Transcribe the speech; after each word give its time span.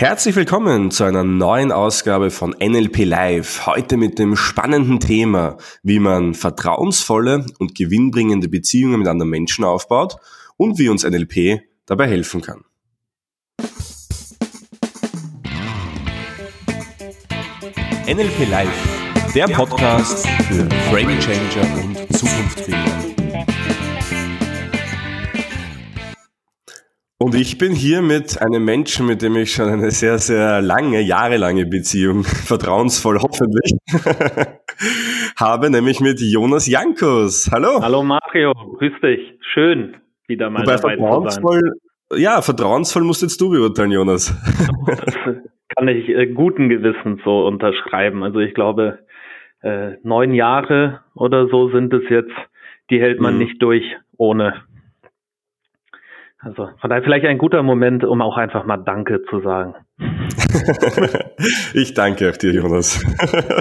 Herzlich 0.00 0.34
willkommen 0.34 0.90
zu 0.90 1.04
einer 1.04 1.24
neuen 1.24 1.72
Ausgabe 1.72 2.30
von 2.30 2.56
NLP 2.58 3.04
Live. 3.04 3.66
Heute 3.66 3.98
mit 3.98 4.18
dem 4.18 4.34
spannenden 4.34 4.98
Thema, 4.98 5.58
wie 5.82 5.98
man 5.98 6.32
vertrauensvolle 6.32 7.44
und 7.58 7.74
gewinnbringende 7.74 8.48
Beziehungen 8.48 9.00
mit 9.00 9.08
anderen 9.08 9.28
Menschen 9.28 9.62
aufbaut 9.62 10.16
und 10.56 10.78
wie 10.78 10.88
uns 10.88 11.04
NLP 11.04 11.60
dabei 11.84 12.08
helfen 12.08 12.40
kann. 12.40 12.64
NLP 18.06 18.48
Live, 18.48 19.32
der 19.34 19.48
Podcast 19.48 20.26
für 20.48 20.66
Frame 20.88 21.20
Changer 21.20 21.84
und 21.84 22.16
Zukunftsfinder. 22.16 23.19
Und 27.22 27.34
ich 27.34 27.58
bin 27.58 27.72
hier 27.72 28.00
mit 28.00 28.40
einem 28.40 28.64
Menschen, 28.64 29.06
mit 29.06 29.20
dem 29.20 29.36
ich 29.36 29.52
schon 29.52 29.68
eine 29.68 29.90
sehr, 29.90 30.16
sehr 30.16 30.62
lange, 30.62 31.02
jahrelange 31.02 31.66
Beziehung, 31.66 32.24
vertrauensvoll 32.24 33.18
hoffentlich, 33.18 33.74
habe, 35.38 35.68
nämlich 35.68 36.00
mit 36.00 36.18
Jonas 36.18 36.66
Jankus. 36.66 37.50
Hallo. 37.52 37.82
Hallo 37.82 38.02
Mario, 38.02 38.54
grüß 38.54 38.94
dich. 39.02 39.20
Schön, 39.52 39.98
wieder 40.28 40.48
mal 40.48 40.62
Wobei 40.62 40.76
dabei 40.76 40.96
vertrauensvoll, 40.96 41.60
zu 41.60 42.14
sein. 42.14 42.22
Ja, 42.22 42.40
vertrauensvoll 42.40 43.04
musst 43.04 43.20
jetzt 43.20 43.38
du 43.38 43.50
beurteilen, 43.50 43.92
Jonas. 43.92 44.34
Das 44.86 45.14
kann 45.76 45.88
ich 45.88 46.08
äh, 46.08 46.26
guten 46.26 46.70
Gewissens 46.70 47.20
so 47.22 47.46
unterschreiben. 47.46 48.22
Also 48.22 48.38
ich 48.38 48.54
glaube, 48.54 49.00
äh, 49.60 49.90
neun 50.02 50.32
Jahre 50.32 51.00
oder 51.14 51.48
so 51.48 51.68
sind 51.68 51.92
es 51.92 52.04
jetzt, 52.08 52.32
die 52.88 52.98
hält 52.98 53.20
man 53.20 53.34
mhm. 53.34 53.40
nicht 53.40 53.62
durch 53.62 53.84
ohne 54.16 54.54
also 56.40 56.68
von 56.80 56.90
daher 56.90 57.02
vielleicht 57.02 57.26
ein 57.26 57.38
guter 57.38 57.62
Moment, 57.62 58.02
um 58.04 58.22
auch 58.22 58.36
einfach 58.36 58.64
mal 58.64 58.78
Danke 58.78 59.22
zu 59.28 59.40
sagen. 59.40 59.74
ich 61.74 61.92
danke 61.94 62.30
auch 62.30 62.36
dir, 62.36 62.52
Jonas. 62.52 63.04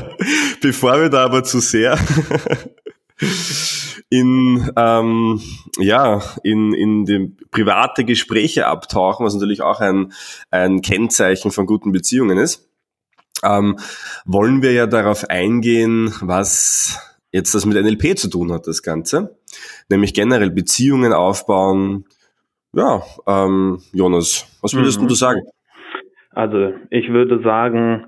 Bevor 0.61 1.01
wir 1.01 1.09
da 1.09 1.25
aber 1.25 1.43
zu 1.43 1.59
sehr 1.59 1.97
in 4.09 4.71
ähm, 4.77 5.41
ja 5.77 6.21
in 6.43 6.73
in 6.73 7.05
dem 7.05 7.37
private 7.51 8.05
Gespräche 8.05 8.67
abtauchen, 8.67 9.25
was 9.25 9.33
natürlich 9.33 9.61
auch 9.61 9.81
ein 9.81 10.13
ein 10.49 10.81
Kennzeichen 10.81 11.51
von 11.51 11.65
guten 11.65 11.91
Beziehungen 11.91 12.37
ist, 12.37 12.69
ähm, 13.43 13.77
wollen 14.25 14.61
wir 14.61 14.71
ja 14.71 14.87
darauf 14.87 15.29
eingehen, 15.29 16.13
was 16.21 16.97
jetzt 17.31 17.53
das 17.53 17.65
mit 17.65 17.77
NLP 17.77 18.17
zu 18.17 18.29
tun 18.29 18.51
hat, 18.51 18.67
das 18.67 18.83
Ganze, 18.83 19.37
nämlich 19.89 20.13
generell 20.13 20.49
Beziehungen 20.49 21.13
aufbauen, 21.13 22.05
ja, 22.73 23.01
ähm, 23.27 23.79
Jonas, 23.93 24.59
was 24.61 24.75
würdest 24.75 25.01
mhm. 25.01 25.07
du 25.07 25.13
sagen? 25.15 25.41
Also 26.31 26.73
ich 26.89 27.09
würde 27.09 27.41
sagen, 27.41 28.07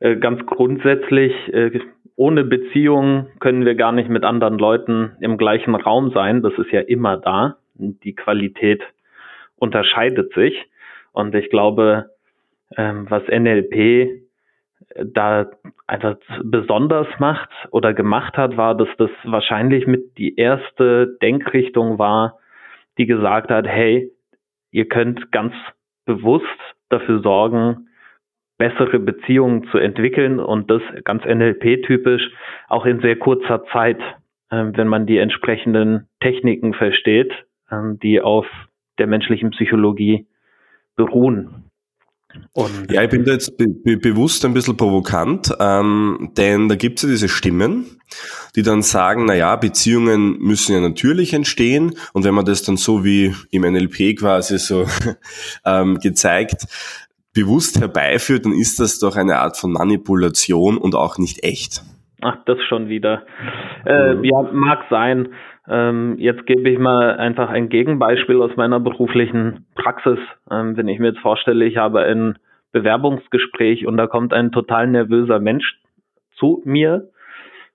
äh, 0.00 0.16
ganz 0.16 0.44
grundsätzlich, 0.46 1.32
äh, 1.52 1.80
ohne 2.16 2.44
Beziehung 2.44 3.26
können 3.40 3.64
wir 3.64 3.74
gar 3.74 3.92
nicht 3.92 4.08
mit 4.08 4.24
anderen 4.24 4.58
Leuten 4.58 5.12
im 5.20 5.36
gleichen 5.36 5.74
Raum 5.74 6.10
sein. 6.12 6.42
Das 6.42 6.54
ist 6.56 6.70
ja 6.70 6.80
immer 6.80 7.18
da. 7.18 7.56
Die 7.74 8.14
Qualität 8.14 8.82
unterscheidet 9.56 10.32
sich. 10.34 10.54
Und 11.12 11.34
ich 11.34 11.50
glaube, 11.50 12.10
ähm, 12.76 13.06
was 13.10 13.22
NLP 13.28 13.74
äh, 13.74 14.08
da 15.04 15.50
einfach 15.86 16.16
besonders 16.42 17.06
macht 17.18 17.50
oder 17.70 17.92
gemacht 17.92 18.36
hat, 18.36 18.56
war, 18.56 18.74
dass 18.74 18.88
das 18.98 19.10
wahrscheinlich 19.24 19.86
mit 19.86 20.16
die 20.18 20.36
erste 20.36 21.16
Denkrichtung 21.20 21.98
war, 21.98 22.38
die 22.98 23.06
gesagt 23.06 23.50
hat, 23.50 23.66
hey, 23.66 24.10
ihr 24.70 24.88
könnt 24.88 25.32
ganz 25.32 25.54
bewusst 26.04 26.46
dafür 26.88 27.20
sorgen, 27.20 27.88
bessere 28.58 28.98
Beziehungen 28.98 29.68
zu 29.70 29.78
entwickeln 29.78 30.40
und 30.40 30.70
das 30.70 30.82
ganz 31.04 31.24
NLP-typisch 31.24 32.30
auch 32.68 32.86
in 32.86 33.00
sehr 33.00 33.16
kurzer 33.16 33.64
Zeit, 33.66 34.00
äh, 34.50 34.64
wenn 34.72 34.88
man 34.88 35.06
die 35.06 35.18
entsprechenden 35.18 36.08
Techniken 36.20 36.72
versteht, 36.72 37.32
äh, 37.70 37.94
die 38.02 38.20
auf 38.20 38.46
der 38.98 39.06
menschlichen 39.06 39.50
Psychologie 39.50 40.26
beruhen. 40.96 41.70
Und 42.52 42.90
ja, 42.90 43.02
ich 43.02 43.10
bin 43.10 43.24
da 43.24 43.32
jetzt 43.32 43.56
be 43.56 43.66
be 43.68 43.96
bewusst 43.96 44.44
ein 44.44 44.54
bisschen 44.54 44.76
provokant, 44.76 45.52
ähm, 45.60 46.32
denn 46.36 46.68
da 46.68 46.74
gibt 46.76 46.98
es 46.98 47.02
ja 47.02 47.08
diese 47.08 47.28
Stimmen, 47.28 47.86
die 48.54 48.62
dann 48.62 48.82
sagen, 48.82 49.26
na 49.26 49.34
ja, 49.34 49.56
Beziehungen 49.56 50.38
müssen 50.38 50.72
ja 50.72 50.80
natürlich 50.80 51.34
entstehen 51.34 51.94
und 52.12 52.24
wenn 52.24 52.34
man 52.34 52.44
das 52.44 52.62
dann 52.62 52.76
so 52.76 53.04
wie 53.04 53.34
im 53.50 53.62
NLP 53.62 54.18
quasi 54.18 54.58
so 54.58 54.86
ähm, 55.64 55.98
gezeigt 55.98 56.66
bewusst 57.34 57.78
herbeiführt, 57.78 58.46
dann 58.46 58.52
ist 58.52 58.80
das 58.80 58.98
doch 58.98 59.14
eine 59.16 59.38
Art 59.38 59.58
von 59.58 59.70
Manipulation 59.70 60.78
und 60.78 60.94
auch 60.94 61.18
nicht 61.18 61.44
echt. 61.44 61.82
Ach, 62.22 62.36
das 62.46 62.56
schon 62.68 62.88
wieder. 62.88 63.26
Äh, 63.84 64.14
mhm. 64.14 64.24
ja, 64.24 64.42
mag 64.52 64.86
sein. 64.88 65.28
Ähm, 65.68 66.16
jetzt 66.18 66.46
gebe 66.46 66.68
ich 66.70 66.78
mal 66.78 67.16
einfach 67.16 67.50
ein 67.50 67.68
Gegenbeispiel 67.68 68.40
aus 68.40 68.56
meiner 68.56 68.80
beruflichen 68.80 69.66
Praxis. 69.74 70.18
Ähm, 70.50 70.76
wenn 70.76 70.88
ich 70.88 70.98
mir 70.98 71.08
jetzt 71.08 71.20
vorstelle, 71.20 71.64
ich 71.64 71.76
habe 71.76 72.02
ein 72.02 72.38
Bewerbungsgespräch 72.72 73.86
und 73.86 73.96
da 73.96 74.06
kommt 74.06 74.32
ein 74.32 74.52
total 74.52 74.86
nervöser 74.86 75.40
Mensch 75.40 75.78
zu 76.36 76.62
mir 76.64 77.08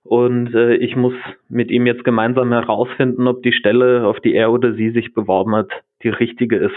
und 0.04 0.54
äh, 0.54 0.74
ich 0.76 0.96
muss 0.96 1.14
mit 1.48 1.70
ihm 1.70 1.86
jetzt 1.86 2.04
gemeinsam 2.04 2.52
herausfinden, 2.52 3.26
ob 3.26 3.42
die 3.42 3.52
Stelle, 3.52 4.06
auf 4.06 4.20
die 4.20 4.34
er 4.34 4.52
oder 4.52 4.74
sie 4.74 4.90
sich 4.90 5.14
beworben 5.14 5.54
hat, 5.54 5.70
die 6.02 6.08
richtige 6.08 6.56
ist. 6.56 6.76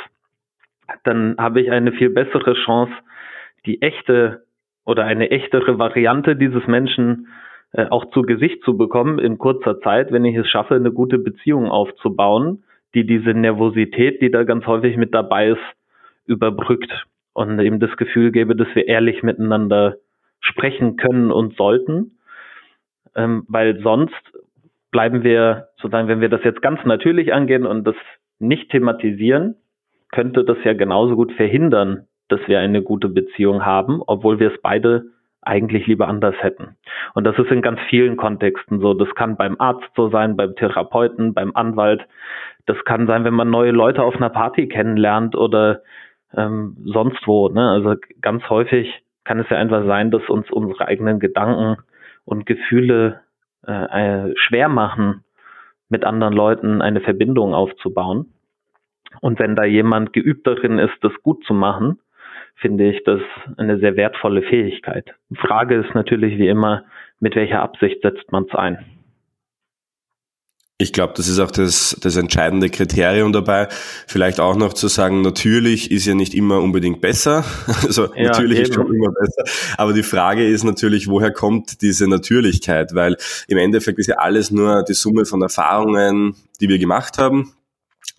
Dann 1.04 1.36
habe 1.38 1.62
ich 1.62 1.72
eine 1.72 1.92
viel 1.92 2.10
bessere 2.10 2.54
Chance, 2.66 2.94
die 3.66 3.82
echte 3.82 4.44
oder 4.86 5.06
eine 5.06 5.32
echtere 5.32 5.80
Variante 5.80 6.36
dieses 6.36 6.68
Menschen 6.68 7.28
äh, 7.76 7.88
auch 7.90 8.06
zu 8.12 8.22
Gesicht 8.22 8.64
zu 8.64 8.78
bekommen 8.78 9.20
in 9.20 9.38
kurzer 9.38 9.82
Zeit, 9.82 10.12
wenn 10.12 10.24
ich 10.24 10.36
es 10.36 10.48
schaffe, 10.48 10.76
eine 10.76 10.92
gute 10.92 11.18
Beziehung 11.18 11.68
aufzubauen, 11.70 12.64
die 12.94 13.06
diese 13.06 13.32
Nervosität, 13.32 14.22
die 14.22 14.32
da 14.32 14.44
ganz 14.44 14.66
häufig 14.66 14.96
mit 14.96 15.14
dabei 15.14 15.50
ist, 15.50 15.64
überbrückt 16.26 17.06
und 17.34 17.60
eben 17.60 17.82
das 17.82 17.96
Gefühl 17.98 18.32
gebe, 18.32 18.56
dass 18.56 18.68
wir 18.76 18.88
ehrlich 18.88 19.24
miteinander 19.24 19.98
sprechen 20.40 20.96
können 20.96 21.32
und 21.32 21.58
sollten, 21.58 22.18
ähm, 23.16 23.44
weil 23.50 23.82
sonst 23.82 24.14
bleiben 24.92 25.24
wir 25.24 25.68
sozusagen, 25.76 26.08
wenn 26.08 26.22
wir 26.22 26.30
das 26.30 26.44
jetzt 26.46 26.62
ganz 26.62 26.80
natürlich 26.86 27.34
angehen 27.34 27.66
und 27.66 27.86
das 27.86 27.96
nicht 28.40 28.72
thematisieren, 28.72 29.56
könnte 30.12 30.46
das 30.46 30.58
ja 30.64 30.74
genauso 30.74 31.16
gut 31.16 31.34
verhindern, 31.34 32.08
dass 32.30 32.40
wir 32.48 32.60
eine 32.60 32.82
gute 32.82 33.10
Beziehung 33.10 33.66
haben, 33.66 34.02
obwohl 34.08 34.40
wir 34.40 34.54
es 34.54 34.62
beide 34.62 35.08
eigentlich 35.46 35.88
lieber 35.88 36.08
anders 36.08 36.36
hätten. 36.40 36.76
Und 37.14 37.24
das 37.24 37.38
ist 37.38 37.52
in 37.52 37.62
ganz 37.62 37.80
vielen 37.90 38.18
Kontexten 38.18 38.80
so. 38.80 38.94
Das 38.94 39.14
kann 39.16 39.38
beim 39.38 39.56
Arzt 39.60 39.90
so 39.96 40.10
sein, 40.10 40.36
beim 40.36 40.56
Therapeuten, 40.56 41.34
beim 41.34 41.56
Anwalt. 41.56 42.06
Das 42.66 42.78
kann 42.86 43.08
sein, 43.08 43.24
wenn 43.24 43.34
man 43.34 43.50
neue 43.50 43.72
Leute 43.72 44.04
auf 44.04 44.16
einer 44.16 44.30
Party 44.30 44.68
kennenlernt 44.68 45.36
oder 45.36 45.82
ähm, 46.36 46.78
sonst 46.84 47.26
wo. 47.28 47.50
Ne? 47.50 47.70
Also 47.70 47.96
ganz 48.22 48.50
häufig 48.50 49.04
kann 49.24 49.40
es 49.40 49.50
ja 49.50 49.58
einfach 49.58 49.86
sein, 49.86 50.12
dass 50.12 50.28
uns 50.30 50.50
unsere 50.52 50.88
eigenen 50.88 51.20
Gedanken 51.20 51.82
und 52.26 52.46
Gefühle 52.46 53.22
äh, 53.66 54.34
schwer 54.36 54.70
machen, 54.70 55.24
mit 55.90 56.04
anderen 56.04 56.34
Leuten 56.34 56.82
eine 56.82 57.02
Verbindung 57.02 57.54
aufzubauen. 57.54 58.34
Und 59.22 59.40
wenn 59.40 59.56
da 59.56 59.64
jemand 59.64 60.14
geübt 60.14 60.46
darin 60.48 60.78
ist, 60.80 60.96
das 61.02 61.14
gut 61.24 61.44
zu 61.46 61.54
machen, 61.54 62.00
finde 62.56 62.90
ich 62.90 63.04
das 63.04 63.22
eine 63.58 63.80
sehr 63.80 63.96
wertvolle 63.96 64.42
Fähigkeit. 64.42 65.14
Die 65.30 65.36
Frage 65.36 65.76
ist 65.76 65.94
natürlich 65.94 66.38
wie 66.38 66.48
immer, 66.48 66.84
mit 67.20 67.36
welcher 67.36 67.62
Absicht 67.62 68.02
setzt 68.02 68.32
man 68.32 68.46
es 68.46 68.56
ein? 68.56 68.86
Ich 70.78 70.92
glaube, 70.92 71.14
das 71.16 71.30
ist 71.30 71.40
auch 71.40 71.52
das, 71.52 71.98
das 72.02 72.18
entscheidende 72.18 72.70
Kriterium 72.70 73.32
dabei. 73.32 73.70
Vielleicht 74.08 74.42
auch 74.42 74.58
noch 74.58 74.74
zu 74.74 74.90
sagen, 74.90 75.22
natürlich 75.22 75.90
ist 75.90 76.06
ja 76.06 76.16
nicht 76.16 76.34
immer 76.34 76.60
unbedingt 76.60 77.00
besser. 77.00 77.46
Also 77.86 78.14
ja, 78.16 78.24
natürlich 78.24 78.60
eben. 78.60 78.68
ist 78.68 78.74
schon 78.74 78.94
immer 78.94 79.12
besser. 79.12 79.76
Aber 79.78 79.94
die 79.94 80.04
Frage 80.04 80.46
ist 80.46 80.66
natürlich, 80.66 81.08
woher 81.08 81.32
kommt 81.32 81.82
diese 81.82 82.10
Natürlichkeit? 82.10 82.94
Weil 82.94 83.16
im 83.48 83.58
Endeffekt 83.58 84.00
ist 84.00 84.08
ja 84.08 84.16
alles 84.16 84.52
nur 84.52 84.84
die 84.84 84.94
Summe 84.94 85.26
von 85.26 85.42
Erfahrungen, 85.42 86.36
die 86.60 86.68
wir 86.68 86.78
gemacht 86.78 87.18
haben 87.18 87.54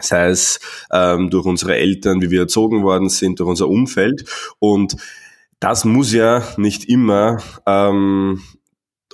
sei 0.01 0.29
es 0.29 0.61
ähm, 0.93 1.31
durch 1.31 1.47
unsere 1.47 1.77
Eltern, 1.77 2.21
wie 2.21 2.31
wir 2.31 2.41
erzogen 2.41 2.83
worden 2.83 3.09
sind, 3.09 3.41
durch 3.41 3.49
unser 3.49 3.69
Umfeld. 3.69 4.25
Und 4.59 4.97
das 5.61 5.85
muss 5.85 6.13
ja 6.13 6.43
nicht 6.57 6.89
immer 6.89 7.39
ähm, 7.67 8.43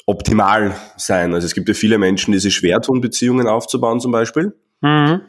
optimal 0.06 0.74
sein. 0.96 1.34
Also 1.34 1.46
es 1.46 1.54
gibt 1.54 1.68
ja 1.68 1.74
viele 1.74 1.98
Menschen, 1.98 2.32
die 2.32 2.38
sich 2.38 2.54
schwer 2.54 2.80
tun, 2.80 3.00
Beziehungen 3.00 3.46
aufzubauen 3.46 4.00
zum 4.00 4.12
Beispiel. 4.12 4.54
Mhm. 4.80 5.20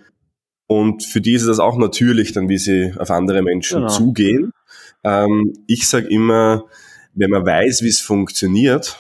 Und 0.68 1.04
für 1.04 1.22
die 1.22 1.34
ist 1.34 1.48
das 1.48 1.60
auch 1.60 1.78
natürlich 1.78 2.34
dann, 2.34 2.50
wie 2.50 2.58
sie 2.58 2.94
auf 2.98 3.12
andere 3.12 3.44
Menschen 3.44 3.82
genau. 3.82 3.90
zugehen. 3.90 4.52
Ähm, 5.04 5.54
ich 5.68 5.88
sage 5.88 6.08
immer, 6.08 6.64
wenn 7.14 7.30
man 7.30 7.46
weiß, 7.46 7.84
wie 7.84 7.90
es 7.90 8.00
funktioniert, 8.00 8.98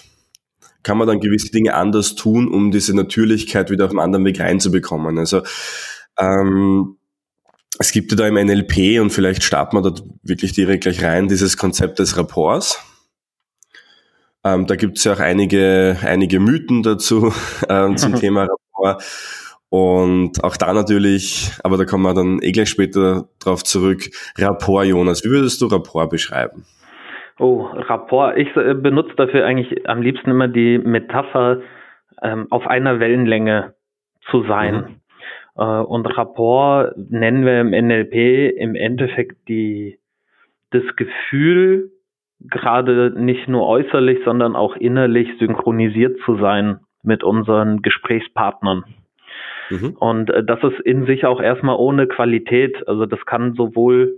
kann 0.83 0.97
man 0.97 1.07
dann 1.07 1.21
gewisse 1.21 1.49
Dinge 1.49 1.73
anders 1.73 2.15
tun, 2.15 2.47
um 2.47 2.69
diese 2.69 2.95
Natürlichkeit 2.95 3.71
wieder 3.71 3.85
auf 3.85 3.91
einem 3.91 3.99
anderen 3.99 4.25
Weg 4.25 4.39
reinzubekommen. 4.39 5.17
Also 5.17 5.41
ähm, 6.19 6.97
es 7.79 7.91
gibt 7.91 8.11
ja 8.11 8.17
da 8.17 8.27
im 8.27 8.35
NLP 8.35 9.01
und 9.01 9.09
vielleicht 9.09 9.43
starten 9.43 9.77
wir 9.77 9.81
da 9.81 9.91
wirklich 10.21 10.53
direkt 10.53 10.83
gleich 10.83 11.03
rein, 11.03 11.27
dieses 11.27 11.57
Konzept 11.57 11.99
des 11.99 12.17
Rapports. 12.17 12.81
Ähm, 14.45 14.67
da 14.67 14.75
gibt 14.75 14.97
es 14.97 15.03
ja 15.05 15.13
auch 15.13 15.19
einige, 15.19 15.97
einige 16.03 16.39
Mythen 16.39 16.83
dazu 16.83 17.33
ähm, 17.69 17.97
zum 17.97 18.15
Thema 18.15 18.47
Rapport. 18.47 19.03
Und 19.69 20.43
auch 20.43 20.55
da 20.55 20.71
natürlich, 20.71 21.51
aber 21.63 21.77
da 21.77 21.85
kommen 21.85 22.03
wir 22.03 22.13
dann 22.13 22.39
eh 22.43 22.51
gleich 22.51 22.69
später 22.69 23.27
drauf 23.39 23.63
zurück, 23.63 24.03
Rapport, 24.37 24.85
Jonas. 24.85 25.23
Wie 25.23 25.29
würdest 25.29 25.61
du 25.61 25.65
Rapport 25.65 26.11
beschreiben? 26.11 26.65
Oh, 27.39 27.63
Rapport. 27.63 28.37
Ich 28.37 28.55
äh, 28.55 28.75
benutze 28.75 29.15
dafür 29.15 29.45
eigentlich 29.45 29.89
am 29.89 30.03
liebsten 30.03 30.29
immer 30.29 30.47
die 30.47 30.77
Metapher, 30.77 31.61
ähm, 32.21 32.47
auf 32.51 32.67
einer 32.67 32.99
Wellenlänge 32.99 33.73
zu 34.29 34.43
sein. 34.47 34.75
Mhm. 34.75 34.99
Äh, 35.57 35.63
und 35.63 36.05
Rapport 36.05 36.93
nennen 36.97 37.45
wir 37.45 37.61
im 37.61 37.71
NLP 37.71 38.57
im 38.57 38.75
Endeffekt 38.75 39.47
die, 39.47 39.99
das 40.71 40.83
Gefühl, 40.95 41.91
gerade 42.39 43.13
nicht 43.15 43.47
nur 43.47 43.67
äußerlich, 43.67 44.19
sondern 44.25 44.55
auch 44.55 44.75
innerlich 44.75 45.29
synchronisiert 45.39 46.17
zu 46.25 46.37
sein 46.37 46.79
mit 47.01 47.23
unseren 47.23 47.81
Gesprächspartnern. 47.81 48.83
Mhm. 49.69 49.95
Und 49.99 50.29
äh, 50.29 50.43
das 50.43 50.63
ist 50.63 50.79
in 50.81 51.05
sich 51.05 51.25
auch 51.25 51.41
erstmal 51.41 51.77
ohne 51.77 52.07
Qualität. 52.07 52.87
Also 52.87 53.05
das 53.05 53.25
kann 53.25 53.53
sowohl 53.53 54.17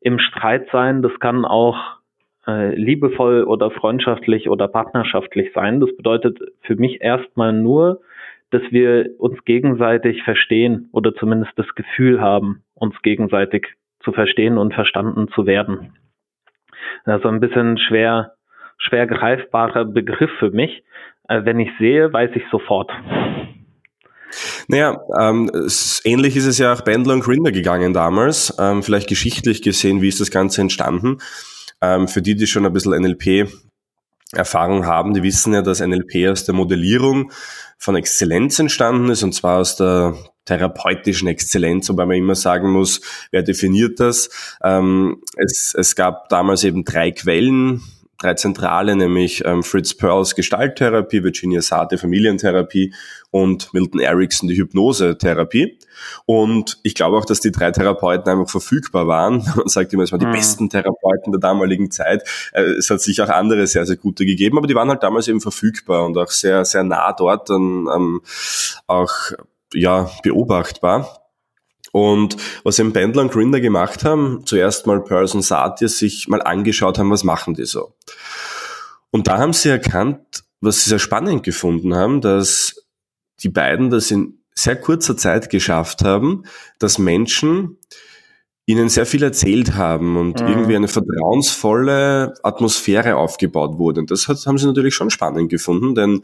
im 0.00 0.18
Streit 0.18 0.68
sein, 0.72 1.02
das 1.02 1.18
kann 1.18 1.44
auch 1.44 1.76
äh, 2.46 2.74
liebevoll 2.74 3.44
oder 3.44 3.70
freundschaftlich 3.70 4.48
oder 4.48 4.68
partnerschaftlich 4.68 5.52
sein. 5.52 5.80
Das 5.80 5.94
bedeutet 5.96 6.38
für 6.60 6.76
mich 6.76 7.00
erstmal 7.00 7.52
nur, 7.52 8.00
dass 8.56 8.72
wir 8.72 9.10
uns 9.18 9.44
gegenseitig 9.44 10.22
verstehen 10.22 10.88
oder 10.92 11.14
zumindest 11.14 11.52
das 11.56 11.66
Gefühl 11.74 12.20
haben, 12.22 12.62
uns 12.74 12.94
gegenseitig 13.02 13.66
zu 14.02 14.12
verstehen 14.12 14.56
und 14.56 14.72
verstanden 14.72 15.28
zu 15.34 15.44
werden. 15.44 15.92
Also 17.04 17.28
ein 17.28 17.40
bisschen 17.40 17.76
schwer, 17.76 18.32
schwer 18.78 19.06
greifbarer 19.06 19.84
Begriff 19.84 20.30
für 20.38 20.50
mich. 20.50 20.84
Äh, 21.28 21.44
wenn 21.44 21.60
ich 21.60 21.68
sehe, 21.78 22.10
weiß 22.10 22.30
ich 22.34 22.44
sofort. 22.50 22.90
Naja, 24.68 24.98
ähm, 25.20 25.50
ähnlich 26.04 26.36
ist 26.36 26.46
es 26.46 26.58
ja 26.58 26.72
auch 26.72 26.80
Bendler 26.80 27.14
und 27.14 27.24
Grinder 27.24 27.52
gegangen 27.52 27.92
damals. 27.92 28.56
Ähm, 28.58 28.82
vielleicht 28.82 29.08
geschichtlich 29.08 29.60
gesehen, 29.60 30.00
wie 30.00 30.08
ist 30.08 30.20
das 30.20 30.30
Ganze 30.30 30.62
entstanden? 30.62 31.18
Ähm, 31.82 32.08
für 32.08 32.22
die, 32.22 32.36
die 32.36 32.46
schon 32.46 32.64
ein 32.64 32.72
bisschen 32.72 32.98
NLP 32.98 33.48
Erfahrung 34.32 34.86
haben, 34.86 35.14
die 35.14 35.22
wissen 35.22 35.52
ja, 35.54 35.62
dass 35.62 35.80
NLP 35.80 36.28
aus 36.28 36.44
der 36.44 36.54
Modellierung 36.54 37.30
von 37.78 37.96
Exzellenz 37.96 38.58
entstanden 38.58 39.08
ist, 39.08 39.22
und 39.22 39.32
zwar 39.32 39.58
aus 39.60 39.76
der 39.76 40.16
therapeutischen 40.46 41.28
Exzellenz, 41.28 41.88
wobei 41.88 42.06
man 42.06 42.16
immer 42.16 42.34
sagen 42.34 42.70
muss, 42.70 43.00
wer 43.30 43.42
definiert 43.42 44.00
das? 44.00 44.30
Ähm, 44.62 45.22
es, 45.36 45.74
es 45.76 45.94
gab 45.94 46.28
damals 46.28 46.64
eben 46.64 46.84
drei 46.84 47.10
Quellen, 47.10 47.82
drei 48.18 48.34
zentrale, 48.34 48.96
nämlich 48.96 49.44
ähm, 49.44 49.62
Fritz 49.62 49.94
Perls 49.94 50.34
Gestalttherapie, 50.34 51.22
Virginia 51.22 51.60
Sate 51.60 51.98
Familientherapie 51.98 52.92
und 53.30 53.72
Milton 53.74 54.00
Erickson 54.00 54.48
die 54.48 54.56
Hypnosetherapie. 54.56 55.78
Und 56.24 56.78
ich 56.82 56.94
glaube 56.94 57.16
auch, 57.16 57.24
dass 57.24 57.40
die 57.40 57.52
drei 57.52 57.70
Therapeuten 57.70 58.30
einfach 58.30 58.50
verfügbar 58.50 59.06
waren. 59.06 59.44
Man 59.56 59.68
sagt 59.68 59.92
immer, 59.92 60.02
es 60.02 60.12
waren 60.12 60.20
die 60.20 60.26
mhm. 60.26 60.32
besten 60.32 60.70
Therapeuten 60.70 61.32
der 61.32 61.40
damaligen 61.40 61.90
Zeit. 61.90 62.22
Äh, 62.52 62.62
es 62.62 62.90
hat 62.90 63.00
sich 63.00 63.20
auch 63.20 63.28
andere 63.28 63.66
sehr, 63.66 63.86
sehr 63.86 63.96
gute 63.96 64.24
gegeben, 64.24 64.58
aber 64.58 64.66
die 64.66 64.74
waren 64.74 64.88
halt 64.88 65.02
damals 65.02 65.28
eben 65.28 65.40
verfügbar 65.40 66.06
und 66.06 66.16
auch 66.16 66.30
sehr, 66.30 66.64
sehr 66.64 66.84
nah 66.84 67.12
dort 67.12 67.50
dann 67.50 67.86
ähm, 67.94 68.20
auch 68.86 69.12
ja, 69.74 70.10
beobachtbar. 70.22 71.25
Und 71.96 72.36
was 72.62 72.78
eben 72.78 72.92
Bendler 72.92 73.22
und 73.22 73.32
Grinder 73.32 73.58
gemacht 73.58 74.04
haben, 74.04 74.42
zuerst 74.44 74.86
mal 74.86 75.02
Person 75.02 75.40
Satya 75.40 75.88
sich 75.88 76.28
mal 76.28 76.42
angeschaut 76.42 76.98
haben, 76.98 77.10
was 77.10 77.24
machen 77.24 77.54
die 77.54 77.64
so. 77.64 77.94
Und 79.10 79.28
da 79.28 79.38
haben 79.38 79.54
sie 79.54 79.70
erkannt, 79.70 80.44
was 80.60 80.84
sie 80.84 80.90
sehr 80.90 80.98
spannend 80.98 81.42
gefunden 81.42 81.94
haben, 81.94 82.20
dass 82.20 82.84
die 83.42 83.48
beiden 83.48 83.88
das 83.88 84.10
in 84.10 84.42
sehr 84.54 84.76
kurzer 84.76 85.16
Zeit 85.16 85.48
geschafft 85.48 86.02
haben, 86.02 86.42
dass 86.78 86.98
Menschen 86.98 87.78
ihnen 88.68 88.88
sehr 88.88 89.06
viel 89.06 89.22
erzählt 89.22 89.76
haben 89.76 90.16
und 90.16 90.42
mhm. 90.42 90.48
irgendwie 90.48 90.74
eine 90.74 90.88
vertrauensvolle 90.88 92.34
Atmosphäre 92.42 93.14
aufgebaut 93.14 93.78
wurde. 93.78 94.00
Und 94.00 94.10
das 94.10 94.26
hat, 94.26 94.44
haben 94.44 94.58
sie 94.58 94.66
natürlich 94.66 94.94
schon 94.94 95.10
spannend 95.10 95.50
gefunden, 95.50 95.94
denn 95.94 96.22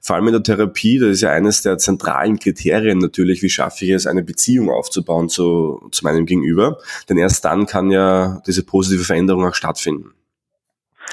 vor 0.00 0.14
allem 0.14 0.28
in 0.28 0.34
der 0.34 0.42
Therapie, 0.44 1.00
das 1.00 1.10
ist 1.10 1.22
ja 1.22 1.30
eines 1.30 1.62
der 1.62 1.78
zentralen 1.78 2.38
Kriterien 2.38 2.98
natürlich, 2.98 3.42
wie 3.42 3.48
schaffe 3.48 3.84
ich 3.84 3.90
es, 3.90 4.06
eine 4.06 4.22
Beziehung 4.22 4.70
aufzubauen 4.70 5.28
zu, 5.28 5.88
zu 5.90 6.04
meinem 6.04 6.26
Gegenüber. 6.26 6.78
Denn 7.08 7.18
erst 7.18 7.44
dann 7.44 7.66
kann 7.66 7.90
ja 7.90 8.40
diese 8.46 8.64
positive 8.64 9.02
Veränderung 9.02 9.44
auch 9.44 9.54
stattfinden. 9.54 10.12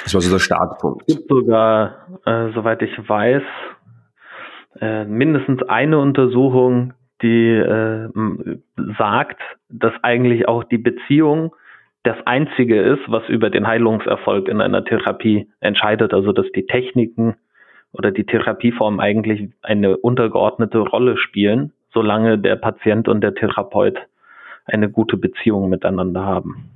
Das 0.03 0.13
war 0.13 0.21
so 0.21 0.29
der 0.29 0.39
Startpunkt. 0.39 1.05
Es 1.07 1.15
gibt 1.15 1.27
sogar, 1.27 2.07
äh, 2.23 2.51
soweit 2.53 2.83
ich 2.83 2.91
weiß, 3.09 3.41
äh, 4.79 5.05
mindestens 5.05 5.63
eine 5.63 5.97
Untersuchung, 5.97 6.93
die 7.21 7.49
äh, 7.49 8.09
sagt, 8.97 9.41
dass 9.69 9.93
eigentlich 10.03 10.47
auch 10.47 10.63
die 10.63 10.77
Beziehung 10.77 11.55
das 12.03 12.17
Einzige 12.25 12.81
ist, 12.81 13.01
was 13.07 13.27
über 13.27 13.49
den 13.49 13.67
Heilungserfolg 13.67 14.47
in 14.47 14.61
einer 14.61 14.85
Therapie 14.85 15.49
entscheidet. 15.59 16.13
Also 16.13 16.31
dass 16.31 16.45
die 16.55 16.65
Techniken 16.65 17.35
oder 17.91 18.11
die 18.11 18.25
Therapieform 18.25 18.99
eigentlich 18.99 19.49
eine 19.61 19.97
untergeordnete 19.97 20.79
Rolle 20.79 21.17
spielen, 21.17 21.73
solange 21.93 22.37
der 22.37 22.55
Patient 22.55 23.07
und 23.07 23.21
der 23.21 23.33
Therapeut 23.33 23.97
eine 24.65 24.89
gute 24.89 25.17
Beziehung 25.17 25.69
miteinander 25.69 26.23
haben. 26.23 26.69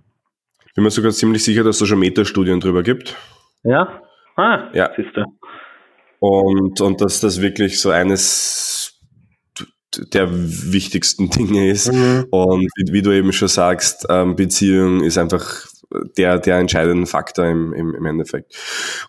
Ich 0.65 0.73
bin 0.73 0.83
mir 0.83 0.89
sogar 0.89 1.11
ziemlich 1.11 1.44
sicher, 1.44 1.63
dass 1.63 1.75
es 1.75 1.79
da 1.81 1.85
schon 1.85 1.99
Metastudien 1.99 2.59
drüber 2.59 2.81
gibt. 2.81 3.15
Ja? 3.63 4.01
Ah, 4.37 4.69
ja. 4.73 4.89
siehst 4.95 5.15
du. 5.15 5.25
Und, 6.19 6.79
und 6.79 7.01
dass 7.01 7.19
das 7.19 7.41
wirklich 7.41 7.81
so 7.81 7.89
eines 7.89 8.81
der 10.13 10.29
wichtigsten 10.31 11.29
Dinge 11.31 11.69
ist. 11.69 11.91
Mhm. 11.91 12.27
Und 12.29 12.69
wie, 12.75 12.93
wie, 12.93 13.01
du 13.01 13.11
eben 13.11 13.33
schon 13.33 13.47
sagst, 13.47 14.05
ähm, 14.09 14.35
Beziehung 14.35 15.03
ist 15.03 15.17
einfach 15.17 15.67
der, 16.17 16.39
der 16.39 16.57
entscheidende 16.57 17.05
Faktor 17.05 17.45
im, 17.45 17.73
im, 17.73 17.93
im 17.95 18.05
Endeffekt. 18.05 18.55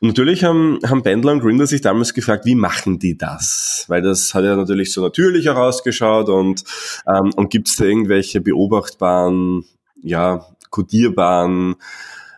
Und 0.01 0.09
natürlich 0.09 0.45
haben, 0.45 0.79
haben 0.85 1.03
Bendler 1.03 1.33
und 1.33 1.41
Grinder 1.41 1.67
sich 1.67 1.81
damals 1.81 2.15
gefragt, 2.15 2.45
wie 2.45 2.55
machen 2.55 2.99
die 2.99 3.17
das? 3.17 3.85
Weil 3.89 4.03
das 4.03 4.35
hat 4.35 4.45
ja 4.45 4.57
natürlich 4.57 4.93
so 4.93 5.01
natürlich 5.01 5.47
herausgeschaut 5.47 6.29
und, 6.29 6.65
ähm, 7.07 7.33
und 7.37 7.51
gibt 7.51 7.69
es 7.69 7.77
da 7.77 7.85
irgendwelche 7.85 8.41
beobachtbaren, 8.41 9.65
ja, 10.03 10.45
kodierbaren 10.71 11.77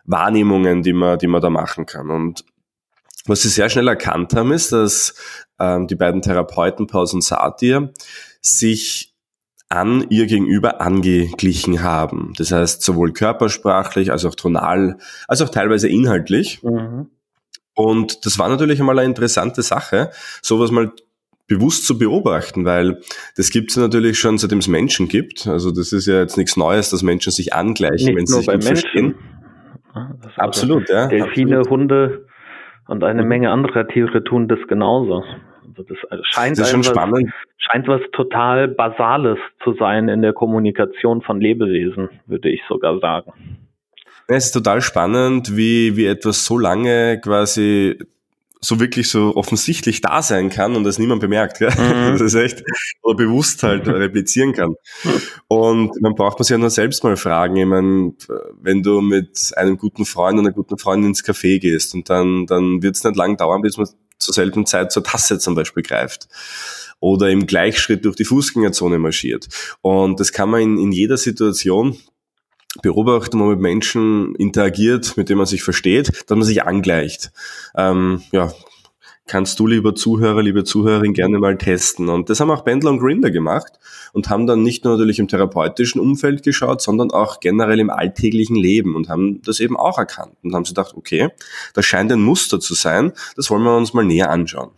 Wahrnehmungen, 0.05 0.83
die 0.83 0.93
man, 0.93 1.17
die 1.17 1.27
man 1.27 1.41
da 1.41 1.49
machen 1.49 1.85
kann. 1.85 2.11
Und 2.11 2.45
was 3.25 3.41
sie 3.41 3.49
sehr 3.49 3.69
schnell 3.69 3.87
erkannt 3.87 4.35
haben, 4.35 4.51
ist, 4.51 4.71
dass 4.71 5.15
ähm, 5.59 5.87
die 5.87 5.95
beiden 5.95 6.21
Therapeuten 6.21 6.85
Paus 6.85 7.13
und 7.13 7.23
Satir 7.23 7.91
sich 8.45 9.13
an 9.69 10.05
ihr 10.09 10.27
gegenüber 10.27 10.79
angeglichen 10.79 11.81
haben. 11.81 12.33
Das 12.37 12.51
heißt, 12.51 12.83
sowohl 12.83 13.11
körpersprachlich 13.13 14.11
als 14.11 14.23
auch 14.25 14.35
tonal, 14.35 14.97
als 15.27 15.41
auch 15.41 15.49
teilweise 15.49 15.89
inhaltlich. 15.89 16.61
Mhm. 16.63 17.09
Und 17.73 18.25
das 18.25 18.37
war 18.39 18.47
natürlich 18.47 18.79
einmal 18.79 18.99
eine 18.99 19.07
interessante 19.09 19.63
Sache, 19.63 20.11
sowas 20.41 20.71
mal 20.71 20.93
bewusst 21.47 21.85
zu 21.85 21.97
beobachten, 21.97 22.65
weil 22.65 23.01
das 23.35 23.49
gibt 23.49 23.71
es 23.71 23.77
natürlich 23.77 24.17
schon 24.17 24.37
seitdem 24.37 24.59
es 24.59 24.67
Menschen 24.67 25.07
gibt. 25.07 25.47
Also 25.47 25.71
das 25.71 25.91
ist 25.91 26.05
ja 26.05 26.19
jetzt 26.19 26.37
nichts 26.37 26.55
Neues, 26.57 26.91
dass 26.91 27.03
Menschen 27.03 27.31
sich 27.31 27.53
angleichen, 27.53 28.13
Nicht 28.13 28.17
wenn 28.17 28.25
sie 28.27 28.37
sich 28.37 28.47
gut 28.47 28.63
verstehen. 28.63 29.15
Absolut, 30.37 30.89
ja. 30.89 31.07
Delfine, 31.07 31.59
absolut. 31.59 31.69
Hunde 31.69 32.27
und 32.87 33.03
eine 33.03 33.23
Menge 33.23 33.49
anderer 33.49 33.87
Tiere 33.87 34.23
tun 34.23 34.47
das 34.47 34.59
genauso. 34.67 35.23
Also 35.77 35.83
das 36.09 36.27
scheint, 36.27 36.59
das 36.59 36.73
was, 36.73 36.93
scheint 37.57 37.87
was 37.87 38.01
total 38.11 38.67
Basales 38.67 39.39
zu 39.63 39.73
sein 39.73 40.09
in 40.09 40.21
der 40.21 40.33
Kommunikation 40.33 41.21
von 41.21 41.39
Lebewesen, 41.39 42.09
würde 42.25 42.49
ich 42.49 42.61
sogar 42.67 42.99
sagen. 42.99 43.33
es 44.27 44.45
ist 44.45 44.51
total 44.51 44.81
spannend, 44.81 45.55
wie, 45.55 45.97
wie 45.97 46.05
etwas 46.05 46.45
so 46.45 46.57
lange 46.57 47.19
quasi 47.21 47.97
so 48.65 48.79
wirklich 48.79 49.09
so 49.09 49.35
offensichtlich 49.35 50.01
da 50.01 50.21
sein 50.21 50.49
kann 50.49 50.75
und 50.75 50.83
das 50.83 50.99
niemand 50.99 51.21
bemerkt. 51.21 51.59
Gell? 51.59 51.69
Mhm. 51.69 52.05
Das 52.15 52.21
ist 52.21 52.35
echt, 52.35 52.63
oder 53.03 53.17
bewusst 53.17 53.63
halt 53.63 53.87
replizieren 53.87 54.53
kann. 54.53 54.75
Und 55.47 56.01
man 56.01 56.15
braucht 56.15 56.39
man 56.39 56.43
sich 56.43 56.51
ja 56.51 56.57
nur 56.57 56.69
selbst 56.69 57.03
mal 57.03 57.17
fragen. 57.17 57.55
Ich 57.57 57.65
meine, 57.65 58.13
wenn 58.61 58.81
du 58.81 59.01
mit 59.01 59.51
einem 59.55 59.77
guten 59.77 60.05
Freund 60.05 60.39
und 60.39 60.45
einer 60.45 60.55
guten 60.55 60.77
Freundin 60.77 61.09
ins 61.09 61.23
Café 61.23 61.59
gehst 61.59 61.93
und 61.93 62.09
dann, 62.09 62.45
dann 62.47 62.81
wird 62.81 62.95
es 62.95 63.03
nicht 63.03 63.15
lang 63.15 63.37
dauern, 63.37 63.61
bis 63.61 63.77
man 63.77 63.87
zur 64.17 64.33
selben 64.33 64.65
Zeit 64.65 64.91
zur 64.91 65.03
Tasse 65.03 65.39
zum 65.39 65.55
Beispiel 65.55 65.83
greift 65.83 66.27
oder 66.99 67.29
im 67.29 67.45
Gleichschritt 67.45 68.05
durch 68.05 68.15
die 68.15 68.25
Fußgängerzone 68.25 68.99
marschiert. 68.99 69.47
Und 69.81 70.19
das 70.19 70.31
kann 70.31 70.49
man 70.49 70.61
in, 70.61 70.77
in 70.77 70.91
jeder 70.91 71.17
Situation 71.17 71.97
beobachten, 72.81 73.39
wo 73.39 73.43
man 73.43 73.53
mit 73.53 73.61
Menschen 73.61 74.35
interagiert, 74.35 75.15
mit 75.17 75.29
denen 75.29 75.37
man 75.37 75.47
sich 75.47 75.63
versteht, 75.63 76.09
dass 76.27 76.37
man 76.37 76.43
sich 76.43 76.63
angleicht. 76.63 77.31
Ähm, 77.75 78.23
ja, 78.31 78.53
kannst 79.27 79.59
du, 79.59 79.67
lieber 79.67 79.95
Zuhörer, 79.95 80.41
liebe 80.41 80.63
Zuhörerin, 80.63 81.13
gerne 81.13 81.39
mal 81.39 81.57
testen. 81.57 82.09
Und 82.09 82.29
das 82.29 82.39
haben 82.39 82.51
auch 82.51 82.63
Bendler 82.63 82.91
und 82.91 82.99
Grinder 82.99 83.31
gemacht 83.31 83.79
und 84.13 84.29
haben 84.29 84.45
dann 84.45 84.61
nicht 84.61 84.83
nur 84.83 84.93
natürlich 84.93 85.19
im 85.19 85.27
therapeutischen 85.27 85.99
Umfeld 85.99 86.43
geschaut, 86.43 86.81
sondern 86.81 87.11
auch 87.11 87.39
generell 87.39 87.79
im 87.79 87.89
alltäglichen 87.89 88.55
Leben 88.55 88.95
und 88.95 89.09
haben 89.09 89.41
das 89.43 89.59
eben 89.59 89.77
auch 89.77 89.97
erkannt 89.97 90.35
und 90.43 90.53
haben 90.53 90.65
sich 90.65 90.75
gedacht, 90.75 90.93
okay, 90.95 91.29
das 91.73 91.85
scheint 91.85 92.11
ein 92.11 92.21
Muster 92.21 92.59
zu 92.59 92.73
sein, 92.75 93.13
das 93.35 93.49
wollen 93.49 93.63
wir 93.63 93.75
uns 93.75 93.93
mal 93.93 94.05
näher 94.05 94.29
anschauen. 94.29 94.71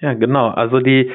Ja, 0.00 0.14
genau. 0.14 0.48
Also 0.48 0.80
die, 0.80 1.10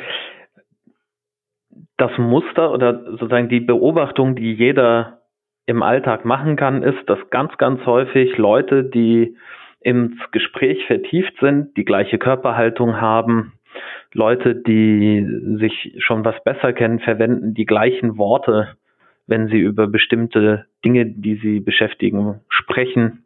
das 1.98 2.12
Muster 2.18 2.72
oder 2.72 3.04
sozusagen 3.12 3.50
die 3.50 3.60
Beobachtung, 3.60 4.36
die 4.36 4.54
jeder 4.54 5.22
im 5.66 5.84
Alltag 5.84 6.26
machen 6.26 6.56
kann, 6.56 6.82
ist, 6.82 7.08
dass 7.08 7.20
ganz, 7.30 7.58
ganz 7.58 7.86
häufig 7.86 8.38
Leute, 8.38 8.84
die 8.84 9.38
ins 9.82 10.14
Gespräch 10.32 10.86
vertieft 10.86 11.34
sind, 11.40 11.76
die 11.76 11.86
gleiche 11.86 12.18
Körperhaltung 12.18 13.02
haben. 13.02 13.54
Leute, 14.14 14.56
die 14.56 15.26
sich 15.60 15.96
schon 16.00 16.24
was 16.24 16.36
besser 16.44 16.74
kennen, 16.74 17.00
verwenden 17.00 17.54
die 17.54 17.66
gleichen 17.66 18.18
Worte, 18.18 18.76
wenn 19.28 19.48
sie 19.48 19.60
über 19.60 19.88
bestimmte 19.88 20.66
Dinge, 20.84 21.06
die 21.06 21.36
sie 21.36 21.60
beschäftigen, 21.60 22.42
sprechen. 22.50 23.24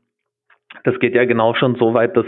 Das 0.83 0.99
geht 0.99 1.15
ja 1.15 1.25
genau 1.25 1.55
schon 1.55 1.75
so 1.75 1.93
weit, 1.93 2.15
dass 2.15 2.25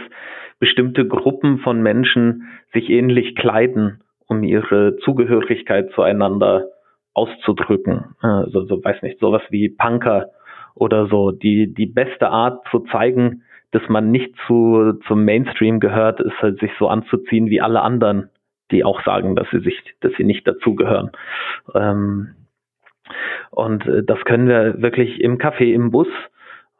bestimmte 0.60 1.08
Gruppen 1.08 1.60
von 1.60 1.82
Menschen 1.82 2.48
sich 2.74 2.90
ähnlich 2.90 3.36
kleiden, 3.36 4.02
um 4.28 4.44
ihre 4.44 4.98
Zugehörigkeit 4.98 5.92
zueinander 5.92 6.66
auszudrücken. 7.14 8.16
Also 8.22 8.66
so 8.66 8.84
weiß 8.84 9.02
nicht, 9.04 9.20
sowas 9.20 9.44
wie 9.50 9.70
Punker 9.70 10.32
oder 10.76 11.08
so. 11.08 11.32
Die, 11.32 11.74
die 11.74 11.86
beste 11.86 12.30
Art 12.30 12.66
zu 12.72 12.80
zeigen, 12.92 13.44
dass 13.72 13.88
man 13.90 14.12
nicht 14.12 14.34
zu, 14.46 14.94
zum 15.08 15.26
Mainstream 15.26 15.80
gehört, 15.80 16.20
ist 16.20 16.42
halt 16.42 16.60
sich 16.60 16.72
so 16.80 16.88
anzuziehen 16.88 17.50
wie 17.50 17.62
alle 17.62 17.82
anderen, 17.82 18.30
die 18.72 18.84
auch 18.84 19.04
sagen, 19.04 19.36
dass 19.36 19.50
sie 19.52 19.60
sich, 19.60 19.78
dass 20.02 20.14
sie 20.18 20.24
nicht 20.24 20.48
dazugehören. 20.48 21.12
Ähm, 21.74 22.36
und 23.52 23.86
äh, 23.86 24.04
das 24.04 24.20
können 24.26 24.48
wir 24.48 24.82
wirklich 24.82 25.22
im 25.22 25.38
Café, 25.38 25.74
im 25.74 25.92
Bus 25.92 26.08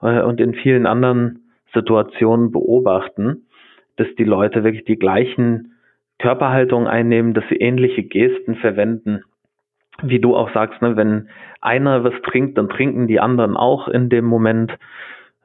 äh, 0.02 0.22
und 0.22 0.40
in 0.40 0.54
vielen 0.54 0.86
anderen 0.86 1.52
Situationen 1.74 2.52
beobachten, 2.52 3.48
dass 3.98 4.08
die 4.18 4.24
Leute 4.24 4.64
wirklich 4.64 4.86
die 4.86 5.00
gleichen 5.00 5.74
Körperhaltungen 6.20 6.88
einnehmen, 6.88 7.34
dass 7.34 7.44
sie 7.50 7.58
ähnliche 7.58 8.04
Gesten 8.04 8.56
verwenden. 8.56 9.24
Wie 10.02 10.20
du 10.20 10.36
auch 10.36 10.54
sagst, 10.54 10.82
ne, 10.82 10.96
wenn 10.96 11.30
einer 11.62 12.04
was 12.04 12.14
trinkt, 12.24 12.58
dann 12.58 12.70
trinken 12.70 13.08
die 13.08 13.20
anderen 13.20 13.58
auch 13.58 13.88
in 13.88 14.10
dem 14.10 14.26
Moment. 14.26 14.78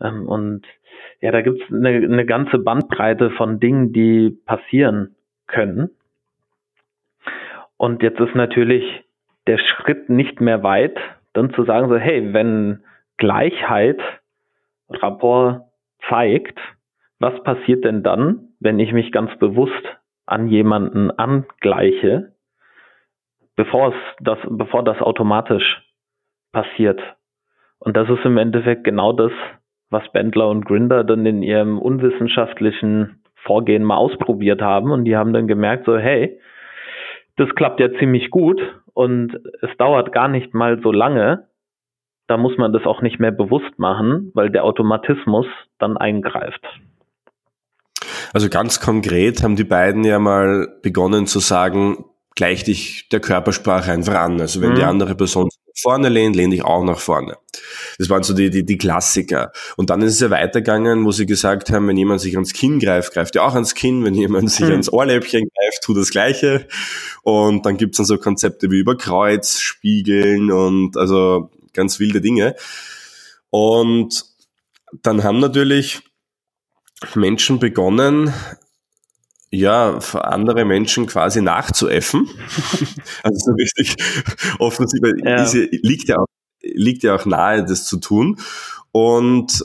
Ähm, 0.01 0.27
und 0.27 0.67
ja, 1.23 1.31
da 1.31 1.41
gibt's 1.41 1.63
eine, 1.73 1.89
eine 1.89 2.27
ganze 2.27 2.59
Bandbreite 2.59 3.31
von 3.31 3.61
Dingen, 3.61 3.93
die 3.93 4.37
passieren 4.45 5.15
können. 5.47 5.91
Und 7.77 8.03
jetzt 8.03 8.19
ist 8.19 8.35
natürlich 8.35 8.85
der 9.47 9.59
Schritt 9.59 10.09
nicht 10.09 10.41
mehr 10.41 10.65
weit, 10.65 10.99
dann 11.33 11.55
zu 11.55 11.65
sagen 11.65 11.89
so, 11.89 11.97
hey, 11.97 12.35
wenn 12.35 12.83
Gleichheit 13.19 14.01
Rapport 14.89 15.63
zeigt, 16.09 16.59
was 17.21 17.41
passiert 17.45 17.85
denn 17.85 18.03
dann, 18.03 18.49
wenn 18.59 18.81
ich 18.81 18.93
mich 18.93 19.13
ganz 19.13 19.31
bewusst 19.39 19.85
an 20.27 20.49
jemanden 20.49 21.13
angleiche, 21.13 22.33
bevor 23.55 23.91
es 23.91 23.95
das, 24.21 24.39
bevor 24.49 24.83
das 24.83 25.01
automatisch 25.01 25.83
passiert? 26.51 27.01
Und 27.79 27.97
das 27.97 28.09
ist 28.09 28.25
im 28.25 28.39
Endeffekt 28.39 28.83
genau 28.83 29.13
das, 29.13 29.33
was 29.93 30.11
Bendler 30.13 30.49
und 30.49 30.65
Grinder 30.65 31.05
dann 31.05 31.27
in 31.27 31.43
ihrem 31.43 31.79
unwissenschaftlichen 31.79 33.23
Vorgehen 33.35 33.85
mal 33.85 33.97
ausprobiert 33.97 34.63
haben 34.63 34.91
und 34.91 35.05
die 35.05 35.17
haben 35.17 35.33
dann 35.33 35.47
gemerkt, 35.47 35.85
so 35.87 35.99
hey, 35.99 36.39
das 37.37 37.49
klappt 37.55 37.81
ja 37.81 37.89
ziemlich 37.99 38.31
gut 38.31 38.61
und 38.95 39.39
es 39.61 39.71
dauert 39.79 40.13
gar 40.13 40.29
nicht 40.29 40.55
mal 40.55 40.81
so 40.83 40.93
lange. 40.93 41.49
Da 42.29 42.37
muss 42.37 42.57
man 42.57 42.73
das 42.73 42.85
auch 42.85 43.03
nicht 43.03 43.19
mehr 43.19 43.33
bewusst 43.33 43.79
machen, 43.79 44.31
weil 44.35 44.51
der 44.51 44.65
Automatismus 44.65 45.47
dann 45.79 45.97
eingreift. 45.97 46.65
Also 48.33 48.49
ganz 48.49 48.81
konkret 48.81 49.43
haben 49.43 49.57
die 49.57 49.65
beiden 49.65 50.05
ja 50.05 50.19
mal 50.19 50.69
begonnen 50.83 51.27
zu 51.27 51.41
sagen, 51.41 52.05
gleich 52.35 52.65
dich 52.65 53.09
der 53.11 53.21
Körpersprache 53.21 53.93
einfach 53.93 54.15
an. 54.15 54.41
Also 54.41 54.63
wenn 54.63 54.71
mhm. 54.71 54.77
die 54.77 54.85
andere 54.85 55.15
Person 55.15 55.49
vorne 55.75 56.09
lehnt, 56.09 56.37
lehne 56.37 56.55
ich 56.55 56.65
auch 56.65 56.85
nach 56.85 56.99
vorne. 56.99 57.37
Das 57.99 58.09
waren 58.09 58.23
so 58.23 58.35
die, 58.35 58.51
die, 58.51 58.65
die 58.65 58.79
Klassiker. 58.79 59.53
Und 59.77 59.91
dann 59.91 60.03
ist 60.03 60.15
es 60.15 60.21
ja 60.21 60.31
weitergegangen, 60.31 61.05
wo 61.05 61.13
sie 61.13 61.27
gesagt 61.27 61.71
haben, 61.71 61.89
wenn 61.89 61.97
jemand 61.97 62.21
sich 62.21 62.35
ans 62.35 62.53
Kinn 62.53 62.79
greift, 62.79 63.13
greift 63.13 63.37
er 63.37 63.45
auch 63.45 63.55
ans 63.55 63.75
Kinn. 63.75 64.05
Wenn 64.05 64.15
jemand 64.15 64.51
sich 64.51 64.67
mhm. 64.67 64.73
ans 64.73 64.93
Ohrläppchen 64.93 65.43
greift, 65.43 65.83
tut 65.83 65.97
das 65.97 66.11
Gleiche. 66.11 66.67
Und 67.23 67.67
dann 67.67 67.77
gibt's 67.77 67.99
dann 67.99 68.07
so 68.07 68.19
Konzepte 68.19 68.71
wie 68.71 68.79
über 68.79 68.97
Kreuz, 68.97 69.61
Spiegeln 69.61 70.51
und 70.51 70.97
also 70.97 71.51
ganz 71.73 72.01
wilde 72.01 72.21
Dinge. 72.21 72.55
Und 73.51 74.25
dann 75.03 75.25
haben 75.25 75.39
natürlich 75.39 76.01
Menschen 77.15 77.59
begonnen, 77.59 78.33
ja, 79.53 79.99
andere 80.15 80.65
Menschen 80.65 81.07
quasi 81.07 81.43
nachzuäffen. 81.43 82.29
also 83.23 83.39
so 83.39 83.53
richtig 83.53 83.97
offensiv, 84.59 85.01
ja. 85.25 85.37
diese 85.37 85.69
liegt 85.71 86.09
ja, 86.09 86.17
auch, 86.17 86.27
liegt 86.63 87.03
ja 87.03 87.15
auch 87.15 87.27
nahe, 87.27 87.65
das 87.65 87.85
zu 87.85 88.01
tun. 88.01 88.39
Und 88.93 89.63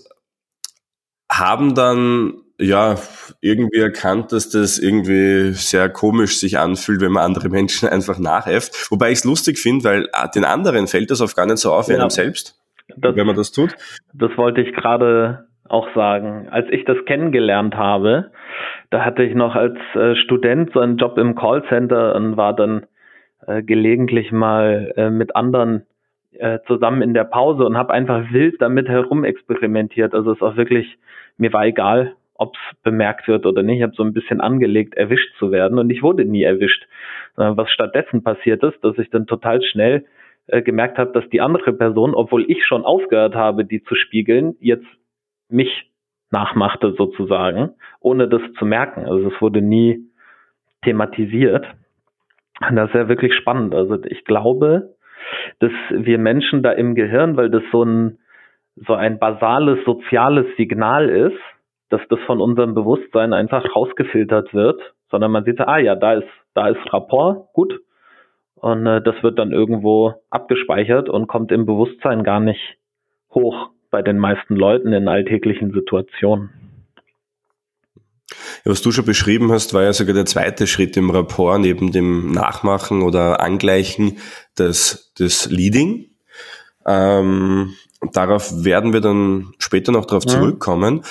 haben 1.31 1.73
dann 1.73 2.33
ja 2.59 2.95
irgendwie 3.39 3.79
erkannt, 3.79 4.33
dass 4.33 4.49
das 4.49 4.77
irgendwie 4.77 5.53
sehr 5.53 5.89
komisch 5.89 6.39
sich 6.39 6.57
anfühlt, 6.57 6.99
wenn 6.99 7.11
man 7.13 7.23
andere 7.23 7.47
Menschen 7.49 7.87
einfach 7.89 8.19
nachäfft. 8.19 8.91
Wobei 8.91 9.11
ich 9.11 9.19
es 9.19 9.23
lustig 9.23 9.57
finde, 9.57 9.85
weil 9.85 10.09
ah, 10.11 10.27
den 10.27 10.43
anderen 10.43 10.87
fällt 10.87 11.11
das 11.11 11.21
auf 11.21 11.33
gar 11.33 11.45
nicht 11.45 11.59
so 11.59 11.71
auf 11.71 11.87
wie 11.87 11.93
ja. 11.93 11.99
einem 11.99 12.09
selbst, 12.09 12.59
das, 12.97 13.15
wenn 13.15 13.25
man 13.25 13.37
das 13.37 13.53
tut. 13.53 13.75
Das 14.13 14.31
wollte 14.35 14.61
ich 14.61 14.73
gerade 14.75 15.47
auch 15.69 15.87
sagen. 15.95 16.47
Als 16.49 16.67
ich 16.71 16.83
das 16.85 16.97
kennengelernt 17.05 17.75
habe, 17.75 18.31
da 18.89 19.03
hatte 19.05 19.23
ich 19.23 19.35
noch 19.35 19.55
als 19.55 19.77
äh, 19.95 20.15
Student 20.15 20.71
so 20.73 20.79
einen 20.79 20.97
Job 20.97 21.17
im 21.17 21.35
Callcenter 21.35 22.15
und 22.15 22.37
war 22.37 22.55
dann 22.55 22.85
äh, 23.45 23.61
gelegentlich 23.63 24.31
mal 24.31 24.93
äh, 24.95 25.09
mit 25.09 25.35
anderen 25.35 25.85
äh, 26.33 26.59
zusammen 26.67 27.01
in 27.01 27.13
der 27.13 27.23
Pause 27.23 27.65
und 27.65 27.77
habe 27.77 27.93
einfach 27.93 28.31
wild 28.31 28.61
damit 28.61 28.87
herumexperimentiert. 28.87 30.13
Also 30.13 30.31
es 30.31 30.37
ist 30.37 30.43
auch 30.43 30.55
wirklich, 30.55 30.97
mir 31.37 31.51
war 31.53 31.65
egal, 31.65 32.15
ob 32.35 32.55
es 32.55 32.81
bemerkt 32.83 33.27
wird 33.27 33.45
oder 33.45 33.63
nicht. 33.63 33.77
Ich 33.77 33.83
habe 33.83 33.95
so 33.95 34.03
ein 34.03 34.13
bisschen 34.13 34.41
angelegt, 34.41 34.95
erwischt 34.95 35.35
zu 35.39 35.51
werden 35.51 35.79
und 35.79 35.89
ich 35.89 36.03
wurde 36.03 36.25
nie 36.25 36.43
erwischt. 36.43 36.83
Äh, 37.37 37.51
was 37.55 37.69
stattdessen 37.71 38.23
passiert 38.23 38.63
ist, 38.63 38.83
dass 38.83 38.97
ich 38.97 39.09
dann 39.09 39.27
total 39.27 39.61
schnell 39.63 40.05
äh, 40.47 40.61
gemerkt 40.61 40.97
habe, 40.97 41.11
dass 41.11 41.27
die 41.29 41.41
andere 41.41 41.73
Person, 41.73 42.13
obwohl 42.13 42.49
ich 42.49 42.65
schon 42.65 42.85
aufgehört 42.85 43.35
habe, 43.35 43.65
die 43.65 43.83
zu 43.83 43.95
spiegeln, 43.95 44.55
jetzt 44.59 44.87
mich 45.49 45.89
nachmachte 46.31 46.93
sozusagen, 46.97 47.71
ohne 47.99 48.27
das 48.27 48.41
zu 48.57 48.65
merken. 48.65 49.05
Also 49.05 49.29
es 49.29 49.41
wurde 49.41 49.61
nie 49.61 49.99
thematisiert. 50.83 51.65
Und 52.67 52.75
das 52.75 52.89
ist 52.89 52.95
ja 52.95 53.07
wirklich 53.07 53.33
spannend. 53.35 53.73
Also 53.73 54.03
ich 54.03 54.25
glaube, 54.25 54.95
dass 55.59 55.71
wir 55.89 56.17
Menschen 56.17 56.63
da 56.63 56.71
im 56.71 56.95
Gehirn, 56.95 57.37
weil 57.37 57.49
das 57.49 57.63
so 57.71 57.83
ein, 57.83 58.19
so 58.75 58.93
ein 58.93 59.19
basales 59.19 59.83
soziales 59.85 60.45
Signal 60.57 61.09
ist, 61.09 61.39
dass 61.89 62.01
das 62.09 62.19
von 62.25 62.41
unserem 62.41 62.73
Bewusstsein 62.73 63.33
einfach 63.33 63.63
rausgefiltert 63.75 64.53
wird, 64.53 64.79
sondern 65.09 65.31
man 65.31 65.45
sieht, 65.45 65.59
ah 65.61 65.77
ja, 65.77 65.95
da 65.95 66.13
ist, 66.13 66.27
da 66.53 66.67
ist 66.67 66.93
Rapport, 66.93 67.53
gut. 67.53 67.79
Und 68.55 68.85
äh, 68.87 69.01
das 69.01 69.21
wird 69.23 69.39
dann 69.39 69.51
irgendwo 69.51 70.15
abgespeichert 70.29 71.09
und 71.09 71.27
kommt 71.27 71.51
im 71.51 71.65
Bewusstsein 71.65 72.23
gar 72.23 72.39
nicht 72.39 72.77
hoch 73.33 73.69
bei 73.89 74.01
den 74.01 74.17
meisten 74.17 74.55
Leuten 74.55 74.93
in 74.93 75.07
alltäglichen 75.07 75.71
Situationen. 75.71 76.49
Ja, 78.65 78.71
was 78.71 78.81
du 78.81 78.91
schon 78.91 79.05
beschrieben 79.05 79.51
hast, 79.51 79.73
war 79.73 79.83
ja 79.83 79.93
sogar 79.93 80.13
der 80.13 80.25
zweite 80.25 80.67
Schritt 80.67 80.97
im 80.97 81.09
Rapport 81.09 81.59
neben 81.61 81.91
dem 81.91 82.31
Nachmachen 82.31 83.01
oder 83.01 83.39
Angleichen 83.39 84.17
des, 84.57 85.13
des 85.17 85.49
Leading. 85.49 86.09
Ähm, 86.85 87.73
darauf 88.11 88.63
werden 88.63 88.93
wir 88.93 89.01
dann 89.01 89.53
später 89.59 89.91
noch 89.91 90.05
darauf 90.05 90.25
zurückkommen. 90.25 91.03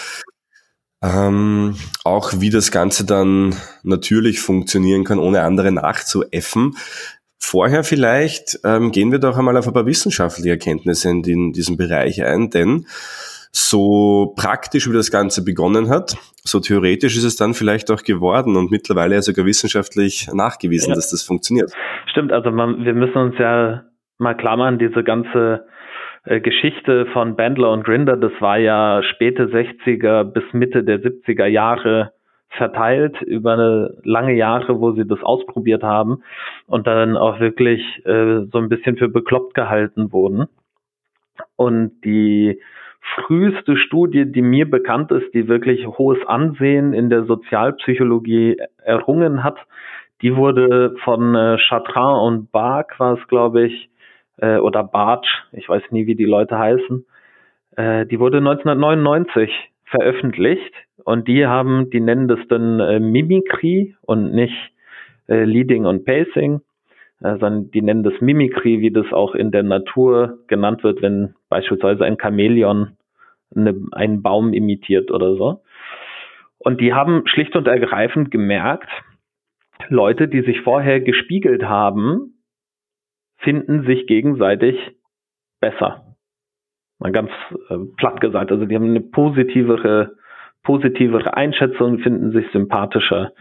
Ähm, 1.02 1.76
auch 2.04 2.33
wie 2.40 2.50
das 2.50 2.71
Ganze 2.71 3.04
dann 3.04 3.54
natürlich 3.83 4.40
funktionieren 4.40 5.04
kann, 5.04 5.18
ohne 5.18 5.42
andere 5.42 5.71
nachzuäffen. 5.71 6.76
Vorher 7.49 7.85
vielleicht 7.85 8.59
ähm, 8.65 8.91
gehen 8.91 9.12
wir 9.12 9.21
doch 9.21 9.38
einmal 9.38 9.57
auf 9.57 9.69
ein 9.69 9.73
paar 9.73 9.87
wissenschaftliche 9.87 10.50
Erkenntnisse 10.50 11.11
in, 11.11 11.23
in 11.23 11.53
diesem 11.53 11.76
Bereich 11.76 12.25
ein, 12.25 12.50
denn 12.50 12.87
so 13.53 14.35
praktisch 14.37 14.91
wie 14.91 14.93
das 14.93 15.12
Ganze 15.12 15.45
begonnen 15.45 15.88
hat, 15.88 16.17
so 16.43 16.59
theoretisch 16.59 17.17
ist 17.17 17.23
es 17.23 17.37
dann 17.37 17.55
vielleicht 17.55 17.88
auch 17.93 18.03
geworden 18.03 18.57
und 18.57 18.73
mittlerweile 18.73 19.23
sogar 19.23 19.47
wissenschaftlich 19.47 20.26
nachgewiesen, 20.35 20.88
ja. 20.88 20.97
dass 20.97 21.12
das 21.12 21.23
funktioniert. 21.23 21.71
Stimmt, 22.11 22.33
also 22.33 22.50
man, 22.50 22.85
wir 22.85 22.95
müssen 22.95 23.17
uns 23.17 23.38
ja 23.38 23.85
mal 24.19 24.35
klammern, 24.35 24.81
diese 24.81 25.05
ganze 25.05 25.67
äh, 26.25 26.41
Geschichte 26.41 27.07
von 27.12 27.37
Bandler 27.37 27.71
und 27.71 27.85
Grinder, 27.85 28.17
das 28.17 28.33
war 28.41 28.59
ja 28.59 29.05
späte 29.15 29.45
60er 29.45 30.25
bis 30.25 30.43
Mitte 30.53 30.83
der 30.83 30.99
70er 31.00 31.47
Jahre 31.47 32.11
verteilt 32.50 33.21
über 33.23 33.91
lange 34.03 34.35
Jahre, 34.35 34.81
wo 34.81 34.93
sie 34.93 35.07
das 35.07 35.23
ausprobiert 35.23 35.83
haben 35.83 36.23
und 36.67 36.87
dann 36.87 37.17
auch 37.17 37.41
wirklich 37.41 37.81
äh, 38.07 38.47
so 38.50 38.59
ein 38.59 38.69
bisschen 38.69 38.97
für 38.97 39.09
bekloppt 39.09 39.55
gehalten 39.55 40.12
wurden. 40.12 40.47
Und 41.57 42.00
die 42.05 42.61
früheste 43.15 43.76
Studie, 43.76 44.31
die 44.31 44.43
mir 44.43 44.69
bekannt 44.69 45.12
ist, 45.12 45.33
die 45.35 45.49
wirklich 45.49 45.87
hohes 45.87 46.19
Ansehen 46.26 46.93
in 46.93 47.11
der 47.11 47.25
Sozialpsychologie 47.25 48.57
errungen 48.83 49.45
hat, 49.45 49.59
die 50.23 50.35
wurde 50.35 50.95
von 51.05 51.35
äh, 51.35 51.59
Chatrin 51.69 52.03
und 52.03 52.53
Bark, 52.53 52.99
war 52.99 53.19
es 53.19 53.29
glaube 53.29 53.67
ich, 53.67 53.91
äh, 54.38 54.57
oder 54.57 54.83
Bartsch, 54.83 55.29
ich 55.53 55.69
weiß 55.69 55.83
nie, 55.91 56.07
wie 56.07 56.15
die 56.15 56.25
Leute 56.25 56.59
heißen, 56.59 57.05
äh, 57.76 58.07
die 58.07 58.19
wurde 58.19 58.38
1999 58.38 59.50
veröffentlicht 59.85 60.75
und 61.07 61.29
die 61.29 61.47
haben, 61.47 61.89
die 61.91 62.01
nennen 62.01 62.27
das 62.27 62.41
dann 62.49 62.81
äh, 62.81 62.99
Mimikry 62.99 63.95
und 64.03 64.35
nicht 64.35 64.73
äh, 65.29 65.45
Leading 65.45 65.87
und 65.87 66.05
Pacing, 66.05 66.63
äh, 67.21 67.39
sondern 67.39 67.71
die 67.71 67.81
nennen 67.81 68.03
das 68.03 68.21
Mimikry, 68.21 68.81
wie 68.81 68.91
das 68.91 69.13
auch 69.13 69.37
in 69.37 69.53
der 69.53 69.63
Natur 69.63 70.41
genannt 70.49 70.83
wird, 70.83 71.03
wenn 71.03 71.37
beispielsweise 71.49 72.05
ein 72.05 72.19
Chamäleon 72.21 72.97
eine, 73.55 73.81
einen 73.93 74.21
Baum 74.21 74.53
imitiert 74.53 75.13
oder 75.13 75.37
so. 75.37 75.63
Und 76.59 76.81
die 76.81 76.93
haben 76.93 77.23
schlicht 77.27 77.55
und 77.55 77.69
ergreifend 77.69 78.33
gemerkt, 78.33 78.91
Leute, 79.89 80.27
die 80.27 80.43
sich 80.43 80.63
vorher 80.63 81.01
gespiegelt 81.01 81.63
haben, 81.63 82.43
finden 83.39 83.87
sich 83.87 84.09
gegenseitig 84.09 84.77
besser. 85.61 86.17
Mal 86.99 87.13
ganz 87.13 87.31
äh, 87.69 87.77
platt 87.97 88.21
gesagt. 88.21 88.51
Also 88.51 88.65
die 88.65 88.75
haben 88.75 88.91
eine 88.91 89.03
positivere, 89.03 90.17
positivere 90.67 91.37
Einschätzung, 91.37 92.01
finden 92.01 92.33
sich 92.33 92.45
sympathischer 92.51 93.33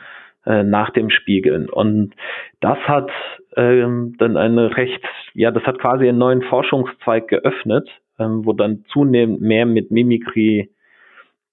äh, 0.46 0.64
nach 0.64 0.92
dem 0.92 1.10
Spiegeln. 1.10 1.68
Und 1.68 2.14
das 2.62 2.78
hat 2.88 3.10
ähm, 3.58 4.16
dann 4.20 4.38
eine 4.38 4.78
recht, 4.78 5.04
ja, 5.34 5.50
das 5.50 5.64
hat 5.64 5.80
quasi 5.80 6.08
einen 6.08 6.20
neuen 6.20 6.44
Forschungszweig 6.44 7.28
geöffnet, 7.28 7.90
ähm, 8.20 8.46
wo 8.46 8.54
dann 8.54 8.86
zunehmend 8.90 9.42
mehr 9.42 9.66
mit 9.66 9.90
Mimikry 9.90 10.70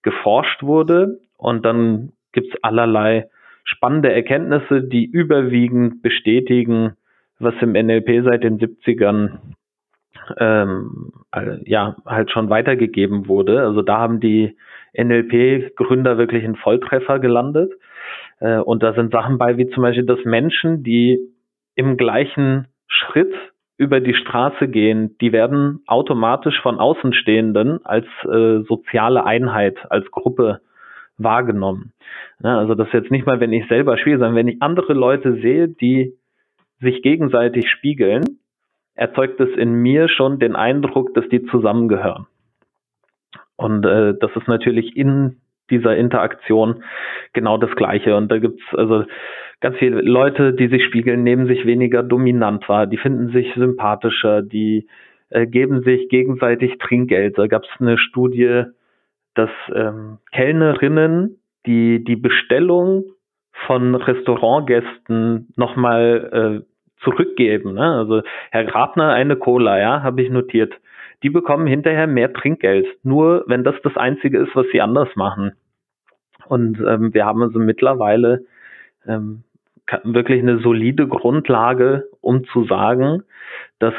geforscht 0.03 0.63
wurde. 0.63 1.21
Und 1.39 1.65
dann 1.65 2.13
gibt's 2.33 2.55
allerlei 2.63 3.31
spannende 3.65 4.13
Erkenntnisse, 4.13 4.83
die 4.83 5.07
überwiegend 5.07 6.03
bestätigen, 6.03 6.97
was 7.39 7.55
im 7.63 7.73
NLP 7.73 8.25
seit 8.25 8.45
den 8.45 8.59
70ern 8.59 9.39
ähm, 10.39 11.13
ja 11.65 11.97
halt 12.07 12.31
schon 12.31 12.51
weitergegeben 12.51 13.29
wurde. 13.29 13.63
Also 13.63 13.83
da 13.83 13.99
haben 13.99 14.21
die 14.21 14.57
NLP-Gründer 14.97 16.19
wirklich 16.19 16.45
einen 16.45 16.57
Volltreffer 16.57 17.19
gelandet. 17.19 17.73
Äh, 18.41 18.59
und 18.59 18.83
da 18.83 18.93
sind 18.95 19.13
Sachen 19.13 19.39
bei, 19.39 19.57
wie 19.57 19.69
zum 19.71 19.83
Beispiel, 19.83 20.07
dass 20.07 20.25
Menschen, 20.25 20.83
die 20.83 21.19
im 21.75 21.97
gleichen 21.97 22.69
Schritt 22.87 23.33
über 23.79 24.01
die 24.01 24.15
Straße 24.15 24.69
gehen, 24.69 25.17
die 25.21 25.33
werden 25.33 25.81
automatisch 25.87 26.61
von 26.61 26.79
Außenstehenden 26.79 27.85
als 27.85 28.07
äh, 28.25 28.61
soziale 28.69 29.25
Einheit, 29.25 29.79
als 29.91 30.11
Gruppe 30.11 30.61
wahrgenommen. 31.19 31.93
Ja, 32.43 32.59
also 32.59 32.75
das 32.75 32.89
ist 32.89 32.95
jetzt 32.95 33.11
nicht 33.11 33.27
mal, 33.27 33.41
wenn 33.41 33.53
ich 33.53 33.67
selber 33.69 33.97
spiele, 33.99 34.19
sondern 34.19 34.37
wenn 34.37 34.49
ich 34.49 34.63
andere 34.63 34.93
Leute 34.93 35.35
sehe, 35.41 35.69
die 35.69 36.15
sich 36.81 37.03
gegenseitig 37.03 37.71
spiegeln, 37.71 38.39
erzeugt 38.95 39.41
es 39.41 39.51
in 39.57 39.73
mir 39.75 40.09
schon 40.09 40.39
den 40.39 40.57
Eindruck, 40.57 41.15
dass 41.15 41.29
die 41.29 41.45
zusammengehören. 41.47 42.27
Und 43.57 43.85
äh, 43.85 44.15
das 44.19 44.31
ist 44.37 44.49
natürlich 44.49 44.97
in 44.97 45.41
dieser 45.71 45.97
Interaktion 45.97 46.83
genau 47.33 47.57
das 47.57 47.75
Gleiche. 47.77 48.17
Und 48.17 48.31
da 48.31 48.39
gibt's 48.39 48.63
also 48.73 49.05
ganz 49.61 49.77
viele 49.79 50.01
Leute, 50.03 50.53
die 50.53 50.69
sich 50.69 50.85
spiegeln, 50.85 51.23
nehmen 51.23 51.47
sich 51.47 51.65
weniger 51.65 52.03
dominant 52.03 52.69
wahr, 52.69 52.87
die 52.87 52.99
finden 52.99 53.33
sich 53.33 53.53
sympathischer, 53.55 54.43
die 54.43 54.89
äh, 55.31 55.47
geben 55.47 55.83
sich 55.83 56.09
gegenseitig 56.09 56.79
Trinkgeld. 56.79 57.39
Da 57.39 57.47
gab 57.47 57.63
es 57.63 57.81
eine 57.81 57.97
Studie, 57.97 58.65
dass 59.35 59.51
ähm, 59.75 60.19
Kellnerinnen 60.33 61.39
die 61.65 62.03
die 62.05 62.17
Bestellung 62.17 63.05
von 63.67 63.95
Restaurantgästen 63.95 65.53
nochmal 65.57 66.63
äh, 66.63 66.72
zurückgeben. 67.05 67.75
Ne? 67.75 67.99
Also 67.99 68.23
Herr 68.51 68.65
Grabner, 68.65 69.13
eine 69.13 69.37
Cola, 69.37 69.79
ja, 69.79 70.03
habe 70.03 70.23
ich 70.23 70.31
notiert. 70.31 70.75
Die 71.23 71.31
bekommen 71.31 71.67
hinterher 71.67 72.07
mehr 72.07 72.33
Trinkgeld, 72.33 72.87
nur 73.03 73.45
wenn 73.47 73.65
das 73.65 73.77
das 73.83 73.97
Einzige 73.97 74.39
ist, 74.39 74.55
was 74.55 74.67
sie 74.73 74.81
anders 74.81 75.09
machen. 75.15 75.53
Und 76.49 76.81
ähm, 76.81 77.15
wir 77.15 77.25
haben 77.25 77.43
also 77.43 77.59
mittlerweile 77.59 78.45
ähm, 79.07 79.45
wirklich 80.05 80.43
eine 80.43 80.59
solide 80.59 81.07
Grundlage, 81.07 82.09
um 82.21 82.45
zu 82.45 82.65
sagen, 82.65 83.23
dass 83.79 83.95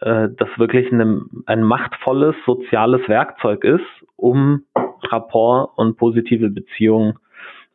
äh, 0.00 0.28
das 0.36 0.48
wirklich 0.56 0.92
eine, 0.92 1.22
ein 1.46 1.62
machtvolles 1.62 2.34
soziales 2.44 3.06
Werkzeug 3.08 3.64
ist, 3.64 3.86
um 4.16 4.64
Rapport 5.10 5.76
und 5.76 5.96
positive 5.96 6.50
Beziehungen 6.50 7.14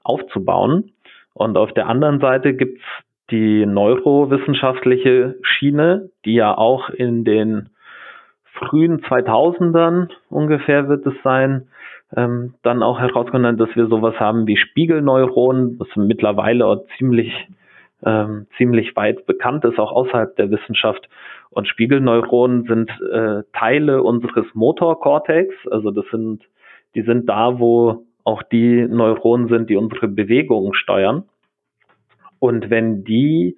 aufzubauen. 0.03 0.91
Und 1.33 1.57
auf 1.57 1.73
der 1.73 1.87
anderen 1.87 2.19
Seite 2.19 2.53
gibt's 2.53 2.83
die 3.31 3.65
neurowissenschaftliche 3.65 5.35
Schiene, 5.41 6.09
die 6.25 6.35
ja 6.35 6.57
auch 6.57 6.89
in 6.89 7.23
den 7.23 7.69
frühen 8.53 9.01
2000ern 9.01 10.09
ungefähr 10.29 10.87
wird 10.87 11.05
es 11.05 11.15
sein, 11.23 11.67
ähm, 12.15 12.53
dann 12.61 12.83
auch 12.83 12.99
herausgefunden, 12.99 13.57
dass 13.57 13.75
wir 13.75 13.87
sowas 13.87 14.19
haben 14.19 14.45
wie 14.45 14.57
Spiegelneuronen, 14.57 15.79
was 15.79 15.87
mittlerweile 15.95 16.65
auch 16.65 16.85
ziemlich, 16.97 17.31
ähm, 18.05 18.47
ziemlich 18.57 18.95
weit 18.95 19.25
bekannt 19.25 19.65
ist, 19.65 19.79
auch 19.79 19.91
außerhalb 19.91 20.35
der 20.35 20.51
Wissenschaft. 20.51 21.09
Und 21.49 21.67
Spiegelneuronen 21.67 22.65
sind 22.65 22.91
äh, 23.11 23.43
Teile 23.53 24.03
unseres 24.03 24.45
Motorkortex, 24.53 25.53
also 25.71 25.91
das 25.91 26.05
sind, 26.11 26.43
die 26.95 27.01
sind 27.01 27.27
da, 27.29 27.59
wo 27.59 28.05
auch 28.23 28.43
die 28.43 28.87
Neuronen 28.87 29.49
sind, 29.49 29.69
die 29.69 29.75
unsere 29.75 30.07
Bewegungen 30.07 30.73
steuern. 30.73 31.23
Und 32.43 32.69
wenn 32.69 33.05
die, 33.05 33.57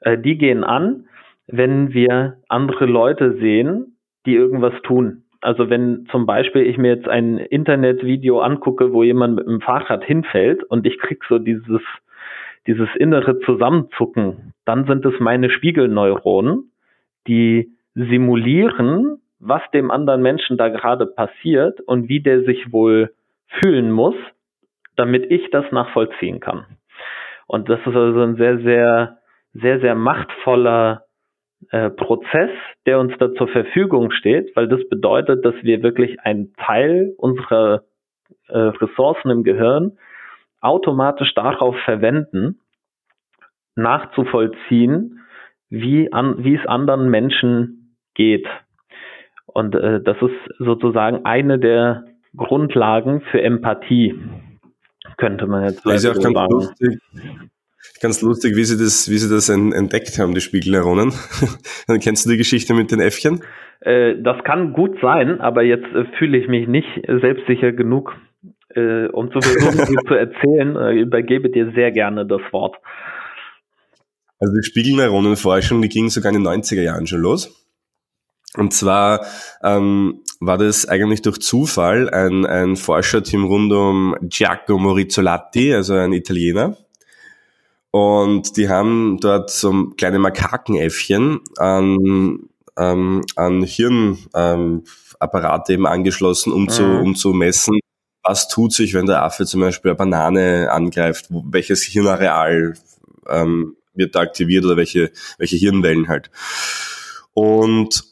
äh, 0.00 0.16
die 0.16 0.38
gehen 0.38 0.64
an, 0.64 1.08
wenn 1.46 1.92
wir 1.92 2.38
andere 2.48 2.86
Leute 2.86 3.36
sehen, 3.36 3.98
die 4.24 4.34
irgendwas 4.34 4.72
tun. 4.82 5.24
Also 5.42 5.68
wenn 5.68 6.06
zum 6.10 6.24
Beispiel 6.24 6.62
ich 6.62 6.78
mir 6.78 6.94
jetzt 6.94 7.06
ein 7.06 7.36
Internetvideo 7.36 8.40
angucke, 8.40 8.94
wo 8.94 9.02
jemand 9.02 9.36
mit 9.36 9.46
dem 9.46 9.60
Fahrrad 9.60 10.04
hinfällt 10.04 10.64
und 10.64 10.86
ich 10.86 10.98
krieg 10.98 11.22
so 11.28 11.38
dieses, 11.38 11.82
dieses 12.66 12.88
innere 12.96 13.40
Zusammenzucken, 13.40 14.54
dann 14.64 14.86
sind 14.86 15.04
es 15.04 15.20
meine 15.20 15.50
Spiegelneuronen, 15.50 16.72
die 17.26 17.72
simulieren, 17.94 19.20
was 19.38 19.60
dem 19.74 19.90
anderen 19.90 20.22
Menschen 20.22 20.56
da 20.56 20.70
gerade 20.70 21.04
passiert 21.04 21.82
und 21.82 22.08
wie 22.08 22.20
der 22.20 22.44
sich 22.44 22.72
wohl 22.72 23.12
fühlen 23.60 23.92
muss, 23.92 24.16
damit 24.96 25.30
ich 25.30 25.50
das 25.50 25.70
nachvollziehen 25.72 26.40
kann. 26.40 26.64
Und 27.48 27.68
das 27.70 27.80
ist 27.80 27.96
also 27.96 28.20
ein 28.20 28.36
sehr, 28.36 28.58
sehr, 28.58 29.18
sehr, 29.54 29.80
sehr 29.80 29.94
machtvoller 29.94 31.04
äh, 31.70 31.90
Prozess, 31.90 32.50
der 32.86 33.00
uns 33.00 33.12
da 33.18 33.32
zur 33.34 33.48
Verfügung 33.48 34.12
steht, 34.12 34.54
weil 34.54 34.68
das 34.68 34.86
bedeutet, 34.88 35.44
dass 35.44 35.54
wir 35.62 35.82
wirklich 35.82 36.20
einen 36.20 36.52
Teil 36.54 37.14
unserer 37.16 37.84
äh, 38.48 38.58
Ressourcen 38.58 39.30
im 39.30 39.42
Gehirn 39.44 39.98
automatisch 40.60 41.34
darauf 41.34 41.74
verwenden, 41.84 42.60
nachzuvollziehen, 43.74 45.20
wie, 45.70 46.12
an, 46.12 46.44
wie 46.44 46.56
es 46.56 46.66
anderen 46.66 47.08
Menschen 47.08 47.96
geht. 48.14 48.46
Und 49.46 49.74
äh, 49.74 50.02
das 50.02 50.16
ist 50.20 50.54
sozusagen 50.58 51.24
eine 51.24 51.58
der 51.58 52.04
Grundlagen 52.36 53.22
für 53.30 53.40
Empathie, 53.40 54.20
könnte 55.18 55.46
man 55.46 55.64
jetzt 55.64 55.84
das 55.84 55.96
ist 55.96 56.04
ja 56.04 56.10
auch 56.12 56.22
ganz 56.22 56.34
sagen. 56.34 56.52
Lustig, 56.52 56.98
ganz 58.00 58.22
lustig, 58.22 58.56
wie 58.56 58.64
sie 58.64 58.78
das, 58.78 59.10
wie 59.10 59.18
sie 59.18 59.28
das 59.28 59.48
entdeckt 59.50 60.18
haben, 60.18 60.34
die 60.34 60.40
Spiegelneuronen. 60.40 61.12
Dann 61.86 62.00
kennst 62.00 62.24
du 62.24 62.30
die 62.30 62.38
Geschichte 62.38 62.72
mit 62.72 62.90
den 62.90 63.00
Äffchen? 63.00 63.42
Äh, 63.80 64.14
das 64.22 64.42
kann 64.44 64.72
gut 64.72 64.96
sein, 65.02 65.40
aber 65.40 65.62
jetzt 65.62 65.86
äh, 65.94 66.04
fühle 66.18 66.38
ich 66.38 66.48
mich 66.48 66.66
nicht 66.66 66.88
selbstsicher 67.06 67.72
genug, 67.72 68.16
äh, 68.70 69.06
um 69.08 69.30
zu 69.30 69.40
versuchen, 69.40 69.86
sie 69.86 69.96
zu 70.06 70.14
erzählen. 70.14 70.96
Ich 70.96 71.02
übergebe 71.02 71.50
dir 71.50 71.72
sehr 71.74 71.92
gerne 71.92 72.26
das 72.26 72.40
Wort. 72.52 72.76
Also 74.40 74.54
die 74.54 74.66
Spiegelneuronenforschung, 74.66 75.82
die 75.82 75.88
ging 75.88 76.08
sogar 76.10 76.32
in 76.32 76.42
den 76.42 76.46
90er 76.46 76.82
Jahren 76.82 77.06
schon 77.06 77.20
los. 77.20 77.66
Und 78.56 78.72
zwar 78.72 79.26
ähm, 79.62 80.22
war 80.40 80.58
das 80.58 80.86
eigentlich 80.86 81.22
durch 81.22 81.40
Zufall 81.40 82.10
ein, 82.10 82.46
ein 82.46 82.76
Forscherteam 82.76 83.44
rund 83.44 83.72
um 83.72 84.16
Giacomo 84.22 84.92
Rizzolatti, 84.92 85.74
also 85.74 85.94
ein 85.94 86.12
Italiener, 86.12 86.76
und 87.90 88.56
die 88.56 88.68
haben 88.68 89.18
dort 89.20 89.50
so 89.50 89.90
kleine 89.96 90.18
Makakenäffchen 90.18 91.40
an, 91.56 92.40
ähm, 92.76 93.24
an 93.34 93.62
Hirnapparate 93.62 95.72
ähm, 95.72 95.74
eben 95.74 95.86
angeschlossen, 95.86 96.52
um, 96.52 96.64
mhm. 96.64 96.68
zu, 96.68 96.84
um 96.84 97.14
zu 97.14 97.32
messen, 97.32 97.78
was 98.22 98.48
tut 98.48 98.74
sich, 98.74 98.92
wenn 98.92 99.06
der 99.06 99.22
Affe 99.22 99.46
zum 99.46 99.62
Beispiel 99.62 99.92
eine 99.92 99.96
Banane 99.96 100.70
angreift, 100.70 101.28
welches 101.30 101.82
Hirnareal 101.82 102.74
ähm, 103.26 103.76
wird 103.94 104.14
da 104.14 104.20
aktiviert 104.20 104.66
oder 104.66 104.76
welche, 104.76 105.10
welche 105.38 105.56
Hirnwellen 105.56 106.08
halt. 106.08 106.30
Und 107.32 108.04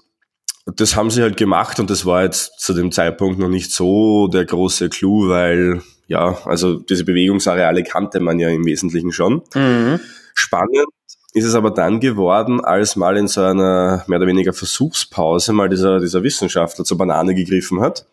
das 0.67 0.97
haben 0.97 1.11
sie 1.11 1.23
halt 1.23 1.37
gemacht 1.37 1.79
und 1.79 1.91
das 1.91 2.05
war 2.05 2.25
jetzt 2.25 2.59
zu 2.59 2.75
dem 2.75 2.91
Zeitpunkt 2.91 3.39
noch 3.39 3.49
nicht 3.49 3.71
so 3.71 4.27
der 4.27 4.45
große 4.45 4.89
Clou, 4.89 5.29
weil 5.29 5.83
ja, 6.09 6.39
also 6.45 6.75
diese 6.79 7.05
Bewegungsareale 7.05 7.85
kannte 7.85 8.21
man 8.21 8.39
ja 8.39 8.49
im 8.49 8.65
Wesentlichen 8.65 9.13
schon. 9.13 9.43
Mhm. 9.55 10.01
Spannend 10.35 10.87
ist 11.35 11.45
es 11.45 11.55
aber 11.55 11.71
dann 11.71 12.01
geworden, 12.01 12.65
als 12.65 12.97
mal 12.97 13.17
in 13.17 13.29
so 13.29 13.43
einer 13.43 14.05
mehr 14.07 14.19
oder 14.19 14.27
weniger 14.27 14.53
Versuchspause 14.53 15.53
mal 15.53 15.69
dieser, 15.69 16.01
dieser 16.01 16.23
Wissenschaftler 16.23 16.85
zur 16.85 16.99
Banane 16.99 17.35
gegriffen 17.35 17.81
hat 17.81 18.07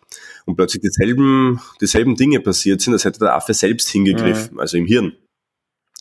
und 0.46 0.56
plötzlich 0.56 0.82
dieselben, 0.82 1.60
dieselben 1.82 2.16
Dinge 2.16 2.40
passiert 2.40 2.82
sind, 2.82 2.94
als 2.94 3.06
hätte 3.06 3.20
der 3.20 3.36
Affe 3.36 3.54
selbst 3.54 3.90
hingegriffen, 3.90 4.54
mhm. 4.54 4.60
also 4.60 4.78
im 4.78 4.86
Hirn. 4.86 5.14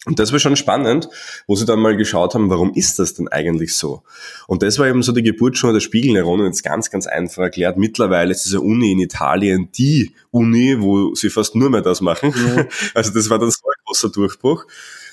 Und 0.04 0.18
das 0.18 0.32
war 0.32 0.40
schon 0.40 0.56
spannend, 0.56 1.08
wo 1.46 1.54
sie 1.54 1.64
dann 1.64 1.78
mal 1.78 1.96
geschaut 1.96 2.34
haben, 2.34 2.50
warum 2.50 2.72
ist 2.74 2.98
das 2.98 3.14
denn 3.14 3.28
eigentlich 3.28 3.76
so? 3.76 4.02
Und 4.48 4.62
das 4.64 4.80
war 4.80 4.88
eben 4.88 5.02
so 5.04 5.12
die 5.12 5.22
Geburt 5.22 5.56
schon 5.56 5.72
der 5.72 5.80
Spiegelneuronen, 5.80 6.46
jetzt 6.46 6.64
ganz, 6.64 6.90
ganz 6.90 7.06
einfach 7.06 7.44
erklärt. 7.44 7.76
Mittlerweile 7.76 8.32
ist 8.32 8.44
diese 8.44 8.60
Uni 8.60 8.90
in 8.90 8.98
Italien 8.98 9.70
die 9.72 10.12
Uni, 10.32 10.80
wo 10.80 11.14
sie 11.14 11.30
fast 11.30 11.54
nur 11.54 11.70
mehr 11.70 11.82
das 11.82 12.00
machen. 12.00 12.34
Ja. 12.56 12.66
Also 12.94 13.12
das 13.12 13.30
war 13.30 13.38
dann 13.38 13.50
so 13.50 13.60
ein 13.64 13.84
großer 13.86 14.10
Durchbruch, 14.10 14.64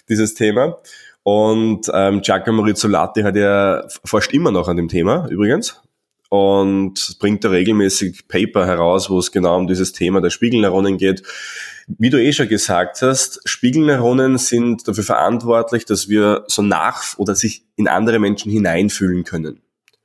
dieses 0.09 0.33
Thema. 0.33 0.79
Und 1.21 1.89
ähm, 1.93 2.21
Giacomo 2.21 2.63
Rizzolatti 2.63 3.21
hat 3.21 3.35
ja 3.35 3.83
forscht 4.03 4.33
immer 4.33 4.51
noch 4.51 4.67
an 4.67 4.77
dem 4.77 4.87
Thema 4.87 5.27
übrigens 5.29 5.79
und 6.29 7.17
bringt 7.19 7.43
da 7.43 7.49
regelmäßig 7.49 8.27
Paper 8.27 8.65
heraus, 8.65 9.09
wo 9.09 9.19
es 9.19 9.31
genau 9.31 9.57
um 9.57 9.67
dieses 9.67 9.91
Thema 9.91 10.21
der 10.21 10.29
Spiegelneuronen 10.29 10.97
geht. 10.97 11.23
Wie 11.97 12.09
du 12.11 12.21
eh 12.21 12.31
schon 12.31 12.47
gesagt 12.47 13.01
hast, 13.01 13.41
Spiegelneuronen 13.45 14.37
sind 14.37 14.87
dafür 14.87 15.03
verantwortlich, 15.03 15.85
dass 15.85 16.07
wir 16.07 16.43
so 16.47 16.61
nach 16.61 17.17
oder 17.17 17.35
sich 17.35 17.65
in 17.75 17.87
andere 17.87 18.19
Menschen 18.19 18.51
hineinfühlen 18.51 19.23
können 19.23 19.61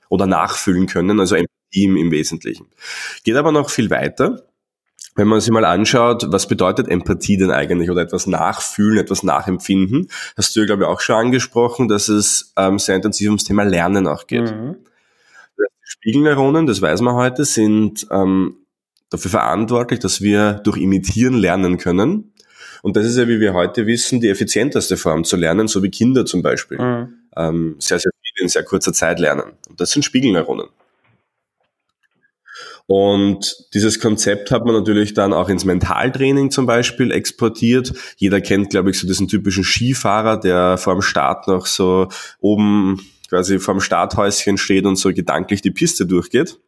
oder 0.09 0.27
nachfühlen 0.27 0.87
können, 0.87 1.21
also 1.21 1.35
Empathie 1.35 1.85
im 1.85 2.11
Wesentlichen. 2.11 2.67
Geht 3.25 3.37
aber 3.37 3.53
noch 3.53 3.69
viel 3.69 3.91
weiter. 3.91 4.47
Wenn 5.17 5.29
man 5.29 5.41
sich 5.41 5.51
mal 5.51 5.65
anschaut, 5.65 6.27
was 6.29 6.49
bedeutet 6.49 6.89
Empathie 6.89 7.37
denn 7.37 7.51
eigentlich 7.51 7.91
oder 7.91 8.01
etwas 8.01 8.27
nachfühlen, 8.27 8.99
etwas 8.99 9.23
nachempfinden, 9.23 10.09
hast 10.37 10.57
du 10.57 10.61
ja, 10.61 10.67
glaube 10.67 10.85
ich, 10.85 10.89
auch 10.89 11.01
schon 11.01 11.17
angesprochen, 11.17 11.89
dass 11.89 12.09
es 12.09 12.53
ähm, 12.57 12.79
sehr 12.79 12.97
intensiv 12.97 13.29
ums 13.29 13.45
Thema 13.45 13.63
Lernen 13.65 14.09
auch 14.09 14.27
geht. 14.27 14.51
Mhm. 14.51 14.77
Spiegelneuronen, 15.83 16.67
das 16.67 16.83
weiß 16.83 17.03
man 17.03 17.15
heute, 17.15 17.45
sind 17.45 18.07
ähm, 18.11 18.64
dafür 19.15 19.31
verantwortlich, 19.31 20.01
dass 20.01 20.21
wir 20.21 20.55
durch 20.65 20.79
Imitieren 20.79 21.35
lernen 21.35 21.79
können. 21.79 22.33
Und 22.83 22.97
das 22.97 23.07
ist 23.07 23.17
ja, 23.17 23.27
wie 23.29 23.41
wir 23.41 23.55
heute 23.55 23.87
wissen, 23.87 24.21
die 24.21 24.29
effizienteste 24.29 24.97
Form 24.97 25.25
zu 25.25 25.37
lernen, 25.37 25.69
so 25.69 25.83
wie 25.83 25.91
Kinder 25.91 26.27
zum 26.27 26.43
Beispiel 26.43 26.79
mhm. 26.79 27.15
ähm, 27.37 27.77
sehr, 27.79 27.99
sehr 27.99 28.13
viel 28.21 28.43
in 28.43 28.49
sehr 28.49 28.65
kurzer 28.65 28.93
Zeit 28.93 29.19
lernen. 29.19 29.53
Und 29.69 29.81
das 29.81 29.91
sind 29.91 30.05
Spiegelneuronen. 30.05 30.67
Und 32.87 33.57
dieses 33.73 33.99
Konzept 33.99 34.51
hat 34.51 34.67
man 34.67 34.75
natürlich 34.75 35.15
dann 35.15 35.33
auch 35.33 35.49
ins 35.49 35.65
Mentaltraining 35.65 36.51
zum 36.51 36.67
Beispiel 36.67 37.11
exportiert. 37.11 37.95
Jeder 38.19 38.43
kennt, 38.43 38.69
glaube 38.69 38.91
ich, 38.91 38.99
so 38.99 39.07
diesen 39.07 39.29
typischen 39.29 39.65
Skifahrer, 39.65 40.39
der 40.39 40.77
vor 40.77 40.93
dem 40.93 41.01
Start 41.01 41.49
noch 41.49 41.65
so 41.65 42.09
oben 42.41 43.01
quasi 43.31 43.59
vorm 43.59 43.81
Starthäuschen 43.81 44.59
steht 44.59 44.85
und 44.85 44.97
so 44.97 45.15
gedanklich 45.15 45.63
die 45.63 45.71
Piste 45.71 46.05
durchgeht 46.05 46.59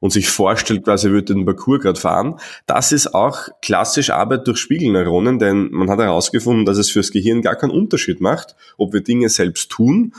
und 0.00 0.12
sich 0.12 0.28
vorstellt, 0.28 0.84
quasi 0.84 1.10
würde 1.10 1.34
den 1.34 1.44
Parcours 1.44 1.80
gerade 1.80 2.00
fahren. 2.00 2.38
Das 2.66 2.92
ist 2.92 3.14
auch 3.14 3.48
klassisch 3.62 4.10
Arbeit 4.10 4.46
durch 4.46 4.58
Spiegelneuronen, 4.58 5.38
denn 5.38 5.70
man 5.70 5.90
hat 5.90 5.98
herausgefunden, 5.98 6.64
dass 6.64 6.78
es 6.78 6.90
fürs 6.90 7.10
Gehirn 7.10 7.42
gar 7.42 7.56
keinen 7.56 7.70
Unterschied 7.70 8.20
macht, 8.20 8.56
ob 8.76 8.92
wir 8.92 9.00
Dinge 9.00 9.28
selbst 9.28 9.70
tun 9.70 10.12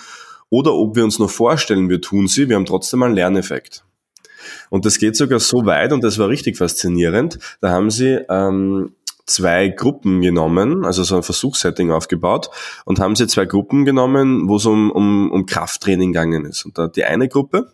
oder 0.50 0.74
ob 0.74 0.96
wir 0.96 1.04
uns 1.04 1.20
nur 1.20 1.30
vorstellen, 1.30 1.89
wir 1.89 2.02
tun 2.02 2.28
sie, 2.28 2.50
wir 2.50 2.56
haben 2.56 2.65
trotzdem 2.65 3.04
einen 3.04 3.15
Lerneffekt. 3.15 3.84
Und 4.70 4.86
das 4.86 4.98
geht 4.98 5.15
sogar 5.15 5.39
so 5.39 5.65
weit, 5.65 5.92
und 5.94 6.04
das 6.04 6.18
war 6.18 6.30
richtig 6.30 6.58
faszinierend, 6.58 7.39
da 7.62 7.70
haben 7.70 7.89
sie 7.89 8.20
ähm, 8.30 8.94
zwei 9.26 9.70
Gruppen 9.70 10.22
genommen, 10.22 10.86
also 10.86 11.04
so 11.04 11.15
ein 11.15 11.24
Versuchssetting 11.24 11.92
aufgebaut 11.92 12.50
und 12.86 13.00
haben 13.00 13.15
sie 13.15 13.28
zwei 13.28 13.46
Gruppen 13.46 13.86
genommen, 13.86 14.50
wo 14.50 14.58
es 14.58 14.65
um, 14.65 14.92
um, 14.92 15.32
um 15.32 15.46
Krafttraining 15.46 16.13
gegangen 16.13 16.46
ist. 16.46 16.65
Und 16.65 16.78
da 16.78 16.88
die 16.88 17.04
eine 17.04 17.28
Gruppe 17.30 17.72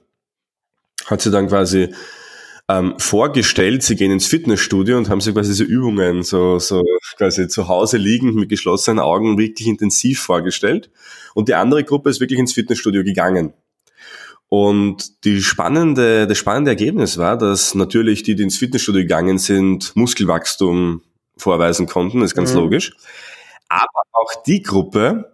hat 1.05 1.21
sie 1.21 1.31
dann 1.31 1.47
quasi 1.47 1.93
ähm, 2.67 2.95
vorgestellt, 2.97 3.83
sie 3.83 3.95
gehen 3.95 4.11
ins 4.11 4.25
Fitnessstudio 4.25 4.97
und 4.97 5.09
haben 5.09 5.21
sich 5.21 5.33
quasi 5.33 5.51
diese 5.51 5.63
Übungen 5.63 6.23
so, 6.23 6.57
so 6.57 6.83
quasi 7.17 7.47
zu 7.47 7.67
Hause 7.67 7.97
liegend 7.97 8.35
mit 8.35 8.49
geschlossenen 8.49 8.99
Augen 8.99 9.37
wirklich 9.37 9.67
intensiv 9.67 10.19
vorgestellt. 10.21 10.89
Und 11.35 11.47
die 11.47 11.53
andere 11.53 11.83
Gruppe 11.83 12.09
ist 12.09 12.19
wirklich 12.19 12.39
ins 12.39 12.53
Fitnessstudio 12.53 13.03
gegangen. 13.03 13.53
Und 14.47 15.25
die 15.25 15.41
spannende, 15.41 16.27
das 16.27 16.37
spannende 16.37 16.71
Ergebnis 16.71 17.17
war, 17.17 17.37
dass 17.37 17.75
natürlich 17.75 18.23
die, 18.23 18.35
die 18.35 18.43
ins 18.43 18.57
Fitnessstudio 18.57 19.01
gegangen 19.01 19.37
sind, 19.37 19.95
Muskelwachstum 19.95 21.01
vorweisen 21.37 21.87
konnten, 21.87 22.21
ist 22.21 22.35
ganz 22.35 22.53
mhm. 22.53 22.59
logisch. 22.61 22.95
Aber 23.67 24.01
auch 24.13 24.43
die 24.45 24.61
Gruppe, 24.61 25.31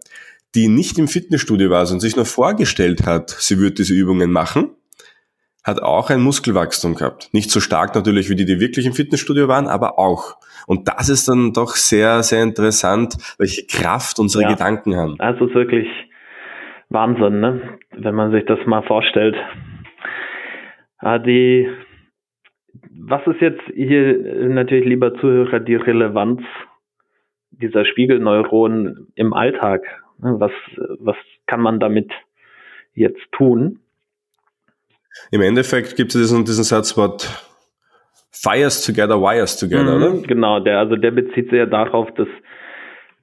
die 0.56 0.68
nicht 0.68 0.98
im 0.98 1.08
Fitnessstudio 1.08 1.70
war 1.70 1.90
und 1.92 2.00
sich 2.00 2.16
nur 2.16 2.26
vorgestellt 2.26 3.06
hat, 3.06 3.36
sie 3.40 3.58
würde 3.58 3.76
diese 3.76 3.94
Übungen 3.94 4.32
machen, 4.32 4.72
hat 5.64 5.82
auch 5.82 6.10
ein 6.10 6.22
Muskelwachstum 6.22 6.96
gehabt. 6.96 7.30
Nicht 7.34 7.52
so 7.52 7.60
stark 7.60 7.94
natürlich 7.94 8.30
wie 8.30 8.36
die, 8.36 8.46
die 8.46 8.60
wirklich 8.60 8.86
im 8.86 8.94
Fitnessstudio 8.94 9.48
waren, 9.48 9.68
aber 9.68 10.00
auch. 10.00 10.38
Und 10.68 10.88
das 10.88 11.10
ist 11.10 11.28
dann 11.28 11.54
doch 11.54 11.76
sehr, 11.76 12.24
sehr 12.24 12.44
interessant, 12.44 13.16
welche 13.38 13.66
Kraft 13.68 14.20
unsere 14.20 14.44
ja, 14.44 14.50
Gedanken 14.50 14.96
haben. 14.96 15.16
Das 15.18 15.40
ist 15.40 15.54
wirklich 15.54 15.88
Wahnsinn, 16.90 17.40
ne? 17.40 17.78
wenn 17.92 18.16
man 18.16 18.32
sich 18.32 18.46
das 18.46 18.60
mal 18.66 18.84
vorstellt. 18.84 19.36
Ah, 20.98 21.20
die, 21.20 21.70
was 22.92 23.26
ist 23.28 23.42
jetzt 23.42 23.62
hier 23.74 24.48
natürlich, 24.50 24.86
lieber 24.86 25.14
Zuhörer, 25.16 25.60
die 25.60 25.76
Relevanz 25.76 26.42
dieser 27.52 27.86
Spiegelneuronen 27.86 29.08
im 29.16 29.34
Alltag? 29.34 29.82
Ne, 30.20 30.36
was, 30.40 30.52
was 31.00 31.16
kann 31.48 31.62
man 31.62 31.80
damit 31.80 32.12
jetzt 32.94 33.22
tun? 33.32 33.81
Im 35.32 35.42
Endeffekt 35.42 35.96
gibt 35.96 36.14
es 36.16 36.22
diesen, 36.22 36.46
diesen 36.46 36.64
Satz, 36.64 36.98
what 36.98 37.28
fires 38.32 38.86
together, 38.86 39.22
wires 39.22 39.58
together, 39.58 39.98
mhm, 39.98 40.04
oder? 40.04 40.28
Genau, 40.28 40.60
der, 40.60 40.80
also 40.80 40.96
der 40.96 41.12
bezieht 41.12 41.50
sich 41.50 41.60
ja 41.60 41.66
darauf, 41.66 42.12
dass 42.16 42.28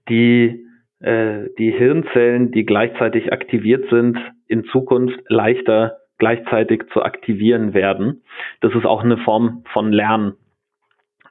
die, 0.09 0.65
äh, 1.01 1.49
die 1.59 1.71
Hirnzellen, 1.71 2.51
die 2.51 2.65
gleichzeitig 2.65 3.33
aktiviert 3.33 3.89
sind, 3.91 4.19
in 4.47 4.65
Zukunft 4.67 5.19
leichter 5.29 5.99
gleichzeitig 6.19 6.83
zu 6.93 7.03
aktivieren 7.03 7.75
werden. 7.75 8.23
Das 8.61 8.75
ist 8.75 8.85
auch 8.85 9.03
eine 9.03 9.19
Form 9.19 9.63
von 9.73 9.93
Lernen. 9.93 10.35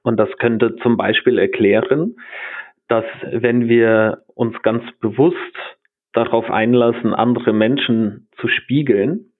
Und 0.01 0.17
das 0.17 0.29
könnte 0.37 0.77
zum 0.77 0.95
Beispiel 0.95 1.37
erklären, 1.37 2.15
dass 2.87 3.03
wenn 3.29 3.67
wir 3.67 4.23
uns 4.33 4.55
ganz 4.61 4.83
bewusst 5.01 5.35
darauf 6.13 6.49
einlassen, 6.49 7.13
andere 7.13 7.51
Menschen 7.51 8.29
zu 8.39 8.47
spiegeln, 8.47 9.33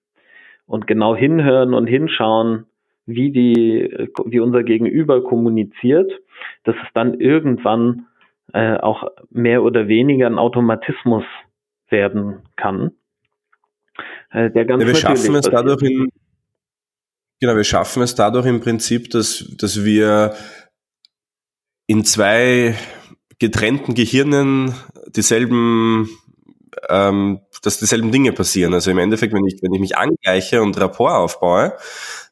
und 0.67 0.85
genau 0.85 1.15
hinhören 1.15 1.73
und 1.73 1.87
hinschauen, 1.87 2.65
wie 3.05 3.31
die, 3.31 3.89
wie 4.25 4.39
unser 4.39 4.63
Gegenüber 4.63 5.23
kommuniziert, 5.23 6.11
dass 6.65 6.75
es 6.75 6.93
dann 6.93 7.19
irgendwann 7.19 8.05
äh, 8.53 8.77
auch 8.77 9.03
mehr 9.29 9.63
oder 9.63 9.87
weniger 9.87 10.27
ein 10.27 10.37
Automatismus 10.37 11.23
werden 11.89 12.43
kann. 12.57 12.91
Äh, 14.31 14.51
der 14.51 14.65
ganz 14.65 14.83
ja, 14.83 14.87
wir 14.89 14.95
schaffen 14.95 15.35
es 15.35 15.49
dadurch 15.49 15.81
in, 15.81 16.09
genau, 17.39 17.55
wir 17.55 17.63
schaffen 17.63 18.03
es 18.03 18.13
dadurch 18.13 18.45
im 18.45 18.59
Prinzip, 18.59 19.09
dass, 19.09 19.55
dass 19.57 19.83
wir 19.85 20.33
in 21.87 22.03
zwei 22.03 22.75
getrennten 23.39 23.93
Gehirnen 23.93 24.73
dieselben 25.15 26.09
ähm, 26.89 27.41
dass 27.63 27.79
dieselben 27.79 28.11
Dinge 28.11 28.31
passieren. 28.31 28.73
Also 28.73 28.91
im 28.91 28.97
Endeffekt, 28.97 29.33
wenn 29.33 29.45
ich, 29.45 29.59
wenn 29.61 29.73
ich 29.73 29.79
mich 29.79 29.97
angleiche 29.97 30.61
und 30.61 30.79
Rapport 30.79 31.13
aufbaue, 31.13 31.73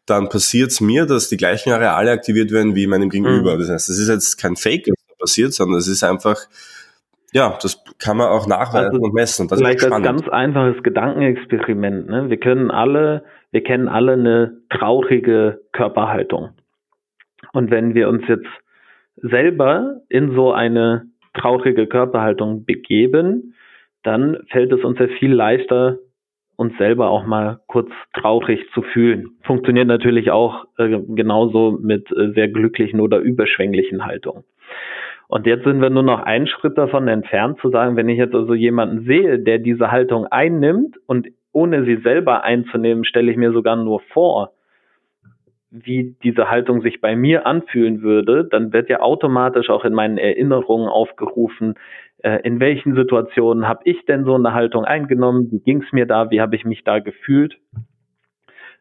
dann 0.05 0.29
passiert 0.29 0.71
es 0.71 0.81
mir, 0.81 1.05
dass 1.05 1.29
die 1.29 1.37
gleichen 1.37 1.71
Areale 1.71 2.11
aktiviert 2.11 2.51
werden 2.51 2.75
wie 2.75 2.87
meinem 2.87 3.09
Gegenüber. 3.09 3.55
Mhm. 3.55 3.59
Das 3.59 3.69
heißt, 3.69 3.89
es 3.89 3.99
ist 3.99 4.09
jetzt 4.09 4.37
kein 4.37 4.55
Fake, 4.55 4.87
was 4.87 5.05
da 5.07 5.15
passiert, 5.19 5.53
sondern 5.53 5.79
es 5.79 5.87
ist 5.87 6.03
einfach, 6.03 6.37
ja, 7.33 7.57
das 7.61 7.83
kann 7.97 8.17
man 8.17 8.27
auch 8.27 8.47
nachweisen 8.47 8.91
also 8.91 9.01
und 9.01 9.13
messen. 9.13 9.47
Das 9.47 9.59
vielleicht 9.59 9.83
als 9.83 10.03
ganz 10.03 10.27
einfaches 10.29 10.83
Gedankenexperiment. 10.83 12.07
Ne? 12.07 12.29
Wir 12.29 12.37
können 12.37 12.71
alle, 12.71 13.23
wir 13.51 13.63
kennen 13.63 13.87
alle 13.87 14.13
eine 14.13 14.57
traurige 14.69 15.61
Körperhaltung. 15.71 16.51
Und 17.53 17.71
wenn 17.71 17.95
wir 17.95 18.09
uns 18.09 18.23
jetzt 18.27 18.47
selber 19.17 20.01
in 20.09 20.35
so 20.35 20.51
eine 20.51 21.07
traurige 21.33 21.87
Körperhaltung 21.87 22.65
begeben, 22.65 23.54
dann 24.05 24.37
fällt 24.49 24.71
es 24.71 24.83
uns 24.83 24.99
ja 24.99 25.07
viel 25.19 25.33
leichter, 25.33 25.97
uns 26.57 26.77
selber 26.77 27.09
auch 27.09 27.25
mal 27.25 27.59
kurz 27.67 27.89
traurig 28.13 28.61
zu 28.73 28.81
fühlen. 28.81 29.31
Funktioniert 29.43 29.87
natürlich 29.87 30.31
auch 30.31 30.65
äh, 30.77 30.99
genauso 31.09 31.77
mit 31.81 32.09
äh, 32.11 32.31
sehr 32.33 32.47
glücklichen 32.47 33.01
oder 33.01 33.19
überschwänglichen 33.19 34.05
Haltungen. 34.05 34.43
Und 35.27 35.47
jetzt 35.47 35.63
sind 35.63 35.81
wir 35.81 35.89
nur 35.89 36.03
noch 36.03 36.21
einen 36.21 36.47
Schritt 36.47 36.77
davon 36.77 37.07
entfernt 37.07 37.59
zu 37.59 37.69
sagen, 37.69 37.95
wenn 37.95 38.09
ich 38.09 38.17
jetzt 38.17 38.35
also 38.35 38.53
jemanden 38.53 39.05
sehe, 39.05 39.39
der 39.39 39.57
diese 39.57 39.91
Haltung 39.91 40.27
einnimmt 40.27 40.97
und 41.07 41.27
ohne 41.51 41.83
sie 41.85 41.97
selber 41.97 42.43
einzunehmen, 42.43 43.05
stelle 43.05 43.31
ich 43.31 43.37
mir 43.37 43.51
sogar 43.51 43.75
nur 43.75 44.01
vor, 44.13 44.51
wie 45.71 46.15
diese 46.23 46.49
Haltung 46.49 46.81
sich 46.81 47.01
bei 47.01 47.15
mir 47.15 47.45
anfühlen 47.45 48.01
würde, 48.01 48.47
dann 48.49 48.71
wird 48.71 48.89
ja 48.89 49.01
automatisch 49.01 49.69
auch 49.69 49.83
in 49.83 49.93
meinen 49.93 50.17
Erinnerungen 50.17 50.87
aufgerufen, 50.87 51.75
in 52.23 52.59
welchen 52.59 52.95
Situationen 52.95 53.67
habe 53.67 53.81
ich 53.83 54.03
denn 54.05 54.25
so 54.25 54.33
eine 54.35 54.53
Haltung 54.53 54.83
eingenommen, 54.83 55.51
wie 55.51 55.59
ging 55.59 55.83
es 55.83 55.91
mir 55.91 56.05
da, 56.05 56.31
wie 56.31 56.41
habe 56.41 56.55
ich 56.55 56.65
mich 56.65 56.83
da 56.83 56.99
gefühlt 56.99 57.57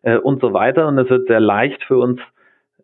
äh, 0.04 0.16
und 0.18 0.40
so 0.40 0.52
weiter. 0.52 0.86
Und 0.86 0.98
es 0.98 1.10
wird 1.10 1.26
sehr 1.26 1.40
leicht 1.40 1.82
für 1.84 1.98
uns 1.98 2.20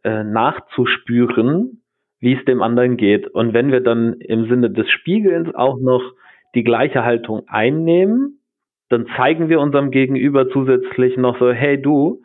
äh, 0.03 0.25
nachzuspüren, 0.25 1.83
wie 2.19 2.35
es 2.35 2.45
dem 2.45 2.63
anderen 2.63 2.97
geht. 2.97 3.29
Und 3.29 3.55
wenn 3.55 3.71
wir 3.71 3.81
dann 3.81 4.15
im 4.15 4.49
Sinne 4.49 4.71
des 4.71 4.91
Spiegelns 4.91 5.55
auch 5.55 5.79
noch 5.79 6.03
die 6.55 6.65
gleiche 6.65 7.05
Haltung 7.05 7.43
einnehmen, 7.49 8.41
dann 8.89 9.07
zeigen 9.17 9.49
wir 9.49 9.61
unserem 9.61 9.91
Gegenüber 9.91 10.51
zusätzlich 10.51 11.17
noch 11.17 11.39
so, 11.39 11.53
hey 11.53 11.81
du, 11.81 12.23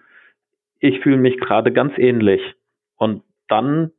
ich 0.79 0.99
fühle 1.01 1.17
mich 1.17 1.39
gerade 1.39 1.71
ganz 1.71 1.93
ähnlich. 1.97 2.41
Und 2.97 3.21
dann 3.47 3.91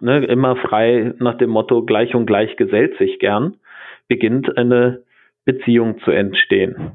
ne, 0.00 0.24
immer 0.26 0.56
frei 0.56 1.14
nach 1.18 1.38
dem 1.38 1.50
Motto 1.50 1.84
gleich 1.84 2.14
und 2.14 2.26
gleich 2.26 2.56
gesellt 2.56 2.96
sich 2.98 3.18
gern, 3.18 3.56
beginnt 4.08 4.56
eine 4.56 5.02
Beziehung 5.44 6.00
zu 6.04 6.10
entstehen. 6.10 6.92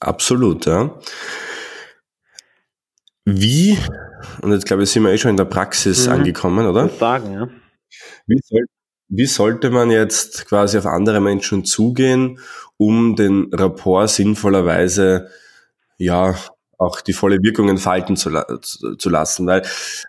Absolut, 0.00 0.66
ja. 0.66 0.98
Wie, 3.26 3.76
und 4.42 4.52
jetzt 4.52 4.66
glaube 4.66 4.82
ich, 4.82 4.90
sind 4.90 5.02
wir 5.02 5.12
eh 5.12 5.18
schon 5.18 5.32
in 5.32 5.36
der 5.36 5.44
Praxis 5.44 6.06
mhm. 6.06 6.14
angekommen, 6.14 6.66
oder? 6.66 6.86
Ich 6.86 6.92
sagen, 6.92 7.32
ja. 7.32 7.48
Wie, 8.26 8.40
soll, 8.42 8.64
wie 9.08 9.26
sollte 9.26 9.70
man 9.70 9.90
jetzt 9.90 10.46
quasi 10.48 10.78
auf 10.78 10.86
andere 10.86 11.20
Menschen 11.20 11.64
zugehen, 11.64 12.38
um 12.76 13.14
den 13.14 13.52
Rapport 13.52 14.08
sinnvollerweise, 14.08 15.28
ja, 15.98 16.34
auch 16.80 17.00
die 17.00 17.12
volle 17.12 17.38
Wirkung 17.42 17.68
entfalten 17.68 18.16
zu, 18.16 18.30
zu 18.60 19.08
lassen? 19.10 19.46
Weil 19.46 19.62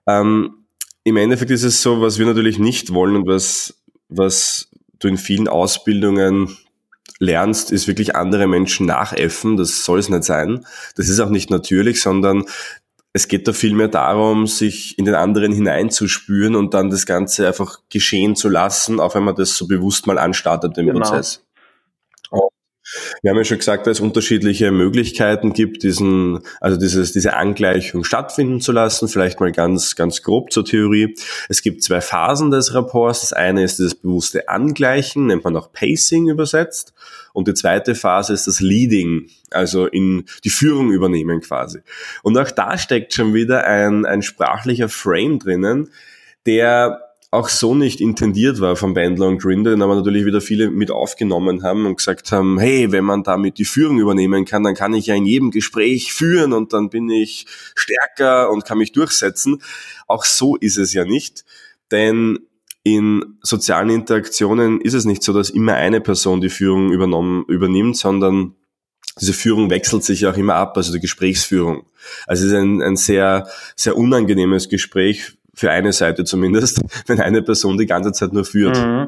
ähm, 0.08 0.66
im 1.04 1.18
Endeffekt 1.18 1.52
ist 1.52 1.64
es 1.64 1.82
so, 1.82 2.02
was 2.02 2.18
wir 2.18 2.26
natürlich 2.26 2.60
nicht 2.60 2.94
wollen 2.94 3.16
und 3.16 3.28
was, 3.28 3.76
was 4.10 4.70
du 5.00 5.08
in 5.08 5.18
vielen 5.18 5.48
Ausbildungen 5.48 6.58
lernst, 7.20 7.72
ist 7.72 7.88
wirklich 7.88 8.16
andere 8.16 8.48
Menschen 8.48 8.86
nachäffen. 8.88 9.58
Das 9.58 9.84
soll 9.86 10.00
es 10.00 10.10
nicht 10.10 10.24
sein. 10.24 10.66
Das 10.96 11.10
ist 11.10 11.20
auch 11.20 11.30
nicht 11.30 11.50
natürlich, 11.50 12.02
sondern 12.02 12.46
es 13.14 13.28
geht 13.28 13.48
da 13.48 13.54
vielmehr 13.54 13.90
darum, 13.90 14.48
sich 14.48 14.98
in 14.98 15.06
den 15.06 15.16
anderen 15.16 15.52
hineinzuspüren 15.52 16.56
und 16.56 16.74
dann 16.74 16.90
das 16.90 17.06
Ganze 17.06 17.48
einfach 17.48 17.80
geschehen 17.90 18.36
zu 18.36 18.48
lassen, 18.48 19.00
auch 19.00 19.16
wenn 19.16 19.24
man 19.24 19.36
das 19.36 19.56
so 19.56 19.68
bewusst 19.68 20.08
mal 20.08 20.18
anstartet 20.18 20.78
im 20.78 20.88
genau. 20.88 21.00
Prozess. 21.00 21.44
Wir 23.22 23.32
haben 23.32 23.38
ja 23.38 23.44
schon 23.44 23.58
gesagt, 23.58 23.88
dass 23.88 23.98
es 23.98 24.02
unterschiedliche 24.02 24.72
Möglichkeiten 24.72 25.54
gibt, 25.54 25.84
diesen, 25.84 26.40
also 26.60 26.78
dieses, 26.78 27.12
diese 27.12 27.36
Angleichung 27.36 28.04
stattfinden 28.04 28.62
zu 28.62 28.72
lassen. 28.72 29.08
Vielleicht 29.08 29.40
mal 29.40 29.52
ganz, 29.52 29.96
ganz 29.96 30.22
grob 30.22 30.52
zur 30.52 30.66
Theorie. 30.66 31.16
Es 31.50 31.62
gibt 31.62 31.84
zwei 31.84 32.02
Phasen 32.02 32.52
des 32.52 32.74
Rapports. 32.74 33.22
Das 33.22 33.34
eine 33.34 33.64
ist 33.64 33.80
das 33.80 33.96
bewusste 33.96 34.50
Angleichen, 34.50 35.28
nennt 35.28 35.44
man 35.44 35.56
auch 35.56 35.72
Pacing 35.72 36.30
übersetzt. 36.30 36.94
Und 37.34 37.48
die 37.48 37.54
zweite 37.54 37.96
Phase 37.96 38.34
ist 38.34 38.48
das 38.48 38.60
Leading, 38.60 39.30
also 39.52 39.86
in 39.86 40.26
die 40.44 40.50
Führung 40.50 40.92
übernehmen 40.92 41.42
quasi. 41.42 41.80
Und 42.24 42.38
auch 42.38 42.52
da 42.52 42.78
steckt 42.78 43.14
schon 43.14 43.34
wieder 43.34 43.66
ein, 43.66 44.06
ein 44.06 44.22
sprachlicher 44.22 44.90
Frame 44.90 45.40
drinnen, 45.40 45.90
der 46.46 47.11
auch 47.34 47.48
so 47.48 47.74
nicht 47.74 48.02
intendiert 48.02 48.60
war 48.60 48.76
vom 48.76 48.94
Bandler 48.94 49.28
und 49.28 49.42
Grinder, 49.42 49.72
den 49.72 49.82
aber 49.82 49.96
natürlich 49.96 50.26
wieder 50.26 50.42
viele 50.42 50.70
mit 50.70 50.92
aufgenommen 50.92 51.64
haben 51.64 51.86
und 51.86 51.96
gesagt 51.96 52.34
haben, 52.34 52.60
hey, 52.60 52.92
wenn 52.92 53.06
man 53.06 53.24
damit 53.24 53.58
die 53.58 53.64
Führung 53.64 54.00
übernehmen 54.00 54.44
kann, 54.44 54.64
dann 54.64 54.76
kann 54.76 54.94
ich 54.94 55.06
ja 55.06 55.16
in 55.16 55.26
jedem 55.26 55.50
Gespräch 55.50 56.12
führen 56.12 56.52
und 56.52 56.74
dann 56.74 56.90
bin 56.90 57.10
ich 57.10 57.46
stärker 57.74 58.52
und 58.52 58.66
kann 58.66 58.80
mich 58.80 58.92
durchsetzen. 58.92 59.64
Auch 60.08 60.26
so 60.26 60.58
ist 60.58 60.78
es 60.78 60.94
ja 60.94 61.06
nicht, 61.06 61.46
denn 61.90 62.40
in 62.84 63.38
sozialen 63.42 63.92
Interaktionen 63.92 64.82
ist 64.82 64.94
es 64.94 65.06
nicht 65.06 65.24
so, 65.24 65.32
dass 65.32 65.50
immer 65.50 65.76
eine 65.76 66.02
Person 66.02 66.42
die 66.42 66.50
Führung 66.50 66.92
übernommen, 66.92 67.46
übernimmt, 67.48 67.96
sondern 67.96 68.56
diese 69.20 69.34
Führung 69.34 69.70
wechselt 69.70 70.04
sich 70.04 70.26
auch 70.26 70.36
immer 70.36 70.56
ab, 70.56 70.76
also 70.76 70.92
die 70.92 71.00
Gesprächsführung. 71.00 71.86
Also 72.28 72.46
es 72.46 72.52
ist 72.52 72.58
ein, 72.58 72.82
ein 72.82 72.98
sehr, 72.98 73.48
sehr 73.76 73.96
unangenehmes 73.96 74.68
Gespräch 74.68 75.38
für 75.54 75.72
eine 75.72 75.94
Seite 75.94 76.24
zumindest, 76.24 76.82
wenn 77.08 77.20
eine 77.20 77.42
Person 77.42 77.78
die 77.78 77.86
ganze 77.86 78.12
Zeit 78.12 78.34
nur 78.34 78.46
führt. 78.46 78.78
Mhm. 78.78 79.08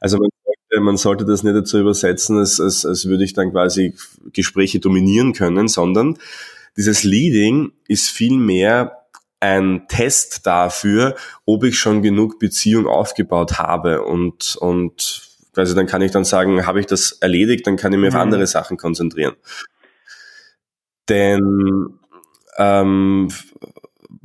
Also 0.00 0.18
man 0.18 0.28
sollte, 0.44 0.80
man 0.82 0.96
sollte 0.96 1.24
das 1.24 1.42
nicht 1.42 1.56
dazu 1.56 1.78
übersetzen, 1.78 2.38
als, 2.38 2.60
als, 2.60 2.86
als 2.86 3.06
würde 3.06 3.24
ich 3.24 3.32
dann 3.32 3.50
quasi 3.50 3.94
Gespräche 4.32 4.78
dominieren 4.78 5.32
können, 5.32 5.68
sondern 5.68 6.18
dieses 6.76 7.02
Leading 7.02 7.72
ist 7.88 8.10
vielmehr 8.10 8.98
ein 9.40 9.86
Test 9.88 10.46
dafür, 10.46 11.16
ob 11.44 11.64
ich 11.64 11.78
schon 11.78 12.02
genug 12.02 12.38
Beziehung 12.38 12.86
aufgebaut 12.86 13.58
habe 13.58 14.02
und, 14.02 14.56
und 14.56 15.28
quasi 15.54 15.74
dann 15.74 15.86
kann 15.86 16.02
ich 16.02 16.10
dann 16.10 16.24
sagen, 16.24 16.66
habe 16.66 16.80
ich 16.80 16.86
das 16.86 17.12
erledigt, 17.12 17.66
dann 17.66 17.76
kann 17.76 17.92
ich 17.92 17.98
mich 17.98 18.10
mhm. 18.10 18.16
auf 18.16 18.22
andere 18.22 18.46
Sachen 18.46 18.76
konzentrieren. 18.76 19.34
Denn 21.08 21.98
ähm, 22.58 23.28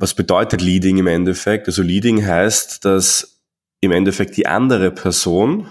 was 0.04 0.12
bedeutet 0.12 0.60
Leading 0.60 0.98
im 0.98 1.06
Endeffekt? 1.06 1.66
Also 1.66 1.80
Leading 1.80 2.26
heißt, 2.26 2.84
dass 2.84 3.40
im 3.80 3.90
Endeffekt 3.90 4.36
die 4.36 4.46
andere 4.46 4.90
Person 4.90 5.68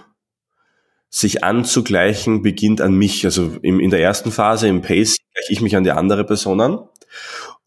sich 1.12 1.44
anzugleichen 1.44 2.42
beginnt 2.42 2.82
an 2.82 2.96
mich. 2.96 3.26
Also 3.26 3.56
im, 3.62 3.80
in 3.80 3.92
der 3.92 4.02
ersten 4.02 4.32
Phase, 4.32 4.68
im 4.68 4.82
Pace, 4.82 5.18
gleiche 5.36 5.54
ich 5.54 5.62
mich 5.62 5.76
an 5.76 5.84
die 5.84 5.92
andere 5.92 6.24
Person 6.24 6.62
an. 6.62 6.80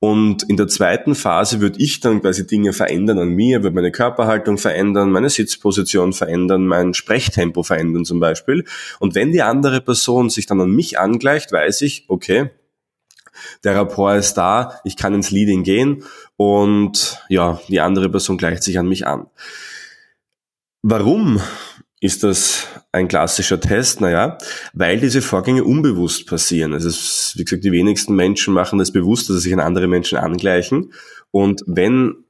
Und 0.01 0.43
in 0.43 0.57
der 0.57 0.67
zweiten 0.67 1.15
Phase 1.15 1.61
würde 1.61 1.81
ich 1.81 2.01
dann 2.01 2.21
quasi 2.21 2.49
Dinge 2.49 2.73
verändern 2.73 3.21
an 3.21 3.29
mir, 3.29 3.63
würde 3.63 3.77
meine 3.77 3.93
Körperhaltung 3.93 4.59
verändern, 4.59 5.13
meine 5.13 5.31
Sitzposition 5.31 6.13
verändern, 6.13 6.67
mein 6.67 6.95
Sprechtempo 6.95 7.63
verändern 7.63 8.05
zum 8.05 8.19
Beispiel. 8.19 8.65
Und 8.99 9.15
wenn 9.15 9.31
die 9.31 9.43
andere 9.43 9.81
Person 9.81 10.31
sich 10.31 10.47
dann 10.47 10.61
an 10.61 10.73
mich 10.73 10.99
angleicht, 10.99 11.53
weiß 11.53 11.83
ich, 11.83 12.07
okay, 12.09 12.51
der 13.65 13.75
Rapport 13.75 14.19
ist 14.19 14.35
da, 14.35 14.81
ich 14.85 14.97
kann 14.97 15.15
ins 15.15 15.31
Leading 15.31 15.63
gehen 15.63 16.05
und 16.37 17.23
ja, 17.29 17.61
die 17.69 17.81
andere 17.81 18.09
Person 18.09 18.39
gleicht 18.39 18.63
sich 18.63 18.79
an 18.79 18.89
mich 18.89 19.07
an. 19.07 19.27
Warum 20.83 21.41
ist 22.01 22.23
das 22.23 22.67
ein 22.93 23.09
klassischer 23.09 23.61
Test? 23.61 24.01
Naja, 24.01 24.39
weil 24.73 25.01
diese 25.01 25.23
Vorgänge 25.23 25.65
unbewusst 25.65 26.27
passieren. 26.27 26.73
Also 26.73 26.89
es, 26.89 27.33
wie 27.37 27.45
gesagt, 27.45 27.65
die 27.65 27.73
wenigsten 27.73 28.15
Menschen 28.15 28.55
machen 28.55 28.79
das 28.79 28.93
bewusst, 28.93 29.29
dass 29.29 29.37
sie 29.37 29.43
sich 29.43 29.53
an 29.53 29.61
andere 29.61 29.89
Menschen 29.89 30.19
angleichen. 30.19 30.93
Und 31.31 31.63
wenn 31.67 32.25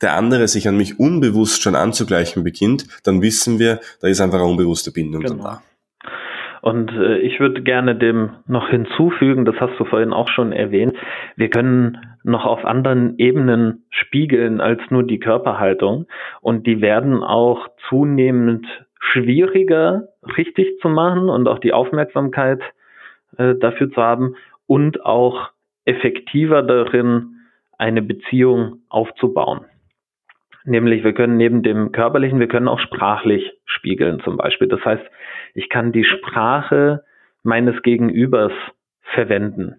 der 0.00 0.14
andere 0.14 0.48
sich 0.48 0.68
an 0.68 0.76
mich 0.76 0.98
unbewusst 0.98 1.62
schon 1.62 1.74
anzugleichen 1.74 2.44
beginnt, 2.44 2.86
dann 3.04 3.22
wissen 3.22 3.58
wir, 3.58 3.80
da 4.00 4.08
ist 4.08 4.20
einfach 4.20 4.38
eine 4.38 4.48
unbewusste 4.48 4.90
Bindung 4.90 5.22
genau. 5.22 5.42
da. 5.42 5.62
Und 6.64 6.92
äh, 6.92 7.18
ich 7.18 7.40
würde 7.40 7.60
gerne 7.60 7.94
dem 7.94 8.30
noch 8.46 8.70
hinzufügen, 8.70 9.44
das 9.44 9.60
hast 9.60 9.78
du 9.78 9.84
vorhin 9.84 10.14
auch 10.14 10.30
schon 10.30 10.50
erwähnt, 10.50 10.96
wir 11.36 11.50
können 11.50 11.98
noch 12.22 12.46
auf 12.46 12.64
anderen 12.64 13.18
Ebenen 13.18 13.84
spiegeln 13.90 14.62
als 14.62 14.80
nur 14.88 15.02
die 15.02 15.18
Körperhaltung. 15.18 16.06
Und 16.40 16.66
die 16.66 16.80
werden 16.80 17.22
auch 17.22 17.68
zunehmend 17.90 18.66
schwieriger 18.98 20.08
richtig 20.38 20.78
zu 20.80 20.88
machen 20.88 21.28
und 21.28 21.48
auch 21.48 21.58
die 21.58 21.74
Aufmerksamkeit 21.74 22.62
äh, 23.36 23.56
dafür 23.56 23.90
zu 23.90 24.00
haben 24.00 24.34
und 24.66 25.04
auch 25.04 25.50
effektiver 25.84 26.62
darin, 26.62 27.40
eine 27.76 28.00
Beziehung 28.00 28.84
aufzubauen. 28.88 29.66
Nämlich, 30.64 31.04
wir 31.04 31.12
können 31.12 31.36
neben 31.36 31.62
dem 31.62 31.92
körperlichen, 31.92 32.40
wir 32.40 32.48
können 32.48 32.68
auch 32.68 32.80
sprachlich 32.80 33.52
spiegeln 33.66 34.20
zum 34.20 34.38
Beispiel. 34.38 34.68
Das 34.68 34.82
heißt, 34.82 35.04
ich 35.54 35.68
kann 35.68 35.92
die 35.92 36.04
Sprache 36.04 37.04
meines 37.42 37.80
Gegenübers 37.82 38.52
verwenden. 39.14 39.76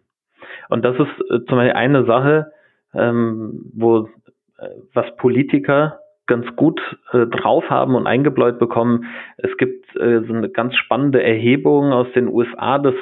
Und 0.70 0.84
das 0.84 0.96
ist 0.96 1.32
äh, 1.32 1.46
zum 1.46 1.58
Beispiel 1.58 1.74
eine 1.74 2.06
Sache, 2.06 2.52
ähm, 2.94 3.72
wo 3.74 4.10
äh, 4.58 4.70
was 4.94 5.16
Politiker 5.18 6.00
ganz 6.28 6.56
gut 6.56 6.82
äh, 7.12 7.28
drauf 7.28 7.70
haben 7.70 7.96
und 7.96 8.08
eingebläut 8.08 8.58
bekommen. 8.58 9.06
Es 9.38 9.56
gibt 9.58 9.96
äh, 9.96 10.22
so 10.22 10.34
eine 10.34 10.50
ganz 10.50 10.76
spannende 10.76 11.22
Erhebung 11.22 11.92
aus 11.92 12.08
den 12.16 12.28
USA, 12.28 12.80
dass 12.80 12.96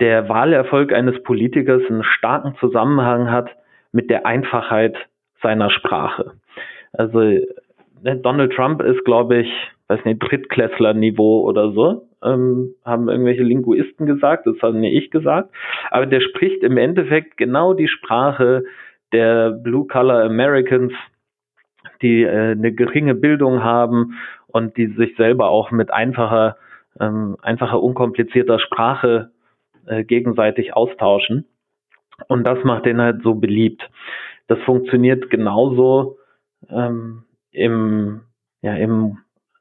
der 0.00 0.28
Wahlerfolg 0.28 0.92
eines 0.92 1.22
Politikers 1.22 1.82
einen 1.88 2.04
starken 2.04 2.54
Zusammenhang 2.58 3.30
hat 3.30 3.50
mit 3.92 4.10
der 4.10 4.26
Einfachheit 4.26 4.96
seiner 5.42 5.70
Sprache. 5.70 6.32
Also 6.92 7.18
ne, 7.20 8.16
Donald 8.22 8.52
Trump 8.52 8.82
ist, 8.82 9.04
glaube 9.04 9.38
ich, 9.38 9.52
weiß 9.90 10.04
nicht, 10.04 10.20
Drittklässler-Niveau 10.20 11.42
oder 11.42 11.72
so, 11.72 12.06
ähm, 12.22 12.74
haben 12.84 13.08
irgendwelche 13.08 13.42
Linguisten 13.42 14.06
gesagt, 14.06 14.46
das 14.46 14.56
habe 14.62 14.78
nicht 14.78 15.04
ich 15.04 15.10
gesagt, 15.10 15.50
aber 15.90 16.06
der 16.06 16.20
spricht 16.20 16.62
im 16.62 16.76
Endeffekt 16.76 17.36
genau 17.36 17.74
die 17.74 17.88
Sprache 17.88 18.62
der 19.12 19.50
Blue-Collar 19.50 20.22
Americans, 20.24 20.92
die 22.02 22.22
äh, 22.22 22.52
eine 22.52 22.72
geringe 22.72 23.16
Bildung 23.16 23.64
haben 23.64 24.14
und 24.46 24.76
die 24.76 24.86
sich 24.94 25.16
selber 25.16 25.48
auch 25.48 25.72
mit 25.72 25.92
einfacher, 25.92 26.56
ähm, 27.00 27.36
einfacher, 27.42 27.82
unkomplizierter 27.82 28.60
Sprache 28.60 29.32
äh, 29.86 30.04
gegenseitig 30.04 30.74
austauschen. 30.74 31.46
Und 32.28 32.44
das 32.44 32.62
macht 32.62 32.86
den 32.86 33.00
halt 33.00 33.22
so 33.22 33.34
beliebt. 33.34 33.82
Das 34.46 34.58
funktioniert 34.60 35.30
genauso 35.30 36.18
ähm, 36.68 37.24
im, 37.50 38.20
ja, 38.62 38.74
im 38.74 39.18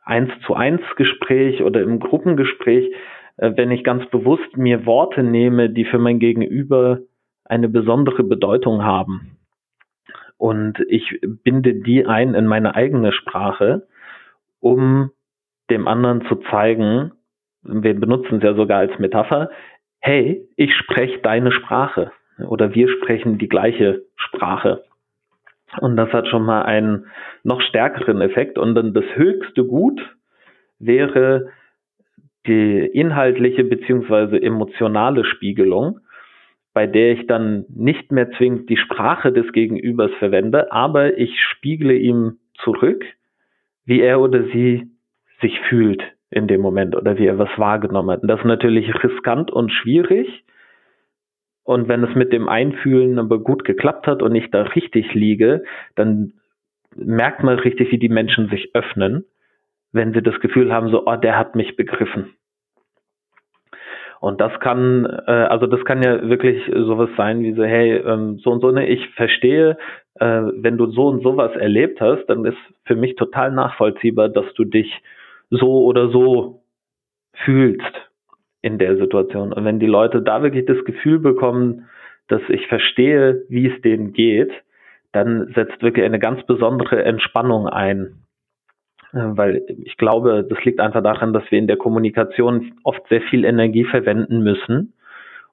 1 0.10 0.32
zu 0.46 0.56
1 0.56 0.82
Gespräch 0.96 1.62
oder 1.62 1.82
im 1.82 2.00
Gruppengespräch, 2.00 2.92
äh, 3.38 3.52
wenn 3.56 3.72
ich 3.72 3.84
ganz 3.84 4.06
bewusst 4.10 4.58
mir 4.58 4.86
Worte 4.86 5.24
nehme, 5.24 5.70
die 5.70 5.86
für 5.86 6.00
mein 6.00 6.20
Gegenüber 6.20 7.00
eine 7.46 7.70
besondere 7.70 8.24
Bedeutung 8.24 8.84
haben. 8.84 9.38
Und 10.38 10.80
ich 10.88 11.20
binde 11.22 11.76
die 11.76 12.06
ein 12.06 12.34
in 12.34 12.48
meine 12.48 12.76
eigene 12.76 13.12
Sprache, 13.12 13.88
um 14.60 15.12
dem 15.70 15.88
anderen 15.88 16.26
zu 16.28 16.36
zeigen, 16.50 17.12
wir 17.62 17.94
benutzen 17.94 18.38
es 18.38 18.44
ja 18.44 18.56
sogar 18.56 18.80
als 18.80 18.98
Metapher, 19.00 19.50
hey, 20.00 20.48
ich 20.56 20.74
spreche 20.74 21.20
deine 21.20 21.52
Sprache 21.52 22.12
oder 22.48 22.74
wir 22.74 22.88
sprechen 22.90 23.38
die 23.38 23.50
gleiche 23.50 24.04
Sprache. 24.16 24.84
Und 25.80 25.98
das 25.98 26.12
hat 26.12 26.28
schon 26.28 26.44
mal 26.44 26.64
einen 26.64 27.06
noch 27.44 27.62
stärkeren 27.62 28.22
Effekt. 28.22 28.58
Und 28.58 28.76
dann 28.76 28.94
das 28.94 29.06
höchste 29.16 29.64
Gut 29.64 30.02
wäre 30.80 31.50
die 32.48 32.86
inhaltliche 32.94 33.64
beziehungsweise 33.64 34.42
emotionale 34.42 35.26
Spiegelung, 35.26 36.00
bei 36.74 36.88
der 36.88 37.12
ich 37.12 37.28
dann 37.28 37.66
nicht 37.70 38.12
mehr 38.12 38.32
zwingend 38.32 38.70
die 38.70 38.78
Sprache 38.78 39.32
des 39.32 39.52
Gegenübers 39.52 40.12
verwende, 40.20 40.72
aber 40.72 41.18
ich 41.18 41.40
spiegle 41.40 41.94
ihm 41.94 42.38
zurück, 42.56 43.04
wie 43.86 44.02
er 44.02 44.22
oder 44.22 44.44
sie 44.44 44.90
sich 45.42 45.60
fühlt 45.68 46.02
in 46.32 46.48
dem 46.48 46.62
Moment 46.62 46.96
oder 46.96 47.18
wie 47.18 47.26
er 47.26 47.40
was 47.40 47.50
wahrgenommen 47.58 48.12
hat. 48.12 48.22
Und 48.22 48.28
das 48.28 48.40
ist 48.40 48.46
natürlich 48.46 48.92
riskant 49.04 49.52
und 49.52 49.72
schwierig, 49.72 50.46
und 51.70 51.88
wenn 51.88 52.04
es 52.04 52.16
mit 52.16 52.34
dem 52.34 52.50
Einfühlen 52.50 53.20
aber 53.20 53.38
gut 53.38 53.64
geklappt 53.64 54.08
hat 54.08 54.24
und 54.24 54.34
ich 54.34 54.50
da 54.50 54.64
richtig 54.64 55.14
liege, 55.14 55.62
dann 55.94 56.34
merkt 56.96 57.44
man 57.44 57.60
richtig, 57.60 57.92
wie 57.92 58.00
die 58.00 58.10
Menschen 58.10 58.50
sich 58.50 58.74
öffnen, 58.74 59.24
wenn 59.92 60.12
sie 60.12 60.24
das 60.24 60.40
Gefühl 60.40 60.74
haben, 60.74 60.90
so, 60.90 61.06
oh, 61.06 61.16
der 61.16 61.38
hat 61.38 61.54
mich 61.54 61.76
begriffen. 61.76 62.34
Und 64.20 64.42
das 64.42 64.60
kann, 64.62 65.06
äh, 65.06 65.32
also 65.32 65.68
das 65.68 65.86
kann 65.86 66.02
ja 66.02 66.28
wirklich 66.28 66.60
sowas 66.74 67.12
sein 67.16 67.44
wie 67.44 67.54
so, 67.54 67.64
hey, 67.64 67.98
ähm, 67.98 68.40
so 68.40 68.50
und 68.50 68.62
so, 68.62 68.72
ne, 68.72 68.88
ich 68.88 69.08
verstehe, 69.10 69.78
äh, 70.16 70.42
wenn 70.56 70.76
du 70.76 70.88
so 70.88 71.06
und 71.06 71.22
sowas 71.22 71.56
erlebt 71.56 72.02
hast, 72.02 72.26
dann 72.26 72.46
ist 72.46 72.58
für 72.86 72.96
mich 72.96 73.16
total 73.16 73.52
nachvollziehbar, 73.52 74.30
dass 74.30 74.52
du 74.56 74.64
dich 74.64 74.92
so 75.52 75.84
oder 75.86 76.10
so 76.10 76.64
fühlst 77.46 78.09
in 78.62 78.78
der 78.78 78.98
Situation. 78.98 79.54
Und 79.54 79.66
wenn 79.66 79.80
die 79.80 79.88
Leute 79.88 80.22
da 80.22 80.44
wirklich 80.44 80.66
das 80.66 80.84
Gefühl 80.86 81.20
bekommen, 81.20 81.88
dass 82.28 82.42
ich 82.50 82.68
verstehe, 82.68 83.44
wie 83.50 83.68
es 83.68 83.82
denen 83.82 84.14
geht, 84.14 84.52
dann 85.12 85.52
setzt 85.56 85.82
wirklich 85.82 86.06
eine 86.06 86.20
ganz 86.20 86.46
besondere 86.46 87.04
Entspannung 87.04 87.68
ein. 87.68 88.26
Äh, 89.14 89.38
weil 89.38 89.66
ich 89.84 89.98
glaube, 89.98 90.46
das 90.48 90.64
liegt 90.64 90.80
einfach 90.80 91.02
daran, 91.02 91.34
dass 91.34 91.50
wir 91.50 91.58
in 91.58 91.68
der 91.68 91.78
Kommunikation 91.78 92.74
oft 92.84 93.02
sehr 93.10 93.22
viel 93.22 93.46
Energie 93.46 93.86
verwenden 93.86 94.44
müssen, 94.44 94.94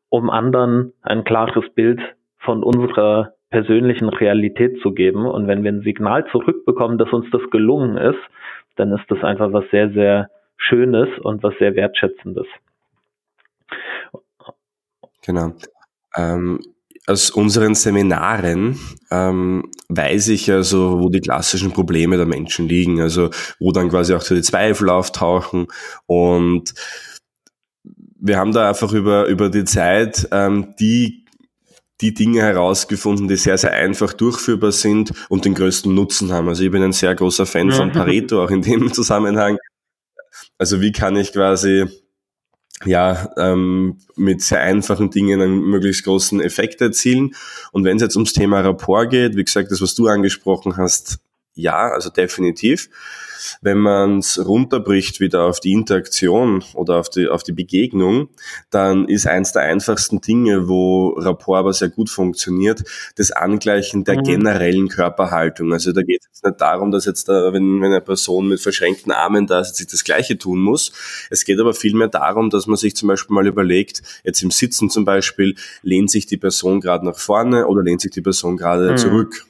um 0.09 0.31
anderen 0.31 0.93
ein 1.03 1.25
klares 1.25 1.69
Bild 1.75 2.01
von 2.39 2.63
unserer 2.63 3.33
persönlichen 3.51 4.09
Realität 4.09 4.81
zu 4.83 4.93
geben. 4.93 5.25
Und 5.27 5.47
wenn 5.47 5.65
wir 5.65 5.73
ein 5.73 5.83
Signal 5.83 6.27
zurückbekommen, 6.31 6.99
dass 6.99 7.13
uns 7.13 7.31
das 7.31 7.43
gelungen 7.51 7.97
ist, 7.97 8.19
dann 8.77 8.93
ist 8.93 9.05
das 9.09 9.23
einfach 9.25 9.53
was 9.53 9.65
sehr, 9.71 9.91
sehr 9.91 10.29
Schönes 10.59 11.09
und 11.21 11.43
was 11.43 11.57
sehr 11.59 11.75
Wertschätzendes. 11.75 12.47
Genau. 15.27 15.55
Ähm, 16.17 16.61
aus 17.07 17.31
unseren 17.31 17.75
Seminaren 17.75 18.79
ähm, 19.11 19.71
weiß 19.89 20.29
ich 20.29 20.51
also, 20.51 21.01
wo 21.01 21.09
die 21.09 21.21
klassischen 21.21 21.73
Probleme 21.73 22.17
der 22.17 22.27
Menschen 22.27 22.69
liegen, 22.69 23.01
also 23.01 23.31
wo 23.61 23.71
dann 23.71 23.91
quasi 23.91 24.15
auch 24.15 24.23
so 24.23 24.35
die 24.35 24.43
Zweifel 24.43 24.89
auftauchen 24.89 25.67
und 26.07 26.75
wir 28.19 28.39
haben 28.39 28.53
da 28.53 28.69
einfach 28.69 28.93
über, 28.93 29.27
über 29.27 29.51
die 29.51 29.65
Zeit 29.65 30.29
ähm, 30.33 30.75
die 30.81 31.27
die 32.03 32.13
Dinge 32.13 32.43
herausgefunden, 32.43 33.27
die 33.27 33.37
sehr, 33.37 33.57
sehr 33.57 33.73
einfach 33.73 34.13
durchführbar 34.13 34.71
sind 34.71 35.15
und 35.31 35.47
den 35.47 35.55
größten 35.55 35.95
Nutzen 35.95 36.31
haben. 36.31 36.47
Also 36.47 36.63
ich 36.63 36.71
bin 36.71 36.83
ein 36.83 36.93
sehr 36.93 37.15
großer 37.15 37.47
Fan 37.47 37.73
von 37.73 37.91
Pareto, 37.91 38.45
auch 38.45 38.51
in 38.51 38.61
dem 38.61 38.93
Zusammenhang. 38.93 39.57
Also 40.59 40.83
wie 40.83 40.93
kann 40.93 41.17
ich 41.17 41.33
quasi 41.33 41.87
ja, 42.85 43.31
ähm, 43.39 43.99
mit 44.17 44.43
sehr 44.43 44.61
einfachen 44.61 45.11
Dingen 45.11 45.41
einen 45.41 45.61
möglichst 45.61 46.05
großen 46.05 46.41
Effekt 46.41 46.81
erzielen. 46.81 47.35
Und 47.73 47.85
wenn 47.85 47.97
es 47.97 48.03
jetzt 48.03 48.17
ums 48.17 48.33
Thema 48.33 48.61
Rapport 48.61 49.11
geht, 49.11 49.37
wie 49.37 49.45
gesagt, 49.45 49.71
das, 49.71 49.81
was 49.81 49.95
du 49.95 50.09
angesprochen 50.09 50.77
hast, 50.77 51.19
ja, 51.55 51.89
also 51.89 52.11
definitiv. 52.11 52.91
Wenn 53.61 53.79
man 53.79 54.19
es 54.19 54.45
runterbricht 54.45 55.21
wieder 55.21 55.45
auf 55.45 55.61
die 55.61 55.73
Interaktion 55.73 56.65
oder 56.75 56.97
auf 56.97 57.11
die, 57.11 57.29
auf 57.29 57.43
die 57.43 57.53
Begegnung, 57.53 58.29
dann 58.71 59.07
ist 59.09 59.27
eins 59.27 59.53
der 59.53 59.63
einfachsten 59.63 60.21
Dinge, 60.21 60.69
wo 60.69 61.11
Rapport 61.11 61.59
aber 61.59 61.73
sehr 61.73 61.89
gut 61.89 62.11
funktioniert, 62.11 62.83
das 63.17 63.31
Angleichen 63.31 64.05
der 64.05 64.19
mhm. 64.19 64.23
generellen 64.25 64.89
Körperhaltung. 64.89 65.73
Also 65.73 65.93
da 65.93 66.03
geht 66.03 66.23
es 66.33 66.43
nicht 66.43 66.61
darum, 66.61 66.91
dass 66.91 67.05
jetzt 67.05 67.29
da, 67.29 67.53
wenn, 67.53 67.81
wenn 67.81 67.93
eine 67.93 68.01
Person 68.01 68.49
mit 68.49 68.61
verschränkten 68.61 69.13
Armen 69.13 69.47
da 69.47 69.61
ist, 69.61 69.77
sich 69.77 69.87
das 69.87 70.05
Gleiche 70.05 70.39
tun 70.39 70.61
muss. 70.61 70.93
Es 71.31 71.45
geht 71.45 71.61
aber 71.61 71.75
vielmehr 71.75 72.09
darum, 72.09 72.51
dass 72.51 72.67
man 72.67 72.77
sich 72.77 72.97
zum 72.97 73.09
Beispiel 73.09 73.35
mal 73.35 73.47
überlegt, 73.47 74.03
jetzt 74.25 74.43
im 74.43 74.51
Sitzen 74.51 74.91
zum 74.91 75.05
Beispiel, 75.05 75.55
lehnt 75.83 76.11
sich 76.11 76.27
die 76.27 76.37
Person 76.37 76.81
gerade 76.81 77.05
nach 77.05 77.19
vorne 77.19 77.67
oder 77.67 77.83
lehnt 77.83 78.01
sich 78.01 78.11
die 78.11 78.23
Person 78.23 78.57
gerade 78.57 78.93
mhm. 78.93 78.97
zurück. 78.97 79.47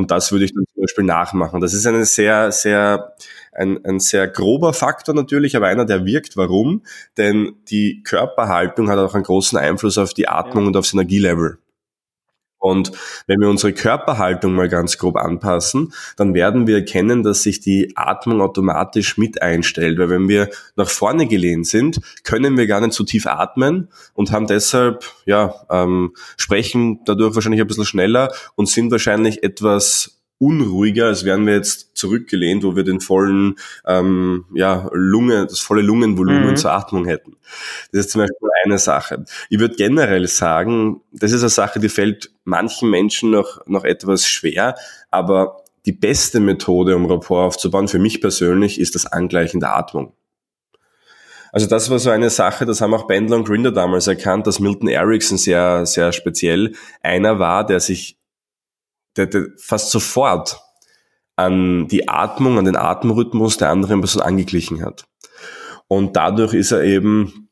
Und 0.00 0.10
das 0.10 0.32
würde 0.32 0.46
ich 0.46 0.54
dann 0.54 0.64
zum 0.72 0.82
Beispiel 0.82 1.04
nachmachen. 1.04 1.60
Das 1.60 1.74
ist 1.74 1.86
eine 1.86 2.06
sehr, 2.06 2.52
sehr, 2.52 3.14
ein, 3.52 3.84
ein 3.84 4.00
sehr 4.00 4.26
grober 4.28 4.72
Faktor 4.72 5.14
natürlich, 5.14 5.56
aber 5.56 5.66
einer, 5.66 5.84
der 5.84 6.06
wirkt. 6.06 6.38
Warum? 6.38 6.82
Denn 7.18 7.56
die 7.68 8.02
Körperhaltung 8.02 8.88
hat 8.88 8.98
auch 8.98 9.14
einen 9.14 9.24
großen 9.24 9.58
Einfluss 9.58 9.98
auf 9.98 10.14
die 10.14 10.26
Atmung 10.26 10.64
ja. 10.64 10.68
und 10.68 10.76
aufs 10.78 10.94
Energielevel. 10.94 11.58
Und 12.60 12.92
wenn 13.26 13.40
wir 13.40 13.48
unsere 13.48 13.72
Körperhaltung 13.72 14.54
mal 14.54 14.68
ganz 14.68 14.98
grob 14.98 15.16
anpassen, 15.16 15.92
dann 16.16 16.34
werden 16.34 16.66
wir 16.66 16.76
erkennen, 16.76 17.22
dass 17.22 17.42
sich 17.42 17.60
die 17.60 17.92
Atmung 17.96 18.40
automatisch 18.40 19.18
mit 19.18 19.42
einstellt. 19.42 19.98
Weil 19.98 20.10
wenn 20.10 20.28
wir 20.28 20.50
nach 20.76 20.88
vorne 20.88 21.26
gelehnt 21.26 21.66
sind, 21.66 22.00
können 22.22 22.56
wir 22.56 22.66
gar 22.66 22.80
nicht 22.80 22.92
so 22.92 23.02
tief 23.02 23.26
atmen 23.26 23.88
und 24.14 24.30
haben 24.30 24.46
deshalb, 24.46 25.04
ja, 25.24 25.54
ähm, 25.70 26.14
sprechen 26.36 27.00
dadurch 27.06 27.34
wahrscheinlich 27.34 27.62
ein 27.62 27.66
bisschen 27.66 27.86
schneller 27.86 28.30
und 28.56 28.68
sind 28.68 28.90
wahrscheinlich 28.90 29.42
etwas 29.42 30.19
unruhiger, 30.40 31.06
als 31.06 31.24
wären 31.24 31.46
wir 31.46 31.54
jetzt 31.54 31.96
zurückgelehnt, 31.96 32.64
wo 32.64 32.74
wir 32.74 32.82
den 32.82 33.00
vollen, 33.00 33.56
ähm, 33.86 34.46
ja, 34.54 34.88
Lunge, 34.92 35.46
das 35.46 35.60
volle 35.60 35.82
Lungenvolumen 35.82 36.50
mhm. 36.50 36.56
zur 36.56 36.72
Atmung 36.72 37.04
hätten. 37.04 37.36
Das 37.92 38.06
ist 38.06 38.10
zum 38.10 38.22
Beispiel 38.22 38.48
eine 38.64 38.78
Sache. 38.78 39.24
Ich 39.50 39.60
würde 39.60 39.76
generell 39.76 40.26
sagen, 40.26 41.02
das 41.12 41.32
ist 41.32 41.42
eine 41.42 41.50
Sache, 41.50 41.78
die 41.78 41.90
fällt 41.90 42.32
manchen 42.44 42.88
Menschen 42.88 43.30
noch, 43.30 43.66
noch 43.66 43.84
etwas 43.84 44.26
schwer, 44.26 44.76
aber 45.10 45.58
die 45.84 45.92
beste 45.92 46.40
Methode, 46.40 46.96
um 46.96 47.04
Rapport 47.04 47.46
aufzubauen, 47.46 47.88
für 47.88 47.98
mich 47.98 48.22
persönlich, 48.22 48.80
ist 48.80 48.94
das 48.94 49.06
Angleichen 49.06 49.60
der 49.60 49.76
Atmung. 49.76 50.14
Also 51.52 51.66
das 51.66 51.90
war 51.90 51.98
so 51.98 52.10
eine 52.10 52.30
Sache, 52.30 52.64
das 52.64 52.80
haben 52.80 52.94
auch 52.94 53.06
Bendler 53.06 53.36
und 53.36 53.44
Grinder 53.44 53.72
damals 53.72 54.06
erkannt, 54.06 54.46
dass 54.46 54.60
Milton 54.60 54.88
Erickson 54.88 55.36
sehr, 55.36 55.84
sehr 55.84 56.12
speziell 56.12 56.74
einer 57.02 57.38
war, 57.38 57.66
der 57.66 57.80
sich 57.80 58.19
der, 59.26 59.26
der 59.26 59.46
fast 59.58 59.90
sofort 59.90 60.60
an 61.36 61.88
die 61.88 62.08
Atmung, 62.08 62.58
an 62.58 62.64
den 62.64 62.76
Atemrhythmus 62.76 63.56
der 63.56 63.70
anderen 63.70 64.00
Person 64.00 64.22
angeglichen 64.22 64.84
hat. 64.84 65.04
Und 65.88 66.16
dadurch 66.16 66.54
ist 66.54 66.72
er 66.72 66.82
eben 66.82 67.48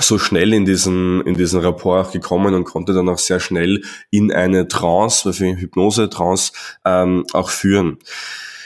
so 0.00 0.18
schnell 0.18 0.52
in 0.52 0.64
diesen, 0.64 1.22
in 1.22 1.34
diesen 1.34 1.60
Rapport 1.60 2.12
gekommen 2.12 2.54
und 2.54 2.64
konnte 2.64 2.92
dann 2.92 3.08
auch 3.08 3.18
sehr 3.18 3.40
schnell 3.40 3.82
in 4.10 4.32
eine 4.32 4.68
Trance, 4.68 5.32
für 5.32 5.56
Hypnose-Trance, 5.56 6.52
ähm, 6.84 7.24
auch 7.32 7.50
führen. 7.50 7.98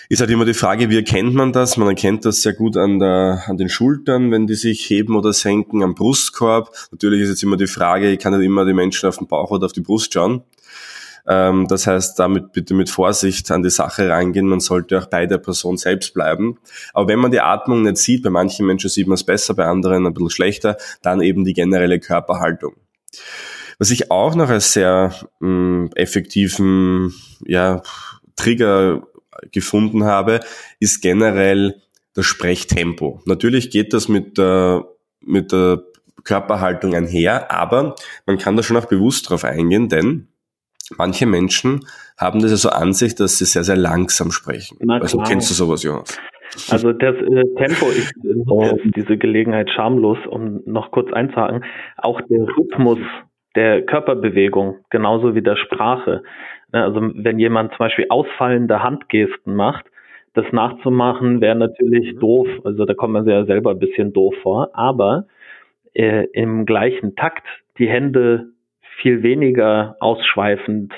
Ist 0.09 0.21
halt 0.21 0.31
immer 0.31 0.45
die 0.45 0.55
Frage, 0.55 0.91
wie 0.91 0.97
erkennt 0.97 1.35
man 1.35 1.53
das? 1.53 1.77
Man 1.77 1.87
erkennt 1.87 2.25
das 2.25 2.43
sehr 2.43 2.53
gut 2.53 2.77
an, 2.77 2.99
der, 2.99 3.45
an 3.47 3.57
den 3.57 3.69
Schultern, 3.69 4.33
wenn 4.33 4.49
die 4.49 4.57
sich 4.57 4.91
heben 4.91 5.15
oder 5.15 5.33
senken, 5.33 5.85
am 5.85 5.95
Brustkorb. 5.95 6.75
Natürlich 6.91 7.23
ist 7.23 7.29
jetzt 7.29 7.43
immer 7.45 7.57
die 7.57 7.69
Frage, 7.69 8.11
ich 8.11 8.19
kann 8.19 8.37
nicht 8.37 8.45
immer 8.45 8.65
die 8.65 8.73
Menschen 8.73 9.09
auf 9.09 9.19
den 9.19 9.29
Bauch 9.29 9.53
oder 9.53 9.67
auf 9.67 9.73
die 9.73 9.83
Brust 9.83 10.13
schauen. 10.13 10.43
Ähm, 11.27 11.67
das 11.69 11.87
heißt, 11.87 12.19
damit 12.19 12.53
bitte 12.53 12.75
mit 12.75 12.91
Vorsicht 12.91 13.51
an 13.51 13.63
die 13.63 13.71
Sache 13.71 14.09
reingehen. 14.09 14.47
Man 14.47 14.61
sollte 14.61 14.99
auch 14.99 15.07
bei 15.07 15.27
der 15.27 15.39
Person 15.39 15.77
selbst 15.77 16.15
bleiben. 16.15 16.59
Aber 16.93 17.09
wenn 17.09 17.19
man 17.19 17.31
die 17.31 17.41
Atmung 17.41 17.83
nicht 17.83 17.99
sieht, 17.99 18.23
bei 18.23 18.31
manchen 18.31 18.67
Menschen 18.67 18.91
sieht 18.91 19.07
man 19.07 19.15
es 19.15 19.25
besser, 19.25 19.55
bei 19.55 19.67
anderen 19.67 20.07
ein 20.07 20.15
bisschen 20.15 20.31
schlechter, 20.31 20.77
dann 21.03 21.21
eben 21.21 21.45
die 21.45 21.55
generelle 21.55 22.01
Körperhaltung. 22.01 22.75
Was 23.79 23.91
ich 23.91 24.11
auch 24.11 24.35
noch 24.35 24.51
als 24.51 24.73
sehr 24.73 25.15
mh, 25.41 25.49
mm, 25.49 25.91
effektiven 25.95 27.15
ja, 27.47 27.83
Trigger 28.37 29.07
gefunden 29.53 30.05
habe, 30.05 30.41
ist 30.81 31.01
generell 31.01 31.81
das 32.15 32.27
Sprechtempo. 32.27 33.23
Natürlich 33.25 33.71
geht 33.71 33.93
das 33.93 34.09
mit 34.09 34.39
der, 34.39 34.85
mit 35.21 35.53
der 35.53 35.83
Körperhaltung 36.25 36.95
einher, 36.95 37.51
aber 37.51 37.97
man 38.27 38.39
kann 38.39 38.57
da 38.57 38.63
schon 38.63 38.77
auch 38.77 38.87
bewusst 38.87 39.31
drauf 39.31 39.45
eingehen, 39.45 39.89
denn 39.89 40.29
manche 40.97 41.27
Menschen 41.27 41.81
haben 42.19 42.41
das 42.41 42.51
ja 42.51 42.57
so 42.57 42.71
an 42.71 42.93
sich, 42.93 43.15
dass 43.15 43.39
sie 43.39 43.45
sehr, 43.45 43.65
sehr 43.65 43.77
langsam 43.77 44.31
sprechen. 44.31 44.79
also 44.91 45.19
kennst 45.19 45.51
du 45.51 45.55
sowas, 45.55 45.83
Jonas? 45.83 46.19
Also 46.71 46.93
das 46.93 47.15
äh, 47.17 47.45
Tempo, 47.57 47.87
nutze 48.23 48.81
äh, 48.83 48.91
diese 48.97 49.17
Gelegenheit 49.17 49.71
schamlos, 49.71 50.19
um 50.29 50.63
noch 50.67 50.91
kurz 50.91 51.13
einzuhaken, 51.13 51.65
auch 51.97 52.21
der 52.23 52.41
Rhythmus 52.57 52.99
der 53.55 53.83
Körperbewegung, 53.83 54.79
genauso 54.91 55.35
wie 55.35 55.43
der 55.43 55.57
Sprache. 55.57 56.23
Ne, 56.73 56.83
also 56.83 57.01
wenn 57.15 57.39
jemand 57.39 57.71
zum 57.73 57.79
Beispiel 57.79 58.07
ausfallende 58.09 58.83
Handgesten 58.83 59.55
macht, 59.55 59.87
das 60.35 60.47
nachzumachen 60.53 61.41
wäre 61.41 61.57
natürlich 61.57 62.15
mhm. 62.15 62.21
doof. 62.21 62.49
Also 62.65 62.85
da 62.85 62.95
kommt 62.95 63.13
man 63.13 63.25
sich 63.25 63.33
ja 63.33 63.45
selber 63.45 63.71
ein 63.73 63.79
bisschen 63.79 64.13
doof 64.13 64.35
vor. 64.43 64.71
Aber 64.75 65.27
äh, 65.95 66.27
im 66.33 66.67
gleichen 66.67 67.17
Takt 67.17 67.47
die 67.79 67.89
Hände 67.89 68.51
viel 69.01 69.23
weniger 69.23 69.97
ausschweifend 70.01 70.93